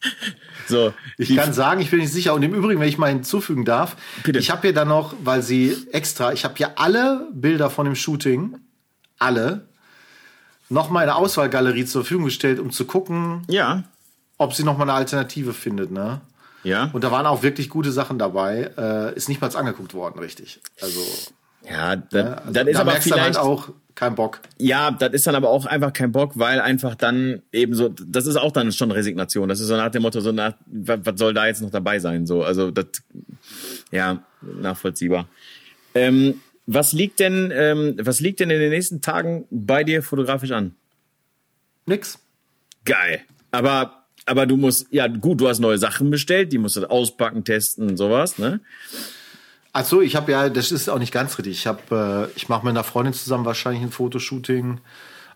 so. 0.68 0.92
Ich 1.16 1.34
kann 1.34 1.54
sagen, 1.54 1.80
ich 1.80 1.90
bin 1.90 2.00
nicht 2.00 2.12
sicher. 2.12 2.34
Und 2.34 2.42
im 2.42 2.52
Übrigen, 2.52 2.78
wenn 2.78 2.88
ich 2.88 2.98
mal 2.98 3.08
hinzufügen 3.08 3.64
darf, 3.64 3.96
Bitte. 4.22 4.38
ich 4.38 4.50
habe 4.50 4.62
hier 4.62 4.74
dann 4.74 4.88
noch, 4.88 5.14
weil 5.24 5.42
sie 5.42 5.74
extra, 5.92 6.34
ich 6.34 6.44
habe 6.44 6.54
hier 6.56 6.78
alle 6.78 7.26
Bilder 7.32 7.70
von 7.70 7.86
dem 7.86 7.94
Shooting, 7.94 8.58
alle, 9.18 9.66
noch 10.68 10.90
mal 10.90 11.00
eine 11.00 11.14
Auswahlgalerie 11.14 11.86
zur 11.86 12.02
Verfügung 12.02 12.26
gestellt, 12.26 12.58
um 12.58 12.70
zu 12.70 12.84
gucken, 12.84 13.44
ja. 13.48 13.84
Ob 14.38 14.54
sie 14.54 14.64
noch 14.64 14.78
mal 14.78 14.84
eine 14.84 14.94
Alternative 14.94 15.52
findet, 15.52 15.90
ne? 15.90 16.20
Ja. 16.64 16.90
Und 16.92 17.04
da 17.04 17.10
waren 17.10 17.26
auch 17.26 17.42
wirklich 17.42 17.68
gute 17.68 17.92
Sachen 17.92 18.18
dabei. 18.18 18.70
Äh, 18.76 19.14
ist 19.14 19.28
nicht 19.28 19.40
mal 19.40 19.54
angeguckt 19.54 19.94
worden, 19.94 20.18
richtig. 20.18 20.60
Also. 20.80 21.00
Ja, 21.68 21.96
das, 21.96 22.24
ja, 22.24 22.34
also, 22.34 22.52
dann 22.52 22.66
ist 22.66 22.76
da 22.76 22.80
aber 22.80 22.92
vielleicht 22.92 23.22
halt 23.22 23.36
auch 23.36 23.68
kein 23.94 24.14
Bock. 24.14 24.40
Ja, 24.58 24.90
das 24.92 25.12
ist 25.12 25.26
dann 25.26 25.34
aber 25.34 25.50
auch 25.50 25.66
einfach 25.66 25.92
kein 25.92 26.12
Bock, 26.12 26.32
weil 26.34 26.60
einfach 26.60 26.94
dann 26.94 27.42
eben 27.52 27.74
so, 27.74 27.88
das 27.88 28.26
ist 28.26 28.36
auch 28.36 28.52
dann 28.52 28.72
schon 28.72 28.92
Resignation. 28.92 29.48
Das 29.48 29.60
ist 29.60 29.66
so 29.66 29.76
nach 29.76 29.90
dem 29.90 30.02
Motto, 30.02 30.20
so 30.20 30.30
nach, 30.32 30.54
was, 30.66 31.00
was 31.02 31.18
soll 31.18 31.34
da 31.34 31.46
jetzt 31.46 31.62
noch 31.62 31.70
dabei 31.70 31.98
sein? 31.98 32.26
So, 32.26 32.44
also 32.44 32.70
das, 32.70 32.86
ja, 33.90 34.22
nachvollziehbar. 34.40 35.26
Ähm, 35.94 36.40
was 36.66 36.92
liegt 36.92 37.18
denn, 37.18 37.50
ähm, 37.52 37.96
was 38.00 38.20
liegt 38.20 38.40
denn 38.40 38.50
in 38.50 38.60
den 38.60 38.70
nächsten 38.70 39.00
Tagen 39.00 39.46
bei 39.50 39.84
dir 39.84 40.02
fotografisch 40.02 40.52
an? 40.52 40.74
Nix. 41.86 42.18
Geil. 42.84 43.22
Aber, 43.50 43.97
aber 44.28 44.46
du 44.46 44.56
musst, 44.56 44.86
ja 44.90 45.06
gut, 45.08 45.40
du 45.40 45.48
hast 45.48 45.58
neue 45.58 45.78
Sachen 45.78 46.10
bestellt, 46.10 46.52
die 46.52 46.58
musst 46.58 46.76
du 46.76 46.88
auspacken, 46.90 47.44
testen 47.44 47.88
und 47.90 47.96
sowas, 47.96 48.38
ne? 48.38 48.60
Ach 49.72 49.84
so, 49.84 50.00
ich 50.00 50.16
habe 50.16 50.32
ja, 50.32 50.48
das 50.48 50.72
ist 50.72 50.88
auch 50.88 50.98
nicht 50.98 51.12
ganz 51.12 51.38
richtig. 51.38 51.58
Ich 51.58 51.66
habe, 51.66 52.28
äh, 52.32 52.36
ich 52.36 52.48
mache 52.48 52.64
mit 52.64 52.70
einer 52.70 52.84
Freundin 52.84 53.12
zusammen 53.12 53.44
wahrscheinlich 53.44 53.82
ein 53.82 53.92
Fotoshooting, 53.92 54.80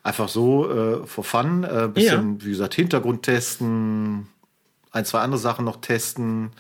einfach 0.03 0.28
so 0.28 0.70
äh, 0.70 1.07
for 1.07 1.24
fun, 1.24 1.64
äh, 1.64 1.88
bisschen, 1.93 2.38
ja. 2.38 2.45
wie 2.47 2.51
gesagt, 2.51 2.74
Hintergrund 2.74 3.22
testen, 3.22 4.28
ein 4.90 5.05
zwei 5.05 5.20
andere 5.20 5.38
Sachen 5.38 5.64
noch 5.64 5.80
testen, 5.80 6.51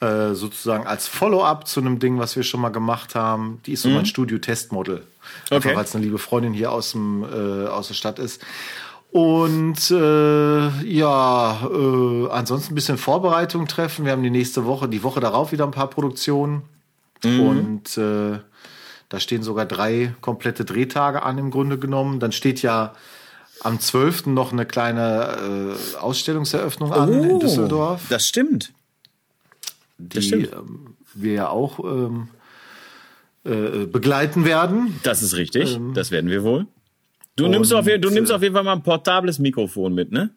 äh, 0.00 0.34
sozusagen 0.34 0.86
als 0.86 1.08
Follow-up 1.08 1.66
zu 1.66 1.80
einem 1.80 1.98
Ding, 1.98 2.18
was 2.18 2.36
wir 2.36 2.44
schon 2.44 2.60
mal 2.60 2.68
gemacht 2.70 3.14
haben. 3.14 3.60
Die 3.66 3.72
ist 3.72 3.82
so 3.82 3.88
mhm. 3.88 3.96
mein 3.96 4.06
Studio-Testmodel, 4.06 5.02
einfach 5.50 5.70
okay. 5.70 5.76
weil 5.76 5.84
es 5.84 5.94
eine 5.94 6.04
liebe 6.04 6.18
Freundin 6.18 6.54
hier 6.54 6.72
aus 6.72 6.92
dem 6.92 7.24
äh, 7.24 7.66
aus 7.66 7.88
der 7.88 7.94
Stadt 7.94 8.18
ist. 8.18 8.42
Und 9.10 9.90
äh, 9.90 10.68
ja, 10.84 11.60
äh, 11.62 12.28
ansonsten 12.30 12.72
ein 12.72 12.74
bisschen 12.74 12.98
Vorbereitung 12.98 13.66
treffen. 13.66 14.04
Wir 14.04 14.12
haben 14.12 14.22
die 14.22 14.30
nächste 14.30 14.66
Woche, 14.66 14.88
die 14.88 15.02
Woche 15.02 15.20
darauf 15.20 15.50
wieder 15.52 15.64
ein 15.64 15.70
paar 15.70 15.88
Produktionen. 15.88 16.62
Mhm. 17.24 17.40
Und 17.40 17.98
äh, 17.98 18.38
da 19.08 19.20
stehen 19.20 19.42
sogar 19.42 19.64
drei 19.64 20.14
komplette 20.20 20.64
Drehtage 20.64 21.22
an 21.22 21.38
im 21.38 21.50
Grunde 21.50 21.78
genommen. 21.78 22.20
Dann 22.20 22.32
steht 22.32 22.60
ja 22.60 22.94
am 23.60 23.80
12. 23.80 24.26
noch 24.26 24.52
eine 24.52 24.66
kleine 24.66 25.74
äh, 25.74 25.96
Ausstellungseröffnung 25.96 26.92
an 26.92 27.08
oh, 27.08 27.22
in 27.22 27.40
Düsseldorf. 27.40 28.02
Das 28.10 28.26
stimmt. 28.26 28.72
Die 29.96 30.22
stimmt. 30.22 30.52
Ähm, 30.52 30.96
wir 31.14 31.32
ja 31.32 31.48
auch 31.48 31.80
ähm, 31.80 32.28
äh, 33.44 33.86
begleiten 33.86 34.44
werden. 34.44 35.00
Das 35.02 35.22
ist 35.22 35.34
richtig. 35.34 35.76
Ähm, 35.76 35.94
das 35.94 36.10
werden 36.10 36.30
wir 36.30 36.44
wohl. 36.44 36.66
Du 37.38 37.46
nimmst, 37.46 37.72
auf, 37.72 37.86
du 37.86 38.10
nimmst 38.10 38.32
auf 38.32 38.42
jeden 38.42 38.54
Fall 38.54 38.64
mal 38.64 38.72
ein 38.72 38.82
portables 38.82 39.38
Mikrofon 39.38 39.94
mit, 39.94 40.10
ne? 40.10 40.30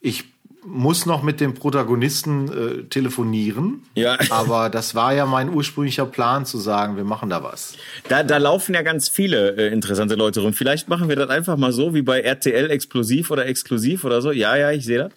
Ich 0.00 0.24
muss 0.66 1.06
noch 1.06 1.22
mit 1.22 1.40
dem 1.40 1.54
Protagonisten 1.54 2.48
äh, 2.48 2.82
telefonieren. 2.84 3.84
Ja. 3.94 4.18
Aber 4.30 4.68
das 4.68 4.94
war 4.94 5.14
ja 5.14 5.24
mein 5.24 5.48
ursprünglicher 5.48 6.04
Plan 6.04 6.44
zu 6.44 6.58
sagen, 6.58 6.96
wir 6.96 7.04
machen 7.04 7.30
da 7.30 7.42
was. 7.42 7.74
Da, 8.08 8.22
da 8.22 8.36
laufen 8.36 8.74
ja 8.74 8.82
ganz 8.82 9.08
viele 9.08 9.56
äh, 9.56 9.72
interessante 9.72 10.14
Leute 10.16 10.40
rum. 10.40 10.52
Vielleicht 10.52 10.88
machen 10.88 11.08
wir 11.08 11.16
das 11.16 11.30
einfach 11.30 11.56
mal 11.56 11.72
so 11.72 11.94
wie 11.94 12.02
bei 12.02 12.20
RTL 12.20 12.70
Explosiv 12.70 13.30
oder 13.30 13.46
Exklusiv 13.46 14.04
oder 14.04 14.20
so. 14.20 14.32
Ja, 14.32 14.56
ja, 14.56 14.72
ich 14.72 14.84
sehe 14.84 14.98
das. 14.98 15.12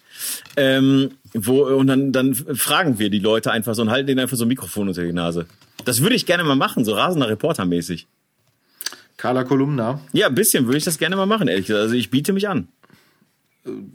Ähm, 0.56 1.10
wo, 1.34 1.64
und 1.64 1.88
dann, 1.88 2.12
dann 2.12 2.34
fragen 2.34 2.98
wir 2.98 3.10
die 3.10 3.18
Leute 3.18 3.50
einfach 3.50 3.74
so 3.74 3.82
und 3.82 3.90
halten 3.90 4.06
denen 4.06 4.20
einfach 4.20 4.36
so 4.36 4.44
ein 4.44 4.48
Mikrofon 4.48 4.88
unter 4.88 5.02
die 5.02 5.12
Nase. 5.12 5.46
Das 5.84 6.00
würde 6.00 6.14
ich 6.14 6.26
gerne 6.26 6.44
mal 6.44 6.56
machen, 6.56 6.84
so 6.84 6.94
rasender 6.94 7.28
Reporter 7.28 7.66
mäßig. 7.66 8.06
Carla 9.20 9.44
Kolumna. 9.44 10.00
Ja, 10.12 10.28
ein 10.28 10.34
bisschen 10.34 10.64
würde 10.64 10.78
ich 10.78 10.84
das 10.84 10.96
gerne 10.96 11.14
mal 11.14 11.26
machen, 11.26 11.46
ehrlich 11.46 11.66
gesagt. 11.66 11.82
Also 11.82 11.94
ich 11.94 12.10
biete 12.10 12.32
mich 12.32 12.48
an. 12.48 12.68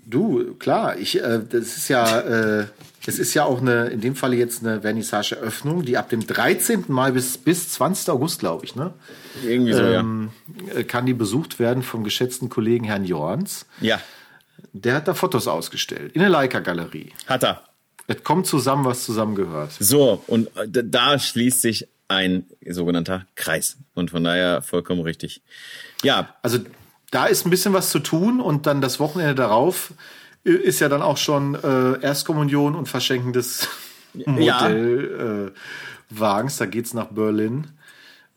Du, 0.05 0.53
klar, 0.59 0.97
ich, 0.97 1.19
äh, 1.19 1.41
das 1.49 1.78
ist 1.78 1.88
ja, 1.88 2.19
äh, 2.19 2.67
es 3.07 3.17
ist 3.17 3.34
ja 3.34 3.43
auch 3.43 3.59
eine, 3.59 3.88
in 3.88 4.01
dem 4.01 4.15
Falle 4.15 4.36
jetzt 4.36 4.63
eine 4.63 4.82
Vernissage-Öffnung, 4.82 5.84
die 5.84 5.97
ab 5.97 6.09
dem 6.09 6.28
13. 6.28 6.86
Mai 6.89 7.09
bis, 7.09 7.39
bis 7.39 7.69
20. 7.69 8.09
August, 8.09 8.39
glaube 8.39 8.65
ich, 8.65 8.76
ne? 8.76 8.93
Irgendwie 9.43 9.73
so, 9.73 9.82
ähm, 9.82 10.30
ja. 10.67 10.82
Äh, 10.82 10.84
kann 10.84 11.07
die 11.07 11.15
besucht 11.15 11.57
werden 11.57 11.82
vom 11.82 12.03
geschätzten 12.03 12.49
Kollegen 12.49 12.86
Herrn 12.86 13.05
Jorns. 13.05 13.65
Ja. 13.82 13.99
Der 14.73 14.93
hat 14.93 15.07
da 15.07 15.15
Fotos 15.15 15.47
ausgestellt, 15.47 16.11
in 16.13 16.21
der 16.21 16.30
Leica-Galerie. 16.30 17.13
Hat 17.26 17.43
er. 17.43 17.63
Es 18.05 18.23
kommt 18.23 18.45
zusammen, 18.45 18.86
was 18.86 19.03
zusammengehört. 19.03 19.71
So, 19.80 20.23
und 20.28 20.55
äh, 20.55 20.84
da 20.84 21.17
schließt 21.17 21.61
sich 21.61 21.88
ein 22.08 22.45
sogenannter 22.68 23.26
Kreis. 23.36 23.78
Und 23.93 24.12
von 24.12 24.24
daher 24.24 24.62
vollkommen 24.62 25.01
richtig. 25.01 25.41
Ja. 26.03 26.36
Also 26.41 26.60
da 27.12 27.26
ist 27.26 27.45
ein 27.45 27.49
bisschen 27.49 27.74
was 27.74 27.89
zu 27.89 27.99
tun 27.99 28.39
und 28.39 28.68
dann 28.68 28.80
das 28.82 28.99
Wochenende 28.99 29.36
darauf 29.36 29.93
ist 30.43 30.80
ja 30.80 30.89
dann 30.89 31.01
auch 31.01 31.18
schon 31.18 31.56
äh, 31.56 31.99
Erstkommunion 32.01 32.76
und 32.76 32.88
Verschenken 32.88 33.34
des 33.34 33.68
Modellwagens. 34.14 36.56
Äh, 36.56 36.60
da 36.60 36.66
geht's 36.68 36.93
nach 36.93 37.08
Berlin. 37.08 37.68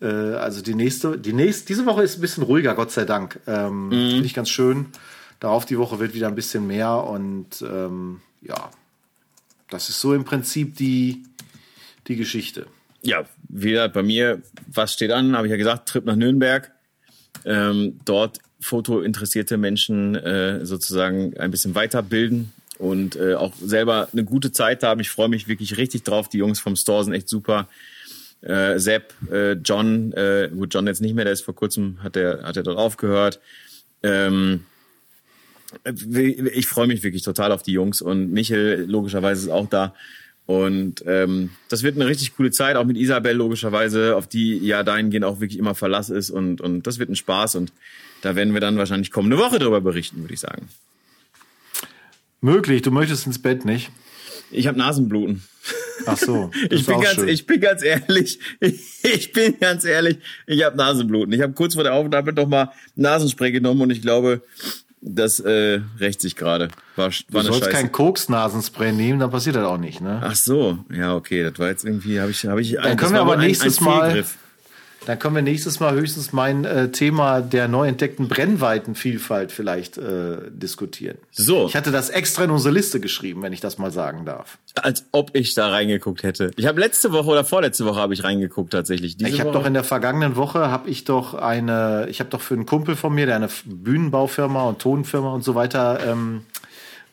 Äh, 0.01 0.07
also 0.07 0.63
die 0.63 0.75
nächste, 0.75 1.19
die 1.19 1.35
nächste, 1.35 1.67
diese 1.67 1.87
Woche 1.87 2.03
ist 2.03 2.17
ein 2.17 2.23
bisschen 2.23 2.45
ruhiger, 2.45 2.75
Gott 2.75 2.93
sei 2.93 3.05
Dank. 3.05 3.41
Ähm, 3.47 3.89
mhm. 3.89 4.11
Finde 4.11 4.27
ich 4.27 4.35
ganz 4.35 4.49
schön. 4.49 4.87
Darauf 5.39 5.67
die 5.67 5.79
Woche 5.79 5.99
wird 5.99 6.15
wieder 6.15 6.29
ein 6.29 6.35
bisschen 6.35 6.67
mehr 6.67 7.05
und 7.05 7.63
ähm, 7.63 8.23
ja, 8.41 8.71
das 9.71 9.91
ist 9.91 10.01
so 10.01 10.15
im 10.15 10.25
Prinzip 10.25 10.77
die, 10.77 11.25
die 12.07 12.17
Geschichte. 12.17 12.67
Ja, 13.03 13.25
wieder 13.49 13.89
bei 13.89 14.03
mir, 14.03 14.43
was 14.67 14.93
steht 14.93 15.13
an? 15.13 15.37
Habe 15.37 15.47
ich 15.47 15.51
ja 15.51 15.57
gesagt, 15.57 15.89
Trip 15.89 16.05
nach 16.05 16.17
Nürnberg. 16.17 16.73
Ähm, 17.45 18.01
dort 18.05 18.39
fotointeressierte 18.61 19.57
Menschen 19.57 20.17
äh, 20.17 20.65
sozusagen 20.67 21.37
ein 21.39 21.51
bisschen 21.51 21.75
weiterbilden 21.75 22.53
und 22.79 23.17
äh, 23.17 23.35
auch 23.35 23.55
selber 23.61 24.09
eine 24.13 24.25
gute 24.25 24.53
Zeit 24.53 24.83
haben. 24.83 25.01
Ich 25.01 25.11
freue 25.11 25.29
mich 25.29 25.49
wirklich 25.49 25.77
richtig 25.77 26.03
drauf. 26.03 26.29
Die 26.29 26.39
Jungs 26.39 26.61
vom 26.61 26.77
Store 26.77 27.05
sind 27.05 27.13
echt 27.13 27.29
super. 27.29 27.69
Äh, 28.41 28.79
Sepp, 28.79 29.15
äh, 29.31 29.53
John, 29.53 30.13
äh, 30.13 30.49
gut, 30.55 30.75
John 30.75 30.87
jetzt 30.87 31.01
nicht 31.01 31.15
mehr, 31.15 31.25
der 31.25 31.33
ist 31.33 31.45
vor 31.45 31.55
kurzem, 31.55 32.03
hat 32.03 32.17
er 32.17 32.45
hat 32.45 32.57
er 32.57 32.63
dort 32.63 32.79
aufgehört. 32.79 33.41
Ähm, 34.03 34.65
ich 36.13 36.67
freue 36.67 36.87
mich 36.87 37.03
wirklich 37.03 37.23
total 37.23 37.53
auf 37.53 37.63
die 37.63 37.73
Jungs 37.73 38.01
und 38.01 38.33
Michel 38.33 38.87
logischerweise 38.89 39.47
ist 39.47 39.53
auch 39.53 39.69
da. 39.69 39.95
Und 40.49 41.05
ähm, 41.07 41.51
das 41.69 41.83
wird 41.83 41.97
eine 41.97 42.07
richtig 42.07 42.35
coole 42.35 42.51
Zeit, 42.51 42.77
auch 42.77 42.87
mit 42.87 42.97
Isabel 42.97 43.37
logischerweise, 43.37 44.17
auf 44.17 44.27
die 44.27 44.57
ja 44.57 44.83
dahingehend 44.83 45.27
auch 45.27 45.41
wirklich 45.41 45.59
immer 45.59 45.75
Verlass 45.75 46.09
ist 46.09 46.31
und, 46.31 46.63
und 46.63 46.87
das 46.87 46.99
wird 46.99 47.11
ein 47.11 47.17
Spaß 47.17 47.57
und 47.57 47.71
da 48.23 48.35
werden 48.35 48.55
wir 48.55 48.63
dann 48.63 48.79
wahrscheinlich 48.79 49.11
kommende 49.11 49.37
Woche 49.37 49.59
darüber 49.59 49.83
berichten, 49.83 50.23
würde 50.23 50.33
ich 50.33 50.41
sagen. 50.41 50.71
Möglich, 52.41 52.81
du 52.81 52.91
möchtest 52.91 53.27
ins 53.27 53.43
Bett 53.43 53.67
nicht. 53.67 53.91
Ich 54.51 54.67
habe 54.67 54.79
Nasenbluten. 54.79 55.43
Ach 56.07 56.17
so. 56.17 56.51
Ich 56.71 56.87
bin, 56.87 56.99
ganz, 56.99 57.23
ich 57.27 57.45
bin 57.45 57.61
ganz 57.61 57.83
ehrlich, 57.83 58.39
ich 59.03 59.33
bin 59.33 59.61
ganz 59.61 59.85
ehrlich, 59.85 60.17
ich 60.47 60.65
habe 60.65 60.79
Nasenbluten. 60.79 61.35
Ich 61.35 61.43
habe 61.43 61.53
kurz 61.53 61.75
vor 61.75 61.83
der 61.83 61.93
Aufnahme 61.93 62.33
doch 62.33 62.49
mal 62.49 62.73
Nasenspray 62.95 63.53
genommen 63.53 63.83
und 63.83 63.91
ich 63.91 64.01
glaube, 64.01 64.41
das 65.01 65.41
äh, 65.41 65.81
rächt 65.99 66.21
sich 66.21 66.37
gerade. 66.37 66.69
War, 66.97 67.07
war 67.07 67.43
du 67.43 67.49
sollst 67.49 67.65
Scheiße. 67.65 67.71
kein 67.71 67.93
Koks-Nasenspray 67.93 68.93
nehmen, 68.93 69.21
dann 69.21 69.31
passiert 69.31 69.57
das 69.57 69.65
auch 69.65 69.79
nicht, 69.79 70.01
ne? 70.01 70.21
Ach 70.23 70.35
so, 70.35 70.79
ja 70.93 71.15
okay, 71.15 71.43
das 71.43 71.59
war 71.59 71.69
jetzt 71.69 71.85
irgendwie, 71.85 72.21
habe 72.21 72.31
ich, 72.31 72.45
habe 72.47 72.61
ich. 72.61 72.73
Dann 72.75 72.97
können 72.97 73.13
wir 73.13 73.21
aber 73.21 73.37
nächstes 73.37 73.81
ein, 73.81 73.87
ein 73.87 73.99
Mal. 73.99 74.25
Dann 75.07 75.19
können 75.19 75.35
wir 75.35 75.43
nächstes 75.43 75.81
Mal 75.81 75.95
höchstens 75.95 76.33
mein 76.33 76.65
äh, 76.65 76.91
Thema 76.91 77.41
der 77.41 77.69
neu 77.69 77.89
entdeckten 77.89 78.29
Brennweitenvielfalt 78.29 79.53
vielleicht 79.53 79.97
äh, 79.97 80.37
diskutieren. 80.51 81.19
So. 81.31 81.67
Ich 81.67 81.77
hatte 81.77 81.91
das 81.91 82.11
extra 82.11 82.45
in 82.45 82.51
unsere 82.51 82.75
Liste 82.75 83.01
geschrieben, 83.01 83.43
wenn 83.43 83.53
ich 83.53 83.61
das 83.61 83.79
mal 83.79 83.91
sagen 83.91 84.27
darf. 84.27 84.59
Als 84.75 85.05
ob 85.13 85.35
ich 85.35 85.55
da 85.55 85.69
reingeguckt 85.69 86.25
hätte. 86.25 86.51
Ich 86.57 86.67
habe 86.67 86.81
letzte 86.81 87.13
Woche 87.13 87.29
oder 87.29 87.45
vorletzte 87.45 87.85
Woche 87.87 88.01
habe 88.01 88.13
ich 88.13 88.25
reingeguckt 88.25 88.73
tatsächlich. 88.73 89.17
Diese 89.17 89.31
ich 89.31 89.41
habe 89.41 89.53
doch 89.53 89.65
in 89.65 89.75
der 89.75 89.85
vergangenen 89.85 90.37
Woche 90.37 90.71
habe 90.71 90.91
ich 90.91 91.05
doch 91.05 91.35
eine, 91.35 92.07
ich 92.11 92.21
habe 92.21 92.31
doch 92.31 92.41
für 92.41 92.55
einen 92.55 92.67
Kumpel 92.67 92.97
von 92.97 93.15
mir, 93.15 93.27
der 93.27 93.37
eine 93.37 93.49
Bühnenbaufirma 93.65 94.65
und 94.65 94.81
Tonfirma 94.81 95.33
und 95.33 95.43
so 95.43 95.55
weiter 95.55 96.01
ähm, 96.07 96.43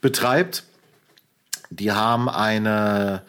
betreibt, 0.02 0.64
die 1.70 1.92
haben 1.92 2.30
eine 2.30 3.22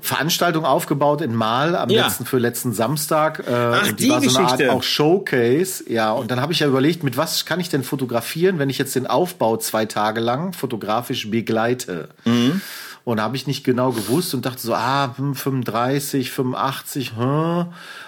Veranstaltung 0.00 0.64
aufgebaut 0.64 1.20
in 1.20 1.34
Mal 1.34 1.76
am 1.76 1.88
Ja. 1.88 2.04
letzten 2.06 2.26
für 2.26 2.38
letzten 2.38 2.72
Samstag. 2.72 3.40
Äh, 3.46 3.52
Ach, 3.52 3.88
und 3.88 4.00
die 4.00 4.10
war 4.10 4.20
so 4.20 4.36
eine 4.38 4.48
Art 4.48 4.68
auch 4.68 4.82
Showcase. 4.82 5.84
Ja, 5.88 6.12
und 6.12 6.30
dann 6.30 6.40
habe 6.40 6.52
ich 6.52 6.60
ja 6.60 6.66
überlegt, 6.66 7.04
mit 7.04 7.16
was 7.16 7.44
kann 7.46 7.60
ich 7.60 7.68
denn 7.68 7.84
fotografieren, 7.84 8.58
wenn 8.58 8.70
ich 8.70 8.78
jetzt 8.78 8.96
den 8.96 9.06
Aufbau 9.06 9.56
zwei 9.56 9.86
Tage 9.86 10.20
lang 10.20 10.52
fotografisch 10.52 11.30
begleite. 11.30 12.08
Mhm. 12.24 12.60
Und 13.04 13.20
habe 13.20 13.36
ich 13.36 13.46
nicht 13.46 13.64
genau 13.64 13.92
gewusst 13.92 14.34
und 14.34 14.46
dachte 14.46 14.62
so, 14.62 14.74
ah, 14.74 15.14
hm, 15.16 15.34
35, 15.34 16.30
85, 16.30 17.12
hm. 17.16 17.66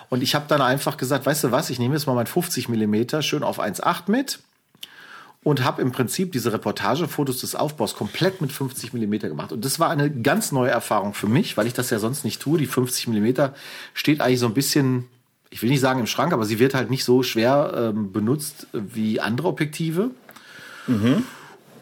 Und 0.09 0.23
ich 0.23 0.35
habe 0.35 0.47
dann 0.49 0.63
einfach 0.63 0.97
gesagt, 0.97 1.27
weißt 1.27 1.45
du 1.45 1.53
was, 1.53 1.69
ich 1.69 1.79
nehme 1.79 1.95
jetzt 1.95 2.07
mal 2.07 2.15
mein 2.15 2.27
50 2.27 2.69
Millimeter 2.71 3.21
schön 3.23 3.43
auf 3.43 3.61
1,8 3.61 4.05
mit 4.11 4.39
und 5.47 5.63
habe 5.63 5.81
im 5.81 5.93
Prinzip 5.93 6.33
diese 6.33 6.53
Reportagefotos 6.53 7.43
des 7.43 7.55
Aufbaus 7.55 7.95
komplett 7.95 8.41
mit 8.41 8.51
50 8.51 8.93
Millimeter 8.93 9.29
gemacht. 9.29 9.53
Und 9.53 9.65
das 9.65 9.79
war 9.79 9.91
eine 9.91 10.11
ganz 10.11 10.51
neue 10.51 10.73
Erfahrung 10.73 11.15
für 11.15 11.29
mich, 11.29 11.57
weil 11.57 11.69
ich 11.69 11.73
das 11.73 11.89
ja 11.91 12.01
sonst 12.01 12.25
nicht 12.25 12.43
tue. 12.43 12.59
Die 12.59 12.67
50 12.67 13.07
Millimeter 13.07 13.55
steht 13.95 14.21
eigentlich 14.21 14.41
so 14.41 14.47
ein 14.47 14.55
bisschen, 14.55 15.05
ich 15.51 15.63
will 15.63 15.71
nicht 15.71 15.79
sagen 15.79 16.01
im 16.01 16.09
Schrank, 16.09 16.33
aber 16.33 16.47
sie 16.47 16.59
wird 16.59 16.75
halt 16.75 16.91
nicht 16.91 17.05
so 17.05 17.23
schwer 17.23 17.93
ähm, 17.95 18.11
benutzt 18.11 18.67
wie 18.73 19.21
andere 19.21 19.47
Objektive. 19.47 20.11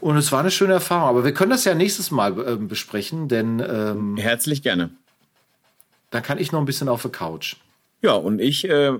Und 0.02 0.16
es 0.18 0.30
war 0.30 0.40
eine 0.40 0.50
schöne 0.50 0.74
Erfahrung. 0.74 1.08
Aber 1.08 1.24
wir 1.24 1.32
können 1.32 1.50
das 1.50 1.64
ja 1.64 1.74
nächstes 1.74 2.10
Mal 2.10 2.38
ähm, 2.46 2.68
besprechen, 2.68 3.28
denn 3.28 3.60
ähm, 3.66 4.18
Herzlich 4.18 4.62
gerne. 4.62 4.90
dann 6.10 6.22
kann 6.22 6.36
ich 6.36 6.52
noch 6.52 6.60
ein 6.60 6.66
bisschen 6.66 6.90
auf 6.90 7.00
der 7.00 7.12
Couch. 7.12 7.56
Ja, 8.04 8.12
und 8.12 8.38
ich 8.38 8.68
äh, 8.68 8.92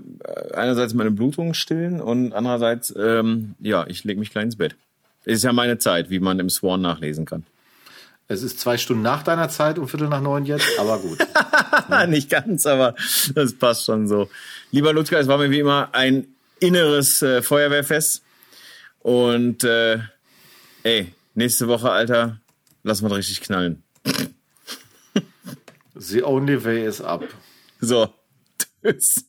einerseits 0.55 0.95
meine 0.95 1.11
Blutung 1.11 1.53
stillen 1.53 2.01
und 2.01 2.33
andererseits, 2.33 2.91
ähm, 2.97 3.55
ja, 3.61 3.87
ich 3.87 4.03
lege 4.05 4.19
mich 4.19 4.31
gleich 4.31 4.45
ins 4.45 4.57
Bett. 4.57 4.77
Ist 5.27 5.45
ja 5.45 5.53
meine 5.53 5.77
Zeit, 5.77 6.09
wie 6.09 6.21
man 6.21 6.39
im 6.41 6.49
Swan 6.49 6.81
nachlesen 6.81 7.27
kann. 7.27 7.45
Es 8.29 8.43
ist 8.43 8.61
zwei 8.61 8.79
Stunden 8.79 9.03
nach 9.03 9.23
deiner 9.23 9.51
Zeit 9.51 9.79
um 9.79 9.89
Viertel 9.89 10.09
nach 10.09 10.23
neun 10.23 10.47
jetzt, 10.47 10.67
aber 10.79 11.01
gut. 11.01 11.19
Nicht 12.09 12.31
ganz, 12.31 12.65
aber 12.65 12.95
das 13.35 13.53
passt 13.53 13.85
schon 13.85 14.09
so. 14.09 14.31
Lieber 14.71 14.95
Ludger, 14.95 15.21
es 15.21 15.29
war 15.29 15.37
mir 15.37 15.51
wie 15.51 15.59
immer 15.59 15.91
ein 15.93 16.27
inneres 16.59 17.21
äh, 17.21 17.43
Feuerwehrfest. 17.43 18.23
Und 19.01 19.65
äh, 19.65 19.99
ey, 20.83 21.13
nächste 21.35 21.69
Woche, 21.69 21.91
Alter, 21.91 22.41
lass 22.83 23.03
mal 23.03 23.13
richtig 23.13 23.43
knallen. 23.43 23.83
The 25.95 26.23
only 26.23 26.65
way 26.65 26.87
is 26.87 27.03
up. 27.03 27.23
So, 27.83 28.09
news. 28.85 29.25